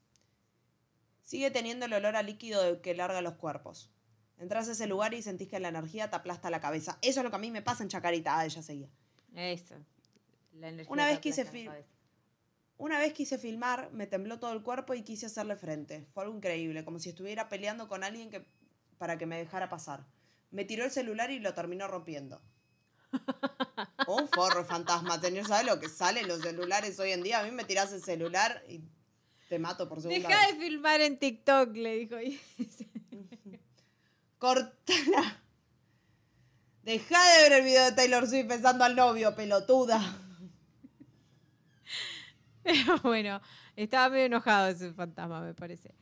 Sigue 1.23 1.49
teniendo 1.49 1.87
el 1.87 1.93
olor 1.93 2.15
a 2.17 2.21
líquido 2.21 2.83
que 2.83 2.93
larga 2.93 3.19
los 3.23 3.33
cuerpos. 3.33 3.91
Entras 4.37 4.69
a 4.69 4.73
ese 4.73 4.85
lugar 4.85 5.15
y 5.15 5.23
sentís 5.23 5.47
que 5.47 5.59
la 5.59 5.69
energía 5.69 6.07
te 6.07 6.15
aplasta 6.15 6.51
la 6.51 6.61
cabeza. 6.61 6.99
Eso 7.01 7.21
es 7.21 7.23
lo 7.23 7.31
que 7.31 7.35
a 7.35 7.39
mí 7.39 7.49
me 7.49 7.63
pasa 7.63 7.81
en 7.81 7.89
Chacarita. 7.89 8.37
Ah, 8.37 8.45
ella 8.45 8.61
seguía. 8.61 8.89
Eso. 9.33 9.73
La 10.53 10.69
energía 10.69 10.93
Una 10.93 11.07
vez 11.07 11.17
quise 11.17 11.43
la. 11.43 11.83
Una 12.77 12.99
vez 12.99 13.13
quise 13.13 13.39
filmar, 13.39 13.91
me 13.91 14.05
tembló 14.05 14.39
todo 14.39 14.53
el 14.53 14.61
cuerpo 14.61 14.93
y 14.93 15.01
quise 15.01 15.25
hacerle 15.25 15.55
frente. 15.55 16.05
Fue 16.13 16.21
algo 16.21 16.35
increíble, 16.35 16.85
como 16.85 16.99
si 16.99 17.09
estuviera 17.09 17.49
peleando 17.49 17.87
con 17.87 18.03
alguien 18.03 18.29
que, 18.29 18.45
para 18.99 19.17
que 19.17 19.25
me 19.25 19.39
dejara 19.39 19.67
pasar. 19.67 20.05
Me 20.51 20.63
tiró 20.63 20.85
el 20.85 20.91
celular 20.91 21.31
y 21.31 21.39
lo 21.39 21.55
terminó 21.55 21.87
rompiendo. 21.87 22.39
Un 24.07 24.27
forro 24.29 24.65
fantasma, 24.65 25.19
tenés 25.19 25.47
¿sabes 25.47 25.65
lo 25.65 25.79
que 25.79 25.89
salen 25.89 26.27
los 26.27 26.41
celulares 26.41 26.99
hoy 26.99 27.11
en 27.11 27.23
día? 27.23 27.39
A 27.39 27.43
mí 27.43 27.51
me 27.51 27.63
tirás 27.63 27.91
el 27.93 28.01
celular 28.03 28.63
y 28.67 28.81
te 29.49 29.59
mato 29.59 29.87
por 29.87 30.01
segunda 30.01 30.27
Deja 30.27 30.47
vez. 30.47 30.57
de 30.57 30.63
filmar 30.65 31.01
en 31.01 31.17
TikTok, 31.19 31.75
le 31.75 31.97
dijo. 31.97 32.15
Cortala. 34.37 35.41
Deja 36.83 37.31
de 37.33 37.41
ver 37.43 37.53
el 37.59 37.63
video 37.65 37.85
de 37.85 37.91
Taylor 37.93 38.27
Swift 38.27 38.47
pensando 38.47 38.83
al 38.83 38.95
novio, 38.95 39.35
pelotuda. 39.35 39.99
Pero 42.63 42.97
bueno, 42.99 43.41
estaba 43.75 44.09
medio 44.09 44.25
enojado 44.25 44.67
ese 44.67 44.93
fantasma, 44.93 45.41
me 45.41 45.53
parece. 45.53 45.93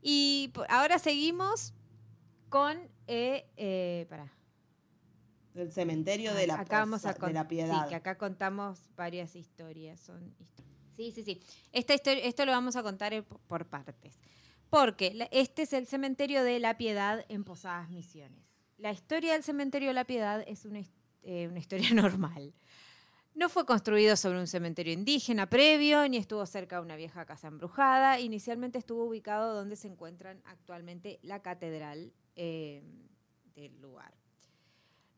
Y 0.00 0.50
po- 0.54 0.64
ahora 0.68 0.98
seguimos 0.98 1.72
con. 2.48 2.78
Eh, 3.06 3.46
eh, 3.56 4.06
pará. 4.08 4.32
Del 5.54 5.70
cementerio 5.70 6.32
de 6.34 6.46
la, 6.46 6.54
acá 6.54 6.78
vamos 6.78 7.04
a 7.04 7.12
Posa- 7.14 7.26
de 7.26 7.32
la 7.34 7.46
piedad. 7.48 7.82
Sí, 7.84 7.88
que 7.90 7.94
acá 7.96 8.16
contamos 8.16 8.80
varias 8.96 9.36
historias. 9.36 10.00
Son 10.00 10.34
sí, 10.96 11.12
sí, 11.12 11.22
sí. 11.22 11.40
Esta 11.72 11.94
historia, 11.94 12.24
esto 12.24 12.44
lo 12.46 12.52
vamos 12.52 12.74
a 12.76 12.82
contar 12.82 13.22
po- 13.24 13.38
por 13.46 13.66
partes. 13.66 14.18
Porque 14.70 15.28
este 15.30 15.62
es 15.62 15.74
el 15.74 15.86
cementerio 15.86 16.42
de 16.42 16.58
la 16.58 16.78
Piedad 16.78 17.24
en 17.28 17.44
Posadas 17.44 17.90
Misiones. 17.90 18.42
La 18.78 18.90
historia 18.90 19.34
del 19.34 19.42
cementerio 19.42 19.88
de 19.88 19.94
la 19.94 20.04
Piedad 20.06 20.42
es 20.46 20.64
una, 20.64 20.80
eh, 21.22 21.48
una 21.48 21.58
historia 21.58 21.90
normal. 21.94 22.54
No 23.34 23.48
fue 23.50 23.64
construido 23.66 24.16
sobre 24.16 24.38
un 24.38 24.46
cementerio 24.46 24.92
indígena 24.94 25.48
previo, 25.48 26.08
ni 26.08 26.16
estuvo 26.16 26.44
cerca 26.46 26.76
de 26.76 26.82
una 26.82 26.96
vieja 26.96 27.24
casa 27.26 27.48
embrujada. 27.48 28.18
Inicialmente 28.20 28.78
estuvo 28.78 29.04
ubicado 29.04 29.54
donde 29.54 29.76
se 29.76 29.88
encuentran 29.88 30.40
actualmente 30.46 31.18
la 31.22 31.40
catedral 31.42 32.12
eh. 32.36 32.82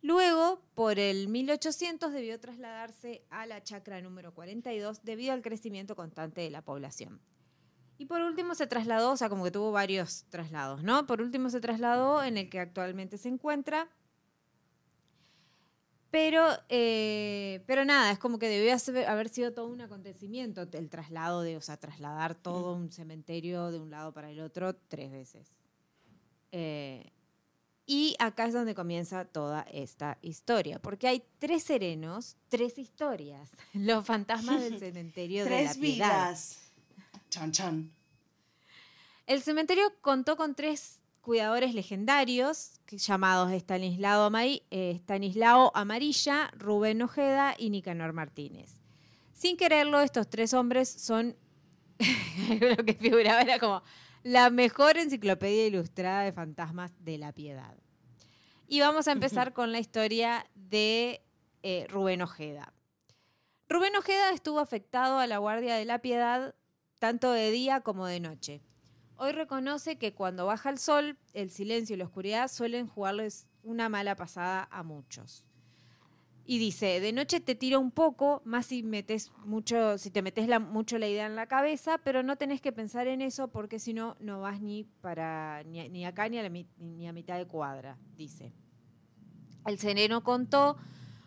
Luego, 0.05 0.61
por 0.75 0.99
el 0.99 1.29
1800, 1.29 2.13
debió 2.13 2.39
trasladarse 2.39 3.25
a 3.31 3.47
la 3.47 3.63
chacra 3.63 4.03
número 4.03 4.35
42 4.35 5.03
debido 5.03 5.33
al 5.33 5.41
crecimiento 5.41 5.97
constante 5.97 6.43
de 6.43 6.51
la 6.51 6.61
población. 6.61 7.23
Y 7.97 8.05
por 8.05 8.21
último 8.21 8.55
se 8.55 8.67
trasladó, 8.67 9.13
o 9.13 9.17
sea, 9.17 9.31
como 9.31 9.45
que 9.45 9.51
tuvo 9.51 9.73
varios 9.73 10.27
traslados, 10.29 10.83
¿no? 10.83 11.07
Por 11.07 11.23
último 11.23 11.49
se 11.49 11.59
trasladó 11.59 12.23
en 12.23 12.37
el 12.37 12.51
que 12.51 12.61
actualmente 12.61 13.17
se 13.17 13.31
encuentra. 13.31 13.89
Pero, 16.11 16.49
eh, 16.69 17.65
pero 17.67 17.87
nada, 17.87 18.11
es 18.11 18.19
como 18.19 18.39
que 18.39 18.51
debió 18.51 18.77
haber 19.09 19.31
sido 19.31 19.55
todo 19.55 19.69
un 19.69 19.81
acontecimiento 19.81 20.69
el 20.71 20.91
traslado 20.91 21.41
de, 21.41 21.57
o 21.57 21.63
sea, 21.63 21.79
trasladar 21.79 22.35
todo 22.35 22.75
un 22.75 22.93
cementerio 22.93 23.71
de 23.71 23.79
un 23.79 23.91
lado 23.91 24.13
para 24.13 24.31
el 24.31 24.41
otro 24.41 24.75
tres 24.75 25.11
veces. 25.11 25.51
Eh, 26.53 27.11
y 27.87 28.17
acá 28.19 28.47
es 28.47 28.55
donde 28.55 28.75
comienza 28.75 29.25
toda 29.25 29.63
esta 29.71 30.19
historia, 30.23 30.79
porque 30.79 31.07
hay 31.09 31.23
tres 31.39 31.65
serenos, 31.65 32.37
tres 32.49 32.79
historias. 32.79 33.51
Los 33.75 34.05
fantasmas 34.07 34.61
del 34.61 34.79
cementerio 34.79 35.45
de 35.45 35.51
la 35.51 35.57
Tres 35.57 35.77
piedad. 35.79 36.27
vidas. 36.29 36.59
Chan, 37.31 37.53
chan. 37.53 37.93
El 39.27 39.43
cementerio 39.43 39.85
contó 40.01 40.37
con 40.37 40.55
tres 40.55 41.01
cuidadores 41.21 41.75
legendarios 41.75 42.81
llamados 42.91 43.51
Estanislao, 43.53 44.27
Amari- 44.31 44.63
eh, 44.71 44.93
Estanislao 44.95 45.73
Amarilla, 45.75 46.51
Rubén 46.57 47.01
Ojeda 47.03 47.55
y 47.59 47.71
Nicanor 47.71 48.13
Martínez. 48.13 48.73
Sin 49.33 49.57
quererlo, 49.57 50.01
estos 50.01 50.29
tres 50.29 50.53
hombres 50.55 50.89
son 50.89 51.35
lo 52.61 52.85
que 52.85 52.95
figuraba 52.95 53.41
era 53.43 53.59
como 53.59 53.83
la 54.25 54.49
mejor 54.49 54.97
enciclopedia 54.97 55.67
ilustrada 55.67 56.23
de 56.23 56.33
fantasmas 56.33 56.93
de 57.05 57.19
la 57.19 57.33
piedad. 57.33 57.77
Y 58.67 58.81
vamos 58.81 59.07
a 59.07 59.13
empezar 59.13 59.53
con 59.53 59.71
la 59.71 59.79
historia 59.79 60.47
de 60.55 61.23
eh, 61.63 61.87
Rubén 61.91 62.23
Ojeda. 62.23 62.73
Rubén 63.69 63.95
Ojeda 63.97 64.31
estuvo 64.31 64.61
afectado 64.61 65.19
a 65.19 65.27
la 65.27 65.39
Guardia 65.39 65.77
de 65.77 65.85
la 65.85 66.01
Piedad 66.01 66.55
tanto 66.99 67.33
de 67.33 67.51
día 67.51 67.83
como 67.83 68.07
de 68.07 68.19
noche. 68.19 68.63
Hoy 69.17 69.33
reconoce 69.33 69.99
que 69.99 70.15
cuando 70.15 70.47
baja 70.47 70.71
el 70.71 70.79
sol, 70.79 71.19
el 71.35 71.51
silencio 71.51 71.95
y 71.95 71.99
la 71.99 72.07
oscuridad 72.07 72.49
suelen 72.49 72.89
jugarles 72.89 73.47
una 73.63 73.91
mala 73.91 74.17
pasada 74.17 74.67
a 74.71 74.83
muchos. 74.83 75.45
Y 76.47 76.59
dice, 76.59 77.01
de 77.01 77.13
noche 77.13 77.41
te 77.41 77.55
tira 77.55 77.79
un 77.79 77.91
poco, 77.91 78.43
más 78.45 78.67
si 78.67 78.83
metes 78.83 79.33
mucho, 79.47 79.97
si 79.97 80.11
te 80.11 80.21
metes 80.21 80.47
la- 80.47 80.59
mucho 80.59 80.99
la 80.99 81.09
idea 81.09 81.25
en 81.27 81.37
la 81.37 81.47
cabeza, 81.47 81.97
pero 82.05 82.23
no 82.23 82.37
tenés 82.37 82.61
que 82.61 82.71
pensar 82.71 83.07
en 83.09 83.23
eso 83.23 83.49
porque 83.49 83.79
si 83.79 83.95
no, 83.95 84.17
no 84.21 84.41
vas 84.43 84.61
ni 84.61 84.85
para 85.01 85.63
ni, 85.65 86.05
acá 86.05 86.29
ni 86.29 86.39
a, 86.39 86.43
la 86.43 86.51
ni 86.51 87.09
a 87.09 87.13
mitad 87.15 87.39
de 87.39 87.47
cuadra, 87.47 87.97
dice. 88.17 88.53
El 89.67 89.79
sereno 89.79 90.23
contó 90.23 90.77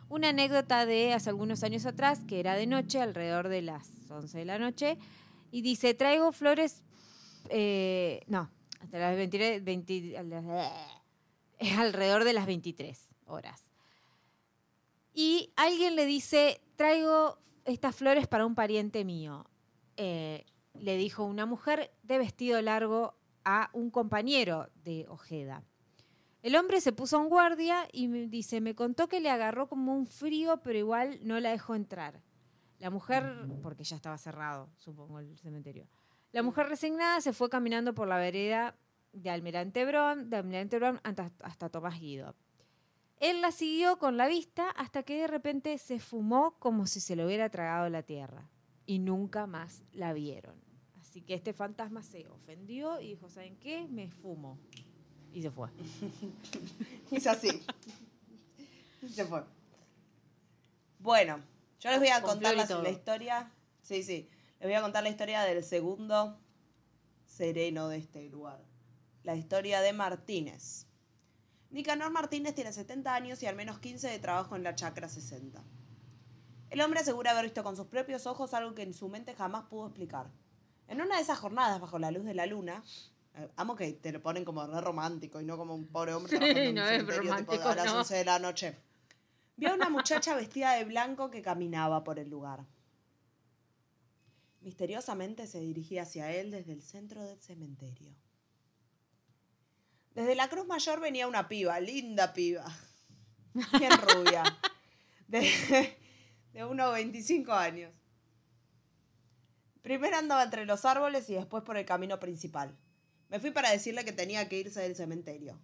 una 0.09 0.30
anécdota 0.30 0.86
de 0.86 1.13
hace 1.13 1.32
algunos 1.32 1.63
años 1.63 1.88
atrás, 1.88 2.24
que 2.28 2.39
era 2.39 2.53
de 2.55 2.68
noche, 2.68 3.01
alrededor 3.01 3.47
de 3.49 3.63
las 3.63 3.89
11 4.11 4.38
de 4.38 4.45
la 4.45 4.59
noche, 4.59 4.99
y 5.51 5.63
dice, 5.63 5.95
traigo 5.95 6.32
flores, 6.32 6.84
eh, 7.49 8.22
no, 8.28 8.51
hasta 8.80 8.99
las 8.99 9.15
23, 9.18 9.63
20 9.63 10.15
a 10.18 10.22
las- 10.24 10.45
es 11.57 11.76
alrededor 11.78 12.24
de 12.24 12.34
las 12.34 12.45
23 12.45 13.09
horas. 13.26 13.66
Y 15.20 15.51
alguien 15.55 15.95
le 15.95 16.05
dice, 16.05 16.61
traigo 16.76 17.39
estas 17.65 17.95
flores 17.95 18.28
para 18.28 18.45
un 18.45 18.53
pariente 18.53 19.03
mío. 19.03 19.47
Eh, 19.95 20.45
le 20.76 20.95
dijo 20.95 21.24
una 21.24 21.47
mujer 21.47 21.91
de 22.03 22.20
vestido 22.20 22.61
largo 22.61 23.18
a 23.43 23.72
un 23.74 23.89
compañero 23.89 24.70
de 24.84 25.07
Ojeda. 25.09 25.63
El 26.43 26.55
hombre 26.55 26.82
se 26.82 26.93
puso 26.93 27.20
en 27.20 27.30
guardia 27.30 27.88
y 27.91 28.09
me 28.09 28.28
dice, 28.28 28.61
me 28.61 28.76
contó 28.76 29.07
que 29.07 29.20
le 29.20 29.32
agarró 29.32 29.68
como 29.68 29.95
un 29.95 30.05
frío, 30.05 30.61
pero 30.61 30.78
igual 30.78 31.18
no 31.24 31.39
la 31.39 31.49
dejó 31.49 31.74
entrar. 31.74 32.22
La 32.78 32.91
mujer, 32.91 33.47
porque 33.63 33.86
ya 33.86 33.95
estaba 33.95 34.20
cerrado, 34.20 34.70
supongo, 34.76 35.18
el 35.18 35.36
cementerio. 35.39 35.88
La 36.32 36.43
mujer 36.43 36.70
resignada 36.70 37.22
se 37.22 37.34
fue 37.34 37.49
caminando 37.49 37.95
por 37.95 38.07
la 38.07 38.20
vereda 38.20 38.78
de 39.13 39.32
Almirante 39.32 39.84
Brón, 39.84 40.30
de 40.30 40.38
Almirante 40.38 40.78
Brón 40.78 40.99
hasta, 41.03 41.32
hasta 41.39 41.70
Tomás 41.70 41.99
Guido. 41.99 42.36
Él 43.20 43.41
la 43.41 43.51
siguió 43.51 43.97
con 43.97 44.18
la 44.18 44.28
vista 44.28 44.70
hasta 44.70 45.03
que 45.03 45.22
de 45.22 45.28
repente 45.28 45.78
se 45.78 45.99
fumó 45.99 46.55
como 46.59 46.86
si 46.86 46.99
se 46.99 47.15
lo 47.15 47.26
hubiera 47.26 47.49
tragado 47.49 47.89
la 47.89 48.03
tierra. 48.03 48.49
Y 48.86 48.99
nunca 48.99 49.47
más 49.47 49.84
la 49.91 50.13
vieron. 50.13 50.55
Así 50.99 51.22
que 51.22 51.34
este 51.34 51.53
fantasma 51.53 52.03
se 52.03 52.28
ofendió 52.28 53.01
y 53.01 53.09
dijo, 53.09 53.30
¿saben 53.30 53.57
qué? 53.57 53.88
Me 53.88 54.09
fumo. 54.09 54.59
Y 55.34 55.41
se 55.41 55.51
fue. 55.51 55.70
Es 57.11 57.28
así. 57.28 57.63
Se 59.09 59.26
fue. 59.26 59.43
Bueno, 60.99 61.41
yo 61.80 61.89
les 61.91 61.99
voy 61.99 62.09
a 62.09 62.22
Con 62.22 62.32
contar 62.32 62.55
la, 62.55 62.65
la 62.65 62.89
historia. 62.89 63.51
Sí, 63.82 64.03
sí. 64.03 64.30
Les 64.59 64.68
voy 64.68 64.74
a 64.74 64.82
contar 64.82 65.03
la 65.03 65.09
historia 65.09 65.41
del 65.41 65.63
segundo 65.63 66.39
sereno 67.26 67.88
de 67.89 67.97
este 67.97 68.30
lugar. 68.30 68.63
La 69.24 69.36
historia 69.36 69.82
de 69.82 69.93
Martínez. 69.93 70.86
Nicanor 71.70 72.11
Martínez 72.11 72.55
tiene 72.55 72.72
70 72.72 73.13
años 73.13 73.43
y 73.43 73.45
al 73.45 73.55
menos 73.55 73.80
15 73.80 74.07
de 74.07 74.20
trabajo 74.20 74.55
en 74.55 74.63
la 74.63 74.76
Chacra 74.76 75.09
60. 75.09 75.61
El 76.70 76.82
hombre 76.82 76.99
asegura 76.99 77.32
haber 77.32 77.45
visto 77.45 77.63
con 77.63 77.76
sus 77.76 77.88
propios 77.88 78.26
ojos 78.26 78.53
algo 78.53 78.74
que 78.74 78.84
en 78.84 78.93
su 78.93 79.09
mente 79.09 79.34
jamás 79.34 79.65
pudo 79.65 79.88
explicar. 79.88 80.28
En 80.88 81.01
una 81.01 81.18
de 81.18 81.22
esas 81.22 81.39
jornadas 81.39 81.80
bajo 81.80 81.99
la 81.99 82.11
luz 82.11 82.26
de 82.26 82.34
la 82.34 82.45
luna, 82.45 82.84
eh, 83.36 83.49
amo 83.55 83.76
que 83.76 83.91
te 83.93 84.11
lo 84.11 84.22
ponen 84.22 84.45
como 84.45 84.65
re 84.65 84.82
romántico 84.82 85.39
y 85.41 85.45
no 85.45 85.57
como 85.57 85.76
un 85.76 85.88
pobre 85.88 86.13
hombre 86.13 86.32
Sí, 86.32 86.38
trabajando 86.38 86.61
en 86.61 86.70
un 86.70 86.76
no 86.76 86.88
es 86.88 86.99
tipo, 86.99 87.11
romántico, 87.11 87.70
a 87.70 87.76
las 87.76 87.86
no. 87.86 87.97
11 87.99 88.15
de 88.15 88.26
la 88.26 88.39
noche. 88.39 88.78
Vio 89.57 89.72
a 89.72 89.74
una 89.74 89.89
muchacha 89.89 90.36
vestida 90.36 90.74
de 90.74 90.86
blanco 90.86 91.30
que 91.30 91.41
caminaba 91.41 92.03
por 92.03 92.20
el 92.20 92.30
lugar. 92.30 92.65
Misteriosamente 94.61 95.47
se 95.47 95.59
dirigía 95.59 96.03
hacia 96.03 96.32
él 96.32 96.51
desde 96.51 96.74
el 96.74 96.82
centro 96.82 97.24
del 97.24 97.39
cementerio. 97.39 98.13
Desde 100.18 100.34
la 100.34 100.49
Cruz 100.49 100.65
Mayor 100.65 100.99
venía 100.99 101.28
una 101.28 101.47
piba, 101.47 101.80
linda 101.80 102.34
piba, 102.34 102.65
bien 103.78 103.91
rubia, 104.01 104.43
de, 105.28 105.95
de 106.53 106.65
unos 106.65 106.91
25 106.91 107.51
años. 107.53 107.93
Primero 109.84 110.18
andaba 110.18 110.41
entre 110.41 110.65
los 110.65 110.86
árboles 110.86 111.30
y 111.30 111.36
después 111.36 111.61
por 111.63 111.78
el 111.78 111.86
camino 111.86 112.20
principal. 112.20 112.76
Me 113.30 113.39
fui 113.39 113.51
para 113.51 113.70
decirle 113.70 114.05
que 114.05 114.11
tenía 114.11 114.49
que 114.49 114.57
irse 114.57 114.82
del 114.82 114.95
cementerio. 114.95 115.61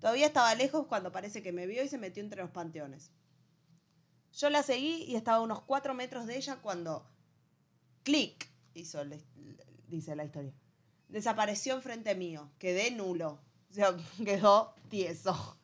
Todavía 0.00 0.26
estaba 0.26 0.54
lejos 0.54 0.86
cuando 0.86 1.10
parece 1.10 1.42
que 1.42 1.52
me 1.52 1.66
vio 1.66 1.82
y 1.82 1.88
se 1.88 1.96
metió 1.96 2.22
entre 2.22 2.42
los 2.42 2.50
panteones. 2.50 3.10
Yo 4.34 4.50
la 4.50 4.62
seguí 4.62 5.04
y 5.04 5.16
estaba 5.16 5.38
a 5.38 5.40
unos 5.40 5.62
cuatro 5.62 5.94
metros 5.94 6.26
de 6.26 6.36
ella 6.36 6.56
cuando 6.60 7.08
clic 8.02 8.50
hizo, 8.74 9.02
le- 9.02 9.24
dice 9.86 10.14
la 10.14 10.24
historia. 10.26 10.52
Desapareció 11.08 11.74
enfrente 11.74 12.14
mío, 12.14 12.50
quedé 12.58 12.90
nulo. 12.90 13.40
O 13.70 13.74
sea, 13.74 13.96
quedó 14.24 14.74
tieso. 14.88 15.56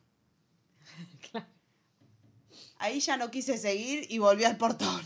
Ahí 2.77 2.99
ya 2.99 3.17
no 3.17 3.31
quise 3.31 3.57
seguir 3.57 4.05
y 4.09 4.17
volví 4.17 4.43
al 4.43 4.57
portón. 4.57 5.01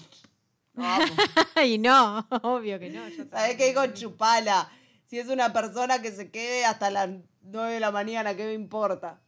Vamos. 0.73 1.09
y 1.65 1.77
no, 1.77 2.27
obvio 2.43 2.79
que 2.79 2.89
no. 2.89 3.03
¿Sabés 3.29 3.55
qué 3.57 3.67
digo? 3.67 3.85
Chupala. 3.87 4.69
Si 5.05 5.19
es 5.19 5.27
una 5.27 5.53
persona 5.53 6.01
que 6.01 6.11
se 6.11 6.29
quede 6.31 6.65
hasta 6.65 6.89
las 6.89 7.09
9 7.41 7.73
de 7.73 7.79
la 7.79 7.91
mañana, 7.91 8.35
¿qué 8.35 8.45
me 8.45 8.53
importa? 8.53 9.21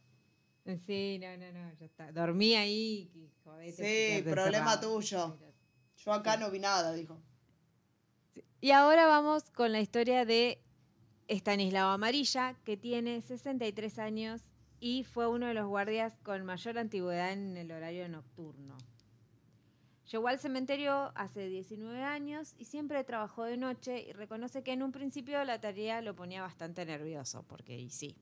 Sí, 0.86 1.18
no, 1.20 1.36
no, 1.36 1.52
no, 1.52 1.72
ya 1.74 1.86
está. 1.86 2.12
Dormí 2.12 2.54
ahí. 2.54 3.10
y 3.14 3.30
jodete, 3.42 4.16
Sí, 4.16 4.22
problema 4.22 4.74
encerrado. 4.74 4.94
tuyo. 4.94 5.38
Yo 5.96 6.12
acá 6.12 6.36
no 6.36 6.50
vi 6.50 6.58
nada, 6.60 6.92
dijo. 6.92 7.20
Y 8.60 8.70
ahora 8.70 9.06
vamos 9.06 9.50
con 9.50 9.72
la 9.72 9.80
historia 9.80 10.24
de 10.24 10.61
Estanislao 11.32 11.90
Amarilla, 11.90 12.56
que 12.62 12.76
tiene 12.76 13.22
63 13.22 13.98
años 13.98 14.42
y 14.80 15.04
fue 15.04 15.26
uno 15.26 15.46
de 15.46 15.54
los 15.54 15.66
guardias 15.66 16.14
con 16.22 16.44
mayor 16.44 16.76
antigüedad 16.76 17.32
en 17.32 17.56
el 17.56 17.72
horario 17.72 18.06
nocturno. 18.06 18.76
Llegó 20.10 20.28
al 20.28 20.38
cementerio 20.38 21.10
hace 21.14 21.48
19 21.48 22.02
años 22.02 22.54
y 22.58 22.66
siempre 22.66 23.02
trabajó 23.02 23.44
de 23.44 23.56
noche 23.56 24.06
y 24.06 24.12
reconoce 24.12 24.62
que 24.62 24.74
en 24.74 24.82
un 24.82 24.92
principio 24.92 25.42
la 25.44 25.58
tarea 25.58 26.02
lo 26.02 26.14
ponía 26.14 26.42
bastante 26.42 26.84
nervioso, 26.84 27.46
porque 27.48 27.80
y 27.80 27.88
sí. 27.88 28.14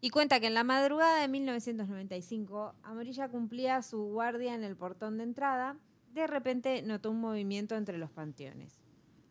Y 0.00 0.08
cuenta 0.08 0.40
que 0.40 0.46
en 0.46 0.54
la 0.54 0.64
madrugada 0.64 1.20
de 1.20 1.28
1995, 1.28 2.76
Amarilla 2.82 3.28
cumplía 3.28 3.82
su 3.82 4.04
guardia 4.04 4.54
en 4.54 4.64
el 4.64 4.74
portón 4.74 5.18
de 5.18 5.24
entrada. 5.24 5.76
De 6.14 6.26
repente 6.26 6.80
notó 6.80 7.10
un 7.10 7.20
movimiento 7.20 7.76
entre 7.76 7.98
los 7.98 8.10
panteones. 8.10 8.85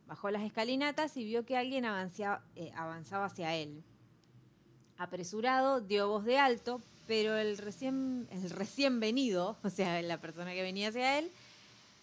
Bajó 0.08 0.30
las 0.30 0.44
escalinatas 0.44 1.18
y 1.18 1.26
vio 1.26 1.46
que 1.46 1.58
alguien 1.58 1.86
avanzaba, 1.86 2.44
eh, 2.56 2.72
avanzaba 2.76 3.26
hacia 3.26 3.56
él. 3.56 3.84
Apresurado, 4.98 5.82
dio 5.82 6.08
voz 6.08 6.26
de 6.26 6.38
alto, 6.38 6.82
pero 7.08 7.36
el 7.38 7.58
recién, 7.58 8.28
el 8.32 8.50
recién 8.50 9.00
venido, 9.00 9.58
o 9.64 9.70
sea, 9.70 10.02
la 10.02 10.18
persona 10.20 10.54
que 10.54 10.62
venía 10.62 10.90
hacia 10.90 11.20
él, 11.20 11.32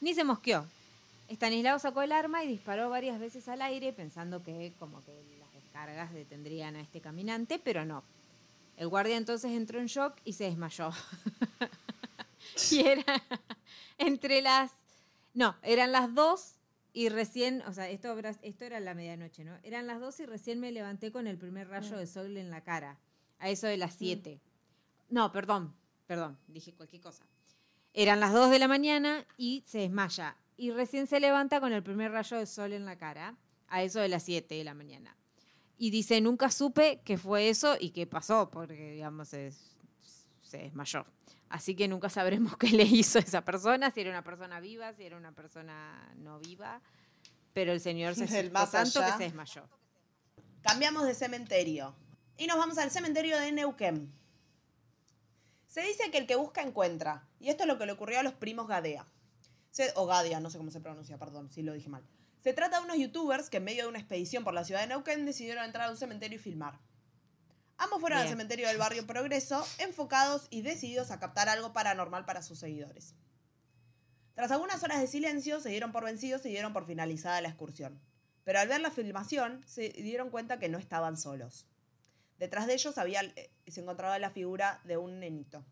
ni 0.00 0.14
se 0.14 0.24
mosqueó. 0.24 0.66
Estanislao 1.28 1.78
sacó 1.78 2.03
el 2.03 2.12
arma 2.12 2.44
y 2.44 2.48
disparó 2.48 2.90
varias 2.90 3.18
veces 3.18 3.48
al 3.48 3.62
aire 3.62 3.92
pensando 3.92 4.42
que 4.42 4.72
como 4.78 5.03
que 5.05 5.12
las 5.38 5.53
descargas 5.55 6.12
detendrían 6.12 6.76
a 6.76 6.80
este 6.80 7.00
caminante, 7.00 7.59
pero 7.59 7.84
no. 7.84 8.03
El 8.76 8.88
guardia 8.88 9.16
entonces 9.16 9.53
entró 9.53 9.78
en 9.78 9.86
shock 9.86 10.14
y 10.24 10.32
se 10.32 10.44
desmayó. 10.44 10.90
y 12.70 12.80
era 12.80 13.05
entre 13.98 14.42
las... 14.42 14.72
No, 15.34 15.57
eran 15.62 15.92
las 15.92 16.14
dos 16.14 16.55
y 16.93 17.09
recién, 17.09 17.62
o 17.62 17.72
sea, 17.72 17.88
esto, 17.88 18.14
esto 18.43 18.64
era 18.64 18.80
la 18.80 18.95
medianoche, 18.95 19.45
¿no? 19.45 19.57
Eran 19.62 19.86
las 19.86 20.01
dos 20.01 20.20
y 20.20 20.26
recién 20.26 20.61
me 20.61 20.72
levanté 20.72 21.11
con 21.11 21.26
el 21.26 21.38
primer 21.38 21.68
rayo 21.68 21.97
de 21.97 22.07
sol 22.07 22.36
en 22.36 22.51
la 22.51 22.62
cara, 22.62 22.99
a 23.38 23.49
eso 23.49 23.66
de 23.66 23.78
las 23.78 23.95
siete. 23.95 24.40
No, 25.09 25.32
perdón, 25.32 25.74
perdón, 26.07 26.38
dije 26.49 26.72
cualquier 26.74 27.03
cosa. 27.03 27.24
Eran 27.95 28.20
las 28.20 28.32
2 28.32 28.51
de 28.51 28.59
la 28.59 28.68
mañana 28.68 29.26
y 29.36 29.64
se 29.66 29.78
desmaya. 29.78 30.36
Y 30.57 30.70
recién 30.70 31.07
se 31.07 31.20
levanta 31.20 31.61
con 31.61 31.72
el 31.72 31.82
primer 31.82 32.12
rayo 32.12 32.38
de 32.38 32.47
sol 32.47 32.72
en 32.72 32.84
la 32.84 32.97
cara, 32.97 33.36
a 33.68 33.82
eso 33.82 34.01
de 34.01 34.09
las 34.09 34.22
7 34.22 34.55
de 34.55 34.64
la 34.64 34.74
mañana. 34.74 35.16
Y 35.78 35.90
dice, 35.90 36.20
nunca 36.20 36.51
supe 36.51 37.03
qué 37.05 37.18
fue 37.18 37.49
eso 37.49 37.76
y 37.78 37.90
qué 37.90 38.07
pasó, 38.07 38.51
porque, 38.51 38.93
digamos, 38.93 39.28
se, 39.28 39.53
se 40.43 40.59
desmayó. 40.59 41.05
Así 41.53 41.76
que 41.76 41.86
nunca 41.86 42.09
sabremos 42.09 42.57
qué 42.59 42.68
le 42.70 42.84
hizo 42.84 43.18
a 43.18 43.20
esa 43.22 43.44
persona, 43.44 43.90
si 43.90 44.00
era 44.00 44.09
una 44.11 44.24
persona 44.24 44.59
viva, 44.59 44.94
si 44.94 45.05
era 45.05 45.18
una 45.18 45.32
persona 45.32 46.11
no 46.16 46.38
viva. 46.40 46.80
Pero 47.53 47.72
el 47.72 47.80
señor 47.80 48.14
se 48.14 48.24
más 48.50 48.70
tanto 48.70 49.00
que 49.00 49.12
se 49.18 49.24
desmayó. 49.24 49.68
Cambiamos 50.62 51.05
de 51.05 51.14
cementerio. 51.14 51.94
Y 52.38 52.46
nos 52.46 52.57
vamos 52.57 52.78
al 52.78 52.90
cementerio 52.90 53.38
de 53.38 53.53
Neuquén. 53.53 54.11
Se 55.66 55.82
dice 55.82 56.11
que 56.11 56.16
el 56.18 56.26
que 56.26 56.36
busca 56.36 56.62
encuentra. 56.62 57.28
Y 57.38 57.50
esto 57.50 57.64
es 57.64 57.68
lo 57.68 57.76
que 57.78 57.84
le 57.84 57.92
ocurrió 57.92 58.20
a 58.20 58.22
los 58.22 58.32
primos 58.32 58.66
Gadea. 58.66 59.07
Se- 59.70 59.92
o 59.96 60.07
Gadea, 60.07 60.40
no 60.40 60.48
sé 60.48 60.57
cómo 60.57 60.70
se 60.70 60.80
pronuncia, 60.80 61.18
perdón, 61.18 61.50
si 61.53 61.62
lo 61.62 61.74
dije 61.74 61.90
mal. 61.90 62.03
Se 62.40 62.55
trata 62.55 62.78
de 62.78 62.84
unos 62.86 62.96
youtubers 62.98 63.50
que 63.50 63.59
en 63.59 63.64
medio 63.64 63.82
de 63.84 63.88
una 63.90 63.98
expedición 63.98 64.42
por 64.42 64.55
la 64.55 64.64
ciudad 64.64 64.80
de 64.80 64.86
Neuquén 64.86 65.26
decidieron 65.26 65.64
entrar 65.64 65.88
a 65.88 65.90
un 65.90 65.98
cementerio 65.98 66.36
y 66.38 66.42
filmar. 66.42 66.78
Ambos 67.83 68.01
fueron 68.01 68.20
al 68.20 68.28
cementerio 68.28 68.68
del 68.68 68.78
barrio 68.78 69.09
Progreso, 69.09 69.66
enfocados 69.78 70.47
y 70.51 70.62
decididos 70.62 71.11
a 71.11 71.18
captar 71.18 71.49
algo 71.49 71.72
paranormal 71.72 72.24
para 72.24 72.41
sus 72.41 72.61
seguidores. 72.61 73.16
Tras 74.37 74.53
algunas 74.53 74.85
horas 74.85 75.01
de 75.01 75.09
silencio, 75.09 75.59
se 75.59 75.70
dieron 75.70 75.91
por 75.91 76.05
vencidos 76.05 76.47
y 76.47 76.51
dieron 76.51 76.72
por 76.72 76.87
finalizada 76.87 77.41
la 77.41 77.49
excursión. 77.49 78.01
Pero 78.45 78.61
al 78.61 78.68
ver 78.68 78.80
la 78.80 78.93
filmación, 78.93 79.64
se 79.66 79.89
dieron 79.89 80.30
cuenta 80.30 80.61
que 80.61 80.68
no 80.68 80.78
estaban 80.78 81.16
solos. 81.16 81.66
Detrás 82.39 82.68
de 82.68 82.74
ellos 82.74 82.99
había, 82.99 83.22
eh, 83.22 83.51
se 83.66 83.80
encontraba 83.80 84.16
la 84.20 84.30
figura 84.30 84.80
de 84.85 84.97
un 84.97 85.18
nenito. 85.18 85.64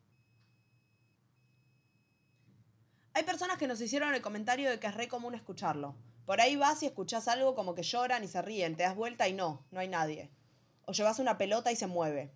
Hay 3.14 3.22
personas 3.22 3.56
que 3.56 3.68
nos 3.68 3.80
hicieron 3.80 4.12
el 4.12 4.20
comentario 4.20 4.68
de 4.68 4.80
que 4.80 4.88
es 4.88 4.94
re 4.96 5.06
común 5.06 5.36
escucharlo. 5.36 5.94
Por 6.26 6.40
ahí 6.40 6.56
vas 6.56 6.82
y 6.82 6.86
escuchás 6.86 7.28
algo 7.28 7.54
como 7.54 7.76
que 7.76 7.84
lloran 7.84 8.24
y 8.24 8.26
se 8.26 8.42
ríen, 8.42 8.76
te 8.76 8.82
das 8.82 8.96
vuelta 8.96 9.28
y 9.28 9.32
no, 9.32 9.64
no 9.70 9.78
hay 9.78 9.86
nadie. 9.86 10.28
O 10.90 10.92
llevas 10.92 11.20
una 11.20 11.38
pelota 11.38 11.70
y 11.70 11.76
se 11.76 11.86
mueve. 11.86 12.32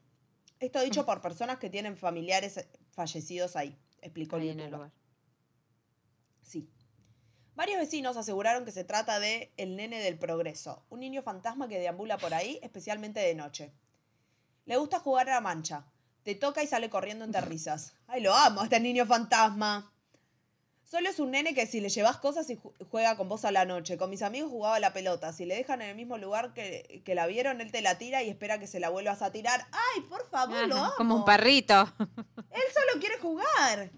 Esto 0.60 0.80
dicho 0.80 1.04
por 1.06 1.20
personas 1.20 1.58
que 1.58 1.70
tienen 1.70 1.96
familiares 1.96 2.56
eh, 2.58 2.68
fallecidos 2.92 3.56
ahí, 3.56 3.76
explicó 4.00 4.36
el 4.36 4.44
en 4.44 4.48
el 4.50 4.56
youtuber. 4.66 4.72
lugar. 4.72 4.92
Sí. 6.40 6.70
Varios 7.56 7.80
vecinos 7.80 8.16
aseguraron 8.16 8.64
que 8.64 8.70
se 8.70 8.84
trata 8.84 9.18
de 9.18 9.52
el 9.56 9.74
nene 9.74 9.98
del 9.98 10.20
progreso, 10.20 10.86
un 10.88 11.00
niño 11.00 11.24
fantasma 11.24 11.66
que 11.66 11.80
deambula 11.80 12.16
por 12.16 12.32
ahí, 12.32 12.60
especialmente 12.62 13.18
de 13.18 13.34
noche. 13.34 13.72
Le 14.66 14.76
gusta 14.76 15.00
jugar 15.00 15.28
a 15.30 15.34
la 15.34 15.40
mancha. 15.40 15.86
Te 16.22 16.36
toca 16.36 16.62
y 16.62 16.68
sale 16.68 16.88
corriendo 16.88 17.24
entre 17.24 17.40
risas. 17.40 17.96
¡Ay, 18.06 18.20
lo 18.20 18.36
amo, 18.36 18.62
este 18.62 18.78
niño 18.78 19.04
fantasma! 19.04 19.92
Solo 20.84 21.08
es 21.08 21.18
un 21.18 21.30
nene 21.32 21.54
que 21.54 21.66
si 21.66 21.80
le 21.80 21.88
llevas 21.88 22.18
cosas 22.18 22.48
y 22.50 22.56
ju- 22.56 22.72
juega 22.90 23.16
con 23.16 23.28
vos 23.28 23.44
a 23.44 23.50
la 23.50 23.64
noche. 23.64 23.96
Con 23.96 24.10
mis 24.10 24.22
amigos 24.22 24.50
jugaba 24.50 24.78
la 24.78 24.92
pelota. 24.92 25.32
Si 25.32 25.44
le 25.46 25.56
dejan 25.56 25.82
en 25.82 25.88
el 25.90 25.96
mismo 25.96 26.18
lugar 26.18 26.52
que, 26.54 27.02
que 27.04 27.14
la 27.14 27.26
vieron, 27.26 27.60
él 27.60 27.72
te 27.72 27.80
la 27.80 27.98
tira 27.98 28.22
y 28.22 28.28
espera 28.28 28.58
que 28.60 28.66
se 28.66 28.78
la 28.80 28.90
vuelvas 28.90 29.22
a 29.22 29.32
tirar. 29.32 29.66
¡Ay, 29.72 30.02
por 30.02 30.28
favor, 30.30 30.68
lo 30.68 30.76
Ajá, 30.76 30.84
amo! 30.86 30.94
como 30.96 31.16
un 31.16 31.24
perrito. 31.24 31.92
Él 31.98 32.62
solo 32.72 33.00
quiere 33.00 33.18
jugar. 33.18 33.90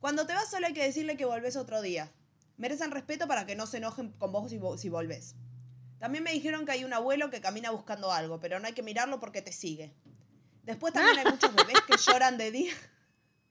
Cuando 0.00 0.26
te 0.26 0.34
vas 0.34 0.50
solo 0.50 0.66
hay 0.66 0.74
que 0.74 0.82
decirle 0.82 1.16
que 1.16 1.24
volvés 1.24 1.56
otro 1.56 1.80
día. 1.80 2.10
Merecen 2.56 2.90
respeto 2.90 3.26
para 3.26 3.46
que 3.46 3.56
no 3.56 3.66
se 3.66 3.78
enojen 3.78 4.10
con 4.12 4.32
vos 4.32 4.50
si, 4.50 4.60
si 4.78 4.88
volvés. 4.88 5.34
También 5.98 6.22
me 6.24 6.32
dijeron 6.32 6.66
que 6.66 6.72
hay 6.72 6.84
un 6.84 6.92
abuelo 6.92 7.30
que 7.30 7.40
camina 7.40 7.70
buscando 7.70 8.12
algo, 8.12 8.38
pero 8.40 8.60
no 8.60 8.66
hay 8.66 8.74
que 8.74 8.82
mirarlo 8.82 9.18
porque 9.20 9.40
te 9.40 9.52
sigue. 9.52 9.94
Después 10.64 10.92
también 10.92 11.18
hay 11.18 11.24
muchos 11.32 11.54
bebés 11.54 11.80
que 11.86 11.96
lloran 11.96 12.36
de 12.36 12.50
día. 12.50 12.74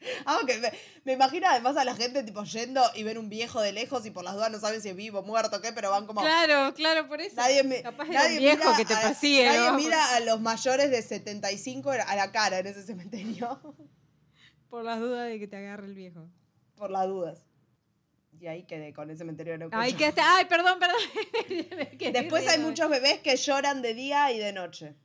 Aunque 0.26 0.58
me, 0.60 0.72
me 1.06 1.14
imagino 1.14 1.48
además 1.50 1.78
a 1.78 1.84
la 1.86 1.96
gente 1.96 2.24
tipo 2.24 2.44
yendo 2.44 2.82
y 2.96 3.04
ven 3.04 3.18
un 3.18 3.30
viejo 3.30 3.62
de 3.62 3.72
lejos 3.72 4.06
y 4.06 4.12
por 4.12 4.24
las 4.24 4.34
dudas 4.36 4.52
no 4.52 4.60
saben 4.60 4.82
si 4.82 4.90
es 4.90 4.96
vivo, 4.96 5.24
muerto, 5.24 5.62
qué, 5.62 5.72
pero 5.74 5.90
van 5.92 6.06
como... 6.08 6.22
Claro, 6.22 6.74
claro, 6.74 7.08
por 7.08 7.22
eso. 7.22 7.36
Nadie, 7.36 7.64
me- 7.64 7.82
Capaz 7.82 8.06
era 8.10 8.24
nadie 8.24 8.38
un 8.38 8.44
viejo 8.44 8.64
mira 8.64 8.78
que 8.78 8.86
te 8.86 8.94
a- 8.94 9.02
persigue. 9.02 9.46
Nadie 9.46 9.72
¿no? 9.72 9.74
mira 9.78 10.16
a 10.16 10.20
los 10.22 10.40
mayores 10.42 10.92
de 10.92 11.02
75 11.02 11.92
a 11.92 12.16
la 12.16 12.32
cara 12.32 12.60
en 12.60 12.68
ese 12.68 12.84
cementerio. 12.84 13.60
Por 14.70 14.84
las 14.84 15.00
dudas 15.00 15.30
de 15.30 15.38
que 15.40 15.48
te 15.48 15.56
agarre 15.58 15.86
el 15.86 15.94
viejo. 15.94 16.28
por 16.76 16.90
las 16.90 17.06
dudas. 17.08 17.46
Y 18.40 18.48
ahí 18.48 18.64
quedé 18.64 18.92
con 18.92 19.10
el 19.10 19.18
cementerio 19.18 19.54
de 19.54 19.60
Neuquén. 19.60 19.80
Ay, 19.80 19.94
que 19.94 20.08
hasta- 20.08 20.36
Ay, 20.38 20.46
perdón, 20.46 20.80
perdón. 20.80 20.98
Después 22.12 22.48
hay 22.48 22.60
muchos 22.60 22.90
bebés 22.90 23.20
que 23.20 23.36
lloran 23.38 23.82
de 23.82 23.94
día 23.94 24.32
y 24.32 24.40
de 24.40 24.52
noche. 24.52 24.96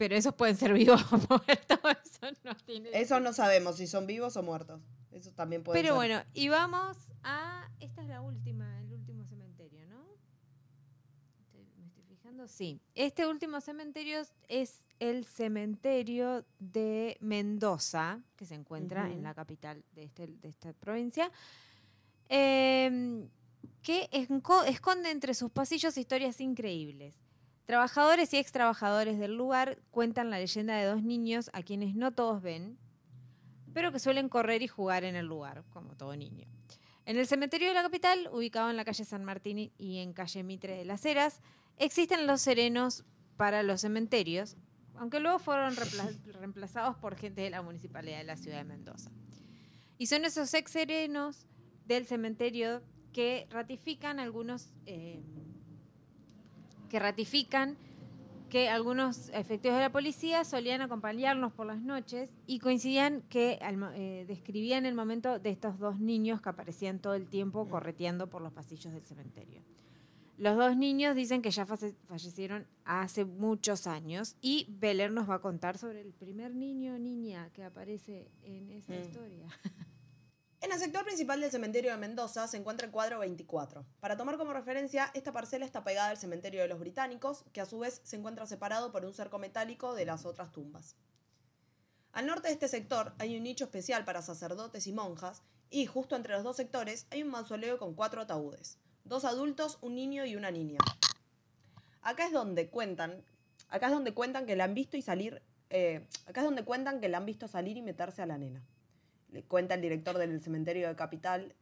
Pero 0.00 0.16
esos 0.16 0.34
pueden 0.34 0.56
ser 0.56 0.72
vivos 0.72 1.02
o 1.12 1.18
muertos. 1.28 1.78
Eso 2.22 2.32
no 2.42 2.56
tiene. 2.64 2.88
Eso 2.94 3.20
no 3.20 3.34
sabemos 3.34 3.76
si 3.76 3.86
son 3.86 4.06
vivos 4.06 4.34
o 4.38 4.42
muertos. 4.42 4.80
Eso 5.12 5.30
también 5.32 5.62
puede 5.62 5.78
Pero 5.78 5.88
ser. 5.90 5.96
bueno, 5.96 6.24
y 6.32 6.48
vamos 6.48 6.96
a. 7.22 7.68
Esta 7.80 8.00
es 8.00 8.08
la 8.08 8.22
última, 8.22 8.80
el 8.80 8.94
último 8.94 9.26
cementerio, 9.26 9.84
¿no? 9.88 10.02
Estoy- 11.42 11.66
me 11.78 11.86
estoy 11.86 12.02
fijando. 12.04 12.48
Sí. 12.48 12.80
Este 12.94 13.26
último 13.26 13.60
cementerio 13.60 14.22
es 14.48 14.86
el 15.00 15.26
cementerio 15.26 16.46
de 16.58 17.18
Mendoza, 17.20 18.22
que 18.36 18.46
se 18.46 18.54
encuentra 18.54 19.10
en 19.10 19.22
la 19.22 19.34
capital 19.34 19.84
de, 19.92 20.04
este- 20.04 20.28
de 20.28 20.48
esta 20.48 20.72
provincia. 20.72 21.30
em, 22.30 23.28
que 23.82 24.08
esconde 24.66 25.10
entre 25.10 25.34
sus 25.34 25.50
pasillos 25.50 25.98
historias 25.98 26.40
increíbles. 26.40 27.19
Trabajadores 27.70 28.34
y 28.34 28.38
ex 28.38 28.50
trabajadores 28.50 29.20
del 29.20 29.36
lugar 29.36 29.78
cuentan 29.92 30.28
la 30.28 30.40
leyenda 30.40 30.74
de 30.76 30.86
dos 30.86 31.04
niños 31.04 31.50
a 31.52 31.62
quienes 31.62 31.94
no 31.94 32.10
todos 32.10 32.42
ven, 32.42 32.76
pero 33.72 33.92
que 33.92 34.00
suelen 34.00 34.28
correr 34.28 34.60
y 34.62 34.66
jugar 34.66 35.04
en 35.04 35.14
el 35.14 35.26
lugar, 35.26 35.62
como 35.70 35.94
todo 35.94 36.16
niño. 36.16 36.48
En 37.06 37.16
el 37.16 37.28
cementerio 37.28 37.68
de 37.68 37.74
la 37.74 37.82
capital, 37.82 38.28
ubicado 38.32 38.70
en 38.70 38.76
la 38.76 38.84
calle 38.84 39.04
San 39.04 39.22
Martín 39.22 39.70
y 39.78 39.98
en 39.98 40.12
calle 40.14 40.42
Mitre 40.42 40.78
de 40.78 40.84
las 40.84 41.04
Heras, 41.06 41.42
existen 41.76 42.26
los 42.26 42.40
serenos 42.40 43.04
para 43.36 43.62
los 43.62 43.82
cementerios, 43.82 44.56
aunque 44.96 45.20
luego 45.20 45.38
fueron 45.38 45.76
reempla- 45.76 46.32
reemplazados 46.40 46.96
por 46.96 47.14
gente 47.14 47.42
de 47.42 47.50
la 47.50 47.62
municipalidad 47.62 48.18
de 48.18 48.24
la 48.24 48.36
ciudad 48.36 48.58
de 48.58 48.64
Mendoza. 48.64 49.12
Y 49.96 50.06
son 50.06 50.24
esos 50.24 50.52
ex 50.54 50.72
serenos 50.72 51.46
del 51.86 52.04
cementerio 52.04 52.82
que 53.12 53.46
ratifican 53.48 54.18
algunos, 54.18 54.72
eh, 54.86 55.22
que 56.90 56.98
ratifican 56.98 57.76
que 58.50 58.68
algunos 58.68 59.28
efectivos 59.30 59.76
de 59.76 59.82
la 59.84 59.92
policía 59.92 60.44
solían 60.44 60.82
acompañarnos 60.82 61.52
por 61.52 61.66
las 61.66 61.80
noches 61.80 62.28
y 62.48 62.58
coincidían 62.58 63.22
que 63.28 63.58
eh, 63.62 64.24
describían 64.26 64.84
el 64.86 64.94
momento 64.96 65.38
de 65.38 65.50
estos 65.50 65.78
dos 65.78 66.00
niños 66.00 66.40
que 66.42 66.48
aparecían 66.48 66.98
todo 66.98 67.14
el 67.14 67.28
tiempo 67.28 67.68
correteando 67.68 68.28
por 68.28 68.42
los 68.42 68.52
pasillos 68.52 68.92
del 68.92 69.04
cementerio. 69.04 69.62
Los 70.36 70.56
dos 70.56 70.76
niños 70.76 71.14
dicen 71.14 71.42
que 71.42 71.50
ya 71.50 71.64
fallecieron 71.64 72.66
hace 72.84 73.24
muchos 73.24 73.86
años 73.86 74.36
y 74.40 74.66
Beller 74.70 75.12
nos 75.12 75.28
va 75.30 75.34
a 75.36 75.40
contar 75.40 75.78
sobre 75.78 76.00
el 76.00 76.12
primer 76.12 76.54
niño 76.54 76.94
o 76.94 76.98
niña 76.98 77.50
que 77.52 77.62
aparece 77.62 78.26
en 78.42 78.70
esta 78.70 78.94
Mm. 78.94 79.00
historia. 79.00 79.46
En 80.62 80.72
el 80.72 80.78
sector 80.78 81.06
principal 81.06 81.40
del 81.40 81.50
cementerio 81.50 81.90
de 81.90 81.96
Mendoza 81.96 82.46
se 82.46 82.58
encuentra 82.58 82.84
el 82.84 82.92
cuadro 82.92 83.20
24. 83.20 83.86
Para 83.98 84.18
tomar 84.18 84.36
como 84.36 84.52
referencia, 84.52 85.10
esta 85.14 85.32
parcela 85.32 85.64
está 85.64 85.82
pegada 85.84 86.10
al 86.10 86.18
cementerio 86.18 86.60
de 86.60 86.68
los 86.68 86.78
británicos, 86.78 87.46
que 87.54 87.62
a 87.62 87.66
su 87.66 87.78
vez 87.78 88.02
se 88.04 88.16
encuentra 88.16 88.46
separado 88.46 88.92
por 88.92 89.06
un 89.06 89.14
cerco 89.14 89.38
metálico 89.38 89.94
de 89.94 90.04
las 90.04 90.26
otras 90.26 90.52
tumbas. 90.52 90.96
Al 92.12 92.26
norte 92.26 92.48
de 92.48 92.54
este 92.54 92.68
sector 92.68 93.14
hay 93.18 93.38
un 93.38 93.44
nicho 93.44 93.64
especial 93.64 94.04
para 94.04 94.20
sacerdotes 94.20 94.86
y 94.86 94.92
monjas, 94.92 95.42
y 95.70 95.86
justo 95.86 96.14
entre 96.14 96.34
los 96.34 96.44
dos 96.44 96.56
sectores 96.56 97.06
hay 97.10 97.22
un 97.22 97.30
mausoleo 97.30 97.78
con 97.78 97.94
cuatro 97.94 98.20
ataúdes, 98.20 98.76
dos 99.04 99.24
adultos, 99.24 99.78
un 99.80 99.94
niño 99.94 100.26
y 100.26 100.36
una 100.36 100.50
niña. 100.50 100.80
Acá 102.02 102.26
es 102.26 102.32
donde 102.32 102.68
cuentan, 102.68 103.24
acá 103.70 103.86
es 103.86 103.92
donde 103.92 104.12
cuentan 104.12 104.44
que 104.44 104.56
la 104.56 104.64
han 104.64 104.74
visto 104.74 104.98
y 104.98 105.02
salir, 105.02 105.40
eh, 105.70 106.06
acá 106.26 106.40
es 106.40 106.44
donde 106.44 106.64
cuentan 106.66 107.00
que 107.00 107.08
la 107.08 107.16
han 107.16 107.24
visto 107.24 107.48
salir 107.48 107.78
y 107.78 107.82
meterse 107.82 108.20
a 108.20 108.26
la 108.26 108.36
nena. 108.36 108.62
Le 109.32 109.44
cuenta 109.44 109.74
el 109.74 109.80
director 109.80 110.18
del 110.18 110.42
cementerio 110.42 110.88
de 110.88 110.96
Capital, 110.96 111.54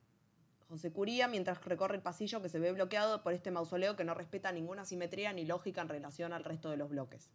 José 0.69 0.93
Curía, 0.93 1.29
mientras 1.29 1.65
recorre 1.65 1.97
el 1.97 2.03
pasillo 2.03 2.43
que 2.43 2.49
se 2.49 2.59
ve 2.59 2.73
bloqueado 2.73 3.23
por 3.23 3.33
este 3.33 3.51
mausoleo 3.51 3.97
que 3.97 4.05
no 4.05 4.15
respeta 4.15 4.53
ninguna 4.53 4.85
simetría 4.85 5.33
ni 5.33 5.45
lógica 5.45 5.81
en 5.81 5.89
relación 5.89 6.33
al 6.33 6.45
resto 6.45 6.71
de 6.71 6.77
los 6.77 6.91
bloques. 6.91 7.31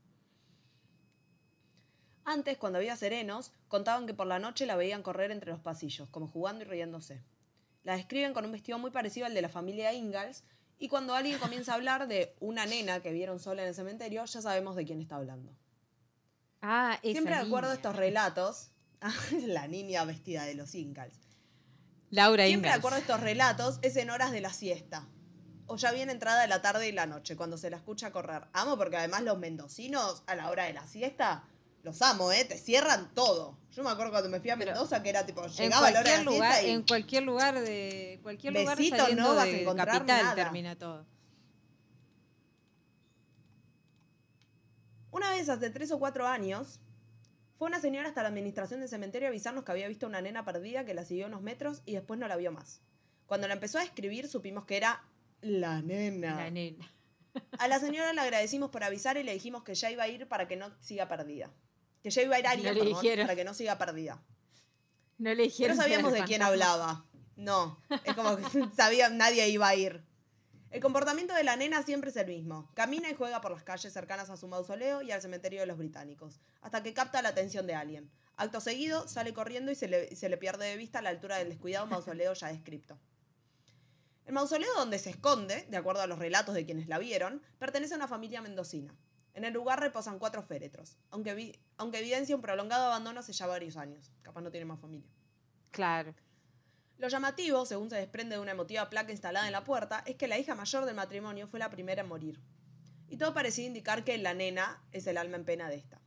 Antes, 2.26 2.58
cuando 2.58 2.78
había 2.78 2.96
serenos, 2.96 3.52
contaban 3.68 4.08
que 4.08 4.14
por 4.14 4.28
la 4.28 4.40
noche 4.40 4.66
la 4.66 4.76
veían 4.76 5.04
correr 5.04 5.32
entre 5.32 5.52
los 5.52 5.60
pasillos, 5.60 6.10
como 6.10 6.28
jugando 6.28 6.64
y 6.64 6.68
riéndose. 6.68 7.22
La 7.84 7.98
describen 7.98 8.34
con 8.34 8.46
un 8.46 8.52
vestido 8.52 8.80
muy 8.80 8.92
parecido 8.92 9.26
al 9.26 9.34
de 9.34 9.42
la 9.42 9.50
familia 9.50 9.94
Ingalls, 9.94 10.44
y 10.80 10.88
cuando 10.88 11.16
alguien 11.16 11.38
comienza 11.40 11.74
a 11.74 11.76
hablar 11.76 12.08
de 12.08 12.36
una 12.40 12.66
nena 12.66 13.02
que 13.02 13.12
vieron 13.12 13.40
sola 13.40 13.64
en 13.64 13.70
el 13.70 13.76
cementerio, 13.76 14.24
ya 14.26 14.42
sabemos 14.42 14.76
de 14.76 14.86
quién 14.86 15.02
está 15.02 15.18
hablando. 15.18 15.54
Ah, 16.62 16.98
Siempre 17.02 17.36
recuerdo 17.36 17.70
niña. 17.70 17.76
estos 17.76 17.96
relatos. 17.96 18.73
la 19.46 19.68
niña 19.68 20.06
vestida 20.06 20.46
de 20.46 20.56
los 20.56 20.76
Ingalls. 20.76 21.18
Laura 22.10 22.46
Siempre 22.46 22.70
Ingalls. 22.70 22.80
acuerdo 22.80 22.98
estos 23.00 23.20
relatos 23.20 23.80
es 23.82 23.96
en 23.98 24.10
horas 24.10 24.32
de 24.32 24.42
la 24.42 24.54
siesta. 24.54 25.08
O 25.66 25.78
ya 25.78 25.92
bien 25.92 26.10
entrada 26.10 26.42
de 26.42 26.48
la 26.48 26.62
tarde 26.62 26.90
y 26.90 26.92
la 26.92 27.06
noche, 27.06 27.36
cuando 27.36 27.58
se 27.58 27.70
la 27.70 27.78
escucha 27.78 28.12
correr. 28.12 28.44
Amo 28.54 28.78
porque 28.78 28.98
además 28.98 29.24
los 29.24 29.38
mendocinos 29.38 30.24
a 30.28 30.36
la 30.36 30.50
hora 30.50 30.66
de 30.66 30.74
la 30.74 30.86
siesta, 30.86 31.46
los 31.84 32.02
amo, 32.02 32.32
¿eh? 32.32 32.46
Te 32.46 32.58
cierran 32.58 33.14
todo. 33.14 33.58
Yo 33.72 33.84
me 33.84 33.90
acuerdo 33.90 34.12
cuando 34.12 34.30
me 34.30 34.40
fui 34.40 34.50
a 34.50 34.58
Pero 34.58 34.72
Mendoza 34.72 35.02
que 35.02 35.10
era 35.10 35.26
tipo, 35.26 35.46
llegaba 35.48 35.88
a 35.88 35.92
la 35.92 36.00
hora 36.02 36.12
de 36.12 36.18
la 36.18 36.24
lugar, 36.24 36.52
siesta 36.54 36.68
y... 36.68 36.72
en 36.72 36.84
cualquier 36.84 37.24
lugar 37.24 37.60
de 37.60 38.20
cualquier 38.22 38.54
lugar 38.54 38.78
Besito, 38.78 38.98
saliendo 38.98 39.24
no 39.24 39.36
vas 39.36 39.44
a 39.44 39.48
de 39.48 39.62
encontrar 39.62 39.88
capital 39.88 40.24
nada. 40.24 40.36
termina 40.36 40.78
todo. 40.78 41.06
Una 45.12 45.32
vez 45.32 45.48
hace 45.50 45.70
tres 45.70 45.92
o 45.92 46.00
cuatro 46.00 46.28
años, 46.28 46.80
fue 47.58 47.68
una 47.68 47.80
señora 47.80 48.10
hasta 48.10 48.22
la 48.24 48.30
administración 48.30 48.80
del 48.80 48.90
cementerio 48.90 49.28
a 49.28 49.30
avisarnos 49.30 49.64
que 49.64 49.72
había 49.72 49.88
visto 49.88 50.08
una 50.08 50.22
nena 50.22 50.44
perdida 50.46 50.86
que 50.86 50.94
la 50.94 51.06
siguió 51.06 51.28
unos 51.28 51.42
metros 51.42 51.82
y 51.86 51.94
después 51.94 52.20
no 52.20 52.28
la 52.28 52.36
vio 52.36 52.52
más. 52.52 52.82
Cuando 53.26 53.48
la 53.48 53.54
empezó 53.54 53.78
a 53.80 53.84
escribir 53.84 54.28
supimos 54.28 54.66
que 54.66 54.78
era 54.78 55.04
la 55.42 55.82
nena. 55.82 56.36
La 56.36 56.50
nena. 56.52 56.90
A 57.60 57.68
la 57.68 57.80
señora 57.80 58.14
le 58.14 58.22
agradecimos 58.22 58.70
por 58.70 58.84
avisar 58.84 59.18
y 59.18 59.24
le 59.24 59.34
dijimos 59.34 59.64
que 59.64 59.74
ya 59.76 59.90
iba 59.90 60.04
a 60.04 60.08
ir 60.08 60.28
para 60.28 60.48
que 60.48 60.56
no 60.56 60.72
siga 60.82 61.08
perdida. 61.08 61.52
Que 62.04 62.10
ya 62.12 62.22
iba 62.22 62.36
a 62.36 62.40
ir 62.40 62.46
No 62.46 62.64
perdón, 62.64 62.86
dijeron. 62.88 63.26
para 63.26 63.36
que 63.36 63.44
no 63.44 63.54
siga 63.54 63.78
perdida. 63.78 64.22
No 65.18 65.30
le 65.30 65.36
No 65.38 65.44
dijeron. 65.44 65.76
que 65.78 65.82
sabíamos 65.82 66.12
de 66.14 66.24
quién 66.26 66.42
hablaba. 66.42 67.06
No, 67.36 67.80
es 68.04 68.14
como 68.14 68.36
que 68.38 68.44
sabía, 68.76 69.10
nadie 69.10 69.48
iba 69.50 69.68
a 69.68 69.76
ir. 69.76 70.04
El 70.74 70.82
comportamiento 70.82 71.36
de 71.36 71.44
la 71.44 71.56
nena 71.56 71.84
siempre 71.84 72.10
es 72.10 72.16
el 72.16 72.26
mismo. 72.26 72.68
Camina 72.74 73.08
y 73.08 73.14
juega 73.14 73.42
por 73.42 73.52
las 73.52 73.62
calles 73.62 73.94
cercanas 73.94 74.32
a 74.32 74.38
su 74.38 74.48
mausoleo 74.48 75.04
y 75.04 75.12
al 75.12 75.22
cementerio 75.22 75.60
de 75.60 75.68
los 75.68 75.78
británicos, 75.78 76.40
hasta 76.62 76.82
que 76.82 76.96
capta 76.96 77.22
la 77.22 77.30
atención 77.30 77.68
de 77.68 77.76
alguien. 77.76 78.10
Acto 78.38 78.60
seguido, 78.60 79.08
sale 79.08 79.36
corriendo 79.36 79.72
y 79.72 79.76
se 79.76 79.88
le, 79.88 80.16
se 80.16 80.30
le 80.30 80.38
pierde 80.38 80.66
de 80.66 80.76
vista 80.76 80.98
a 80.98 81.02
la 81.04 81.12
altura 81.12 81.38
del 81.38 81.50
descuidado 81.50 81.86
mausoleo 81.86 82.34
ya 82.34 82.48
descripto. 82.48 82.98
El 84.26 84.34
mausoleo 84.34 84.74
donde 84.76 84.98
se 84.98 85.12
esconde, 85.12 85.68
de 85.70 85.78
acuerdo 85.78 86.02
a 86.02 86.08
los 86.08 86.18
relatos 86.18 86.56
de 86.56 86.66
quienes 86.66 86.88
la 86.88 86.98
vieron, 86.98 87.44
pertenece 87.60 87.94
a 87.94 87.98
una 87.98 88.08
familia 88.08 88.42
mendocina. 88.42 88.96
En 89.36 89.44
el 89.46 89.54
lugar 89.54 89.80
reposan 89.80 90.18
cuatro 90.18 90.42
féretros, 90.42 90.98
aunque, 91.12 91.60
aunque 91.78 92.00
evidencia 92.00 92.36
un 92.36 92.42
prolongado 92.42 92.88
abandono 92.88 93.20
hace 93.20 93.32
ya 93.32 93.46
varios 93.46 93.78
años. 93.78 94.12
Capaz 94.24 94.42
no 94.42 94.50
tiene 94.50 94.66
más 94.66 94.80
familia. 94.80 95.12
Claro. 95.70 96.16
Lo 97.04 97.10
llamativo, 97.10 97.66
según 97.66 97.90
se 97.90 97.98
desprende 97.98 98.38
de 98.38 98.42
una 98.42 98.52
emotiva 98.54 98.90
placa 98.90 99.12
instalada 99.12 99.46
en 99.46 99.52
la 99.52 99.66
puerta, 99.66 100.02
es 100.08 100.16
que 100.16 100.26
la 100.30 100.38
hija 100.40 100.56
mayor 100.56 100.86
del 100.86 100.96
matrimonio 100.96 101.50
fue 101.50 101.60
la 101.60 101.70
primera 101.70 102.02
en 102.02 102.08
morir. 102.08 102.40
Y 103.10 103.18
todo 103.18 103.34
parecía 103.34 103.66
indicar 103.68 104.06
que 104.06 104.18
la 104.20 104.34
nena 104.34 104.82
es 104.94 105.06
el 105.08 105.18
alma 105.18 105.36
en 105.36 105.44
pena 105.44 105.68
de 105.68 105.76
esta. 105.76 106.00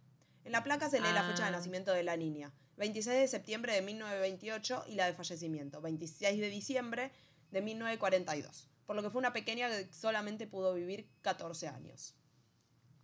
En 0.47 0.53
la 0.53 0.65
placa 0.65 0.89
se 0.89 0.99
lee 1.03 1.13
la 1.13 1.23
fecha 1.25 1.43
de 1.43 1.49
Ah. 1.51 1.59
nacimiento 1.59 1.93
de 1.93 2.03
la 2.03 2.17
niña, 2.17 2.51
26 2.79 3.15
de 3.21 3.29
septiembre 3.29 3.75
de 3.75 3.83
1928, 3.83 4.85
y 4.89 4.95
la 4.95 5.05
de 5.05 5.13
fallecimiento, 5.13 5.83
26 5.83 6.41
de 6.41 6.49
diciembre 6.49 7.13
de 7.51 7.61
1942. 7.61 8.71
Por 8.87 8.97
lo 8.97 9.03
que 9.03 9.11
fue 9.11 9.19
una 9.19 9.35
pequeña 9.35 9.69
que 9.69 9.93
solamente 9.93 10.47
pudo 10.47 10.73
vivir 10.73 11.11
14 11.21 11.69
años. 11.69 12.15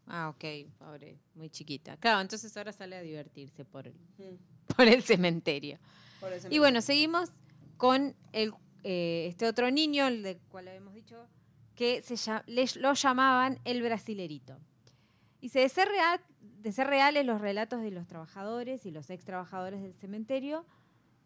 Ah, 0.07 0.30
ok, 0.30 0.45
pobre, 0.78 1.18
muy 1.34 1.51
chiquita. 1.51 1.99
Claro, 1.99 2.22
entonces 2.22 2.57
ahora 2.57 2.72
sale 2.72 2.97
a 2.97 3.03
divertirse 3.03 3.66
por 3.66 3.86
el, 3.86 3.93
Mm, 4.16 4.38
por 4.78 4.88
el 4.88 5.03
cementerio. 5.03 5.78
por 6.20 6.32
Y 6.49 6.59
bueno, 6.59 6.80
seguimos 6.80 7.28
con 7.77 8.14
el, 8.33 8.53
eh, 8.85 9.27
este 9.29 9.47
otro 9.47 9.70
niño, 9.70 10.07
el 10.07 10.23
del 10.23 10.39
cual 10.49 10.68
habíamos 10.68 10.95
dicho, 10.95 11.27
que 11.75 12.03
se 12.03 12.16
le- 12.47 12.66
lo 12.81 12.93
llamaban 12.95 13.59
el 13.64 13.83
brasilerito. 13.83 14.59
Y 15.41 15.49
se 15.49 15.61
de 15.61 15.68
ser, 15.68 15.89
real, 15.89 16.20
de 16.41 16.70
ser 16.73 16.87
reales 16.87 17.27
los 17.27 17.41
relatos 17.41 17.83
de 17.83 17.91
los 17.91 18.07
trabajadores 18.07 18.87
y 18.87 18.91
los 18.91 19.11
ex 19.11 19.25
trabajadores 19.25 19.83
del 19.83 19.95
cementerio, 19.95 20.64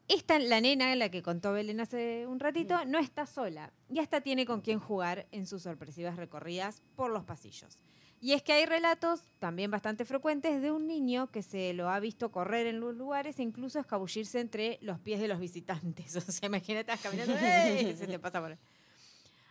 esta, 0.09 0.39
la 0.39 0.61
nena, 0.61 0.95
la 0.95 1.11
que 1.11 1.21
contó 1.23 1.53
Belén 1.53 1.81
hace 1.81 2.27
un 2.29 2.39
ratito, 2.39 2.85
no 2.85 2.99
está 2.99 3.27
sola. 3.27 3.73
Y 3.91 3.99
hasta 3.99 4.21
tiene 4.21 4.47
con 4.47 4.61
quién 4.61 4.79
jugar 4.79 5.27
en 5.33 5.47
sus 5.47 5.63
sorpresivas 5.63 6.17
recorridas 6.17 6.81
por 6.95 7.11
los 7.11 7.25
pasillos. 7.25 7.77
Y 8.21 8.33
es 8.33 8.43
que 8.43 8.53
hay 8.53 8.67
relatos, 8.67 9.23
también 9.39 9.71
bastante 9.71 10.05
frecuentes, 10.05 10.63
de 10.63 10.73
un 10.73 10.87
niño 10.87 11.31
que 11.31 11.43
se 11.43 11.75
lo 11.75 11.91
ha 11.91 12.01
visto 12.01 12.31
correr 12.31 12.67
en 12.67 12.81
los 12.81 12.95
lugares 12.95 13.39
e 13.39 13.43
incluso 13.43 13.79
escabullirse 13.79 14.41
entre 14.41 14.79
los 14.81 14.99
pies 14.99 15.21
de 15.21 15.29
los 15.29 15.39
visitantes. 15.39 16.17
O 16.27 16.33
sea, 16.33 16.47
imagínate, 16.47 16.93
estás 16.93 17.01
caminando, 17.01 17.35
¡ey! 17.39 17.95
se 17.95 18.07
te 18.07 18.19
pasa 18.19 18.41
por 18.41 18.53
ahí. 18.53 18.59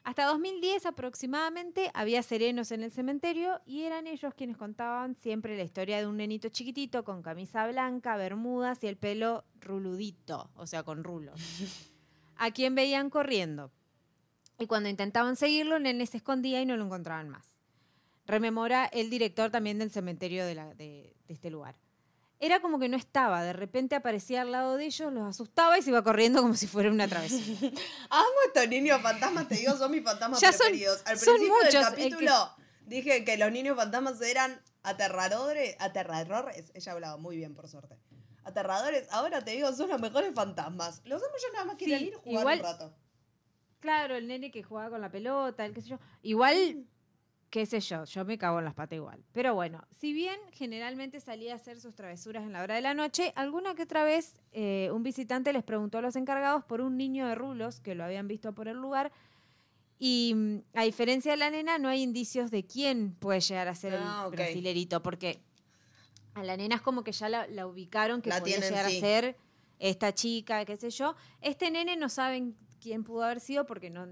Hasta 0.03 0.25
2010 0.25 0.85
aproximadamente 0.85 1.89
había 1.95 2.21
serenos 2.21 2.71
en 2.71 2.83
el 2.83 2.91
cementerio 2.91 3.59
y 3.65 3.83
eran 3.83 4.05
ellos 4.05 4.35
quienes 4.35 4.55
contaban 4.55 5.15
siempre 5.15 5.57
la 5.57 5.63
historia 5.63 5.97
de 5.97 6.05
un 6.05 6.17
nenito 6.17 6.49
chiquitito 6.49 7.03
con 7.03 7.23
camisa 7.23 7.67
blanca, 7.67 8.15
bermudas 8.15 8.83
y 8.83 8.87
el 8.87 8.97
pelo 8.97 9.45
ruludito, 9.61 10.51
o 10.57 10.67
sea, 10.67 10.83
con 10.83 11.03
rulos, 11.03 11.41
a 12.35 12.51
quien 12.51 12.75
veían 12.75 13.09
corriendo. 13.09 13.71
Y 14.59 14.67
cuando 14.67 14.89
intentaban 14.89 15.35
seguirlo, 15.35 15.77
el 15.77 15.83
nene 15.83 16.05
se 16.05 16.17
escondía 16.17 16.61
y 16.61 16.67
no 16.67 16.77
lo 16.77 16.85
encontraban 16.85 17.29
más. 17.29 17.54
Rememora 18.25 18.85
el 18.85 19.09
director 19.09 19.51
también 19.51 19.77
del 19.79 19.91
cementerio 19.91 20.45
de, 20.45 20.55
la- 20.55 20.73
de- 20.73 21.15
de 21.27 21.33
este 21.33 21.49
lugar. 21.49 21.75
Era 22.39 22.59
como 22.59 22.79
que 22.79 22.89
no 22.89 22.97
estaba, 22.97 23.43
de 23.43 23.53
repente 23.53 23.95
aparecía 23.95 24.41
al 24.41 24.51
lado 24.51 24.75
de 24.75 24.85
ellos, 24.85 25.11
los 25.13 25.23
asustaba 25.27 25.77
y 25.77 25.81
se 25.81 25.89
iba 25.91 26.03
corriendo 26.03 26.41
como 26.41 26.53
si 26.55 26.67
fuera 26.67 26.91
una 26.91 27.07
travesura. 27.07 27.41
Amo 28.09 28.25
estos 28.47 28.67
niños 28.67 29.01
fantasmas, 29.01 29.47
te 29.47 29.55
digo, 29.55 29.75
son 29.77 29.91
mis 29.91 30.03
fantasmas 30.03 30.41
Ya 30.41 30.51
son- 30.51 30.67
preferidos. 30.67 31.01
Al 31.05 31.17
son 31.17 31.35
principio 31.35 31.55
muchos, 31.63 31.71
del 31.73 31.81
el 31.81 31.95
que- 31.95 32.09
capítulo 32.25 32.49
dije 32.85 33.23
que 33.23 33.37
los 33.37 33.51
niños 33.51 33.75
fantasmas 33.77 34.21
eran 34.21 34.61
aterradores, 34.83 35.75
aterradores. 35.79 36.71
Ella 36.73 36.91
hablaba 36.91 37.17
muy 37.17 37.37
bien, 37.37 37.55
por 37.55 37.67
suerte. 37.67 37.95
Aterradores, 38.43 39.07
ahora 39.11 39.43
te 39.43 39.51
digo, 39.51 39.71
son 39.73 39.89
los 39.89 39.99
mejores 40.01 40.33
fantasmas. 40.35 41.01
Los 41.05 41.23
amo 41.23 41.33
yo 41.41 41.53
nada 41.53 41.65
más 41.65 41.75
quiero 41.77 41.97
Sí, 41.97 42.05
ir 42.07 42.13
a 42.15 42.17
jugar 42.19 42.41
igual- 42.41 42.57
un 42.59 42.63
rato. 42.65 42.93
Claro, 43.79 44.15
el 44.15 44.27
nene 44.27 44.51
que 44.51 44.61
jugaba 44.63 44.89
con 44.89 45.01
la 45.01 45.09
pelota, 45.11 45.65
el 45.65 45.73
qué 45.73 45.81
sé 45.81 45.89
yo. 45.89 45.99
Igual, 46.21 46.85
qué 47.55 47.65
sé 47.65 47.79
yo, 47.79 48.03
yo 48.03 48.25
me 48.25 48.37
cago 48.37 48.59
en 48.59 48.65
las 48.65 48.73
patas 48.73 48.97
igual. 48.97 49.23
Pero 49.31 49.55
bueno, 49.55 49.81
si 49.97 50.11
bien 50.11 50.37
generalmente 50.51 51.21
salía 51.21 51.53
a 51.53 51.55
hacer 51.55 51.79
sus 51.79 51.95
travesuras 51.95 52.43
en 52.43 52.51
la 52.51 52.61
hora 52.61 52.75
de 52.75 52.81
la 52.81 52.93
noche, 52.93 53.31
alguna 53.37 53.75
que 53.75 53.83
otra 53.83 54.03
vez 54.03 54.33
eh, 54.51 54.89
un 54.91 55.03
visitante 55.03 55.53
les 55.53 55.63
preguntó 55.63 55.99
a 55.99 56.01
los 56.01 56.17
encargados 56.17 56.65
por 56.65 56.81
un 56.81 56.97
niño 56.97 57.25
de 57.25 57.33
rulos 57.33 57.79
que 57.79 57.95
lo 57.95 58.03
habían 58.03 58.27
visto 58.27 58.53
por 58.53 58.67
el 58.67 58.75
lugar. 58.75 59.13
Y 59.97 60.33
mm, 60.35 60.57
a 60.73 60.83
diferencia 60.83 61.31
de 61.31 61.37
la 61.37 61.49
nena, 61.49 61.77
no 61.77 61.87
hay 61.87 62.01
indicios 62.01 62.51
de 62.51 62.65
quién 62.65 63.15
puede 63.15 63.39
llegar 63.39 63.69
a 63.69 63.75
ser 63.75 63.93
Ah, 63.93 64.23
el 64.23 64.27
ok. 64.27 64.31
brasilerito, 64.33 65.01
porque 65.01 65.39
a 66.33 66.43
la 66.43 66.57
nena 66.57 66.75
es 66.75 66.81
como 66.81 67.05
que 67.05 67.13
ya 67.13 67.29
la, 67.29 67.47
la 67.47 67.67
ubicaron 67.67 68.21
que 68.21 68.31
La 68.31 68.41
podía 68.41 68.55
tienen, 68.59 68.69
llegar 68.69 68.91
sí. 68.91 68.97
a 68.97 68.99
ser 68.99 69.37
esta 69.79 70.13
chica, 70.13 70.65
qué 70.65 70.75
sé 70.75 70.89
yo. 70.89 71.15
Este 71.39 71.71
nene 71.71 71.95
no 71.95 72.09
saben 72.09 72.57
quién 72.81 73.05
pudo 73.05 73.23
haber 73.23 73.39
sido 73.39 73.65
porque 73.65 73.89
no 73.89 74.07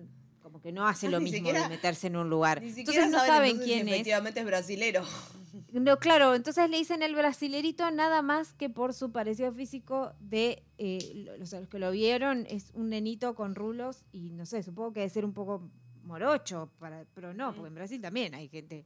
como 0.54 0.62
que 0.62 0.72
no 0.72 0.88
hace 0.88 1.08
Ah, 1.08 1.10
lo 1.10 1.20
mismo 1.20 1.38
siquiera- 1.38 1.64
de 1.64 1.70
meterse 1.70 2.06
en 2.08 2.16
un 2.16 2.30
lugar. 2.30 2.62
Ni 2.62 2.70
siquiera 2.72 3.06
Entonces 3.06 3.12
no 3.12 3.26
saben, 3.34 3.50
entonces, 3.52 3.66
quién 3.74 3.86
si 3.88 3.90
es. 3.90 3.96
efectivamente 3.96 4.40
es 4.42 4.46
brasilero. 4.46 5.04
No, 5.72 5.98
claro, 6.00 6.34
entonces 6.36 6.68
le 6.70 6.78
dicen 6.78 7.02
el 7.04 7.16
brasilerito 7.16 7.90
nada 7.92 8.22
más 8.24 8.54
que 8.54 8.70
por 8.72 8.94
su 8.94 9.12
parecido 9.12 9.52
físico 9.54 10.14
de 10.20 10.64
eh, 10.80 11.12
lo- 11.16 11.38
los, 11.38 11.52
los 11.54 11.68
que 11.68 11.78
lo 11.80 11.90
vieron, 11.92 12.46
es 12.50 12.72
un 12.76 12.90
nenito 12.90 13.34
con 13.36 13.54
rulos 13.56 14.04
y 14.12 14.30
no 14.32 14.46
sé, 14.48 14.62
supongo 14.64 14.94
que 14.94 15.00
debe 15.02 15.10
ser 15.12 15.26
un 15.26 15.34
poco 15.34 15.70
morocho, 16.04 16.72
para, 16.80 17.06
pero 17.16 17.34
no, 17.34 17.54
porque 17.54 17.68
en 17.70 17.76
Brasil 17.76 18.02
también 18.02 18.34
hay 18.36 18.48
gente. 18.50 18.86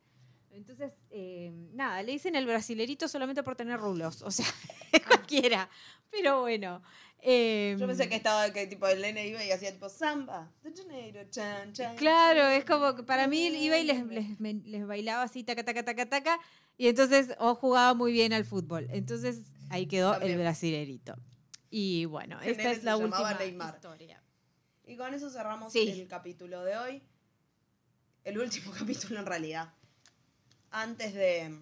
Entonces, 0.52 0.94
eh, 1.10 1.52
nada, 1.74 2.02
le 2.04 2.14
dicen 2.14 2.36
el 2.36 2.46
brasilerito 2.46 3.08
solamente 3.10 3.44
por 3.44 3.56
tener 3.56 3.80
rulos, 3.80 4.22
o 4.22 4.32
sea, 4.32 4.46
cualquiera. 5.08 5.70
Pero 6.10 6.42
bueno. 6.42 6.82
Eh, 7.22 7.76
Yo 7.80 7.88
pensé 7.88 8.08
que 8.10 8.16
estaba, 8.16 8.52
que 8.54 8.68
tipo 8.68 8.88
el 8.88 9.02
nene 9.02 9.28
iba 9.28 9.44
y 9.44 9.52
hacía 9.52 9.72
tipo 9.74 9.90
samba. 9.90 10.52
chan, 11.32 11.74
chan, 11.74 11.96
Claro, 11.98 12.40
chan. 12.42 12.52
es 12.54 12.66
como 12.66 12.96
que 12.96 13.04
para 13.04 13.28
mí 13.28 13.48
iba 13.48 13.78
y 13.78 13.84
les, 13.84 14.06
les, 14.08 14.40
me- 14.40 14.54
les 14.66 14.86
bailaba 14.86 15.24
así, 15.24 15.44
taca, 15.44 15.64
taca, 15.66 15.84
taca, 15.84 16.08
taca, 16.08 16.40
y 16.78 16.88
entonces 16.88 17.36
o 17.40 17.56
jugaba 17.56 17.94
muy 17.94 18.12
bien 18.12 18.34
al 18.34 18.46
fútbol. 18.46 18.88
Entonces 18.92 19.42
ahí 19.70 19.88
quedó 19.88 20.12
También. 20.12 20.34
el 20.34 20.40
brasilerito. 20.40 21.16
Y 21.70 22.06
bueno, 22.06 22.40
El 22.42 22.52
esta 22.52 22.72
es 22.72 22.84
la 22.84 22.96
última 22.98 23.34
Neymar. 23.34 23.76
historia. 23.76 24.22
Y 24.86 24.96
con 24.96 25.14
eso 25.14 25.30
cerramos 25.30 25.74
Sí. 25.74 25.90
el 25.90 26.08
capítulo 26.08 26.64
de 26.64 26.78
hoy. 26.78 27.04
El 28.24 28.40
último 28.40 28.72
capítulo 28.78 29.20
en 29.20 29.26
realidad. 29.26 29.74
Antes 30.72 31.14
de, 31.14 31.58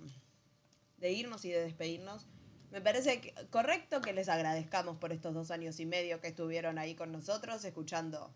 de 0.98 1.12
irnos 1.12 1.44
y 1.46 1.50
de 1.50 1.62
despedirnos, 1.64 2.28
me 2.76 2.82
parece 2.82 3.22
que- 3.22 3.34
correcto 3.52 4.02
que 4.02 4.12
les 4.12 4.28
agradezcamos 4.28 4.98
por 4.98 5.14
estos 5.14 5.34
dos 5.34 5.50
años 5.50 5.80
y 5.80 5.86
medio 5.86 6.20
que 6.20 6.28
estuvieron 6.28 6.78
ahí 6.78 6.94
con 6.94 7.10
nosotros, 7.10 7.64
escuchando 7.64 8.36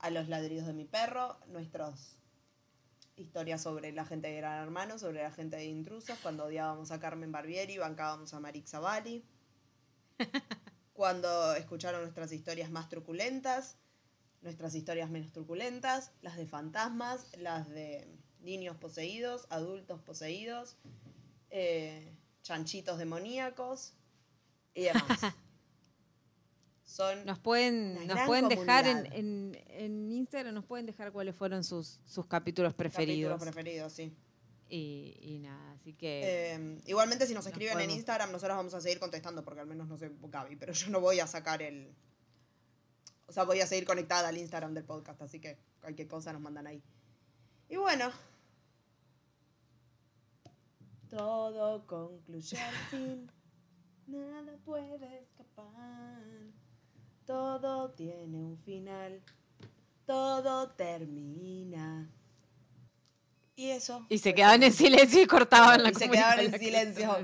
a 0.00 0.10
los 0.10 0.28
ladridos 0.28 0.66
de 0.66 0.72
mi 0.72 0.84
perro, 0.84 1.38
nuestras 1.46 2.16
historias 3.14 3.62
sobre 3.62 3.92
la 3.92 4.04
gente 4.04 4.26
de 4.26 4.38
Gran 4.38 4.64
Hermano, 4.64 4.98
sobre 4.98 5.22
la 5.22 5.30
gente 5.30 5.54
de 5.58 5.66
Intrusos, 5.66 6.18
cuando 6.18 6.46
odiábamos 6.46 6.90
a 6.90 6.98
Carmen 6.98 7.30
Barbieri, 7.30 7.78
bancábamos 7.78 8.34
a 8.34 8.40
Marix 8.40 8.72
Bali 8.72 9.24
cuando 10.92 11.54
escucharon 11.54 12.02
nuestras 12.02 12.32
historias 12.32 12.72
más 12.72 12.88
truculentas, 12.88 13.76
nuestras 14.42 14.74
historias 14.74 15.08
menos 15.08 15.30
truculentas, 15.30 16.10
las 16.20 16.36
de 16.36 16.48
fantasmas, 16.48 17.28
las 17.38 17.68
de 17.68 18.08
niños 18.40 18.76
poseídos, 18.76 19.46
adultos 19.50 20.00
poseídos, 20.02 20.78
eh, 21.50 22.12
chanchitos 22.46 22.96
demoníacos 22.96 23.92
y 24.72 24.84
demás. 24.84 25.02
Son 26.84 27.26
Nos 27.26 27.40
pueden, 27.40 28.06
nos 28.06 28.20
pueden 28.26 28.48
dejar 28.48 28.86
en, 28.86 29.12
en, 29.12 29.64
en 29.68 30.12
Instagram, 30.12 30.54
nos 30.54 30.64
pueden 30.64 30.86
dejar 30.86 31.10
cuáles 31.10 31.34
fueron 31.34 31.64
sus, 31.64 31.98
sus 32.06 32.26
capítulos 32.26 32.72
preferidos. 32.74 33.32
capítulos 33.32 33.54
preferidos, 33.54 33.92
sí. 33.92 34.16
y, 34.68 35.16
y 35.20 35.38
nada, 35.40 35.72
así 35.72 35.92
que 35.94 36.54
Eh, 36.54 36.80
igualmente 36.86 37.26
si 37.26 37.34
nos 37.34 37.44
Nos 37.44 37.52
escriben 37.52 37.80
en 37.80 37.90
Instagram, 37.90 38.30
nosotros 38.30 38.56
vamos 38.56 38.74
a 38.74 38.80
seguir 38.80 39.00
contestando, 39.00 39.42
porque 39.42 39.60
al 39.60 39.66
menos 39.66 39.88
no 39.88 39.98
sé 39.98 40.12
Gaby, 40.22 40.54
pero 40.54 40.72
yo 40.72 40.88
no 40.90 41.00
voy 41.00 41.18
a 41.18 41.26
sacar 41.26 41.60
el... 41.62 41.92
O 43.26 43.32
sea, 43.32 43.42
voy 43.42 43.60
a 43.60 43.66
seguir 43.66 43.84
conectada 43.84 44.28
al 44.28 44.38
Instagram 44.38 44.72
del 44.72 44.84
podcast, 44.84 45.20
así 45.20 45.40
que 45.40 45.58
cualquier 45.80 46.06
cosa 46.06 46.32
nos 46.32 46.40
mandan 46.40 46.68
ahí. 46.68 46.80
Y 47.68 47.74
bueno. 47.74 48.12
Todo 51.16 51.86
concluye 51.86 52.58
al 52.60 52.74
fin, 52.90 53.30
nada 54.06 54.52
puede 54.66 55.22
escapar. 55.22 56.22
Todo 57.24 57.90
tiene 57.92 58.44
un 58.44 58.58
final, 58.58 59.22
todo 60.04 60.72
termina. 60.72 62.12
Y 63.54 63.70
eso. 63.70 64.04
y 64.10 64.18
se 64.18 64.34
quedaban 64.34 64.62
en 64.62 64.72
silencio 64.74 65.22
y 65.22 65.26
cortaban 65.26 65.82
la 65.82 65.88
Y 65.88 65.94
se 65.94 66.10
quedaban 66.10 66.38
en 66.40 66.58
silencio. 66.58 67.16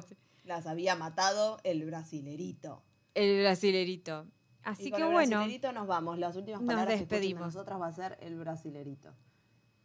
Las 0.45 0.66
había 0.66 0.97
matado 0.97 1.61
el 1.62 1.84
brasilerito. 1.84 2.82
El 3.12 3.43
brasilerito. 3.43 4.26
y 4.26 4.62
Así 4.64 4.90
con 4.90 5.01
que 5.01 5.07
el 5.07 5.12
bueno, 5.12 5.36
brasilerito 5.36 5.70
nos 5.72 5.86
vamos. 5.86 6.18
Las 6.18 6.34
últimas 6.36 6.62
Nos 6.62 6.66
palabras 6.68 6.95
que 6.95 7.01
despedimos. 7.01 7.43
nosotras 7.43 7.78
va 7.78 7.88
a 7.88 7.93
ser 7.93 8.16
el 8.22 8.38
brasilerito. 8.38 9.14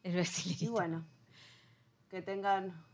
el 0.03 0.14
Y 0.14 0.16
brasilerito. 0.16 0.72
bueno, 0.72 1.05
que 2.08 2.22
tengan 2.22 2.86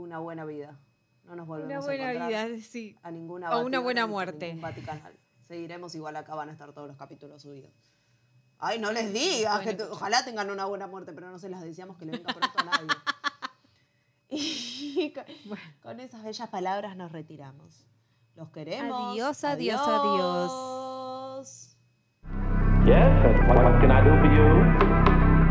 una 0.00 0.18
buena 0.18 0.44
vida. 0.44 0.78
No 1.24 1.34
nos 1.34 1.46
volvemos 1.46 1.70
Una 1.70 1.78
a 1.78 1.80
buena 1.86 2.12
encontrar 2.12 2.48
vida, 2.48 2.62
sí. 2.62 2.96
a 3.02 3.10
ninguna 3.10 3.56
O 3.56 3.64
una 3.66 3.80
buena 3.80 4.06
muerte. 4.06 4.58
Seguiremos 5.42 5.94
igual 5.94 6.16
acá 6.16 6.34
van 6.34 6.48
a 6.48 6.52
estar 6.52 6.72
todos 6.72 6.88
los 6.88 6.96
capítulos 6.96 7.42
subidos. 7.42 7.72
Ay, 8.58 8.78
no 8.78 8.92
les 8.92 9.12
digas, 9.12 9.60
que 9.60 9.74
Bueno, 9.74 9.92
ojalá 9.92 10.24
tengan 10.24 10.50
una 10.50 10.64
buena 10.64 10.86
muerte, 10.86 11.12
pero 11.12 11.30
no 11.30 11.38
se 11.38 11.48
las 11.48 11.62
deseamos 11.62 11.98
que 11.98 12.06
le 12.06 12.12
venga 12.12 12.32
pronto 12.32 12.58
a 12.58 12.64
nadie. 12.64 12.88
Y 14.28 15.12
con, 15.12 15.24
con 15.82 16.00
esas 16.00 16.24
bellas 16.24 16.48
palabras 16.48 16.96
nos 16.96 17.12
retiramos. 17.12 17.86
Los 18.34 18.50
queremos. 18.50 19.12
Adiós, 19.12 19.44
adiós, 19.44 19.80
adiós. 19.80 20.50
adiós. 20.50 21.76
Yes, 22.84 23.48
what, 23.48 23.62
what 23.62 23.80
can 23.80 23.90
I 23.90 24.00
do 24.02 24.10
for 24.20 24.30
you? 24.32 25.45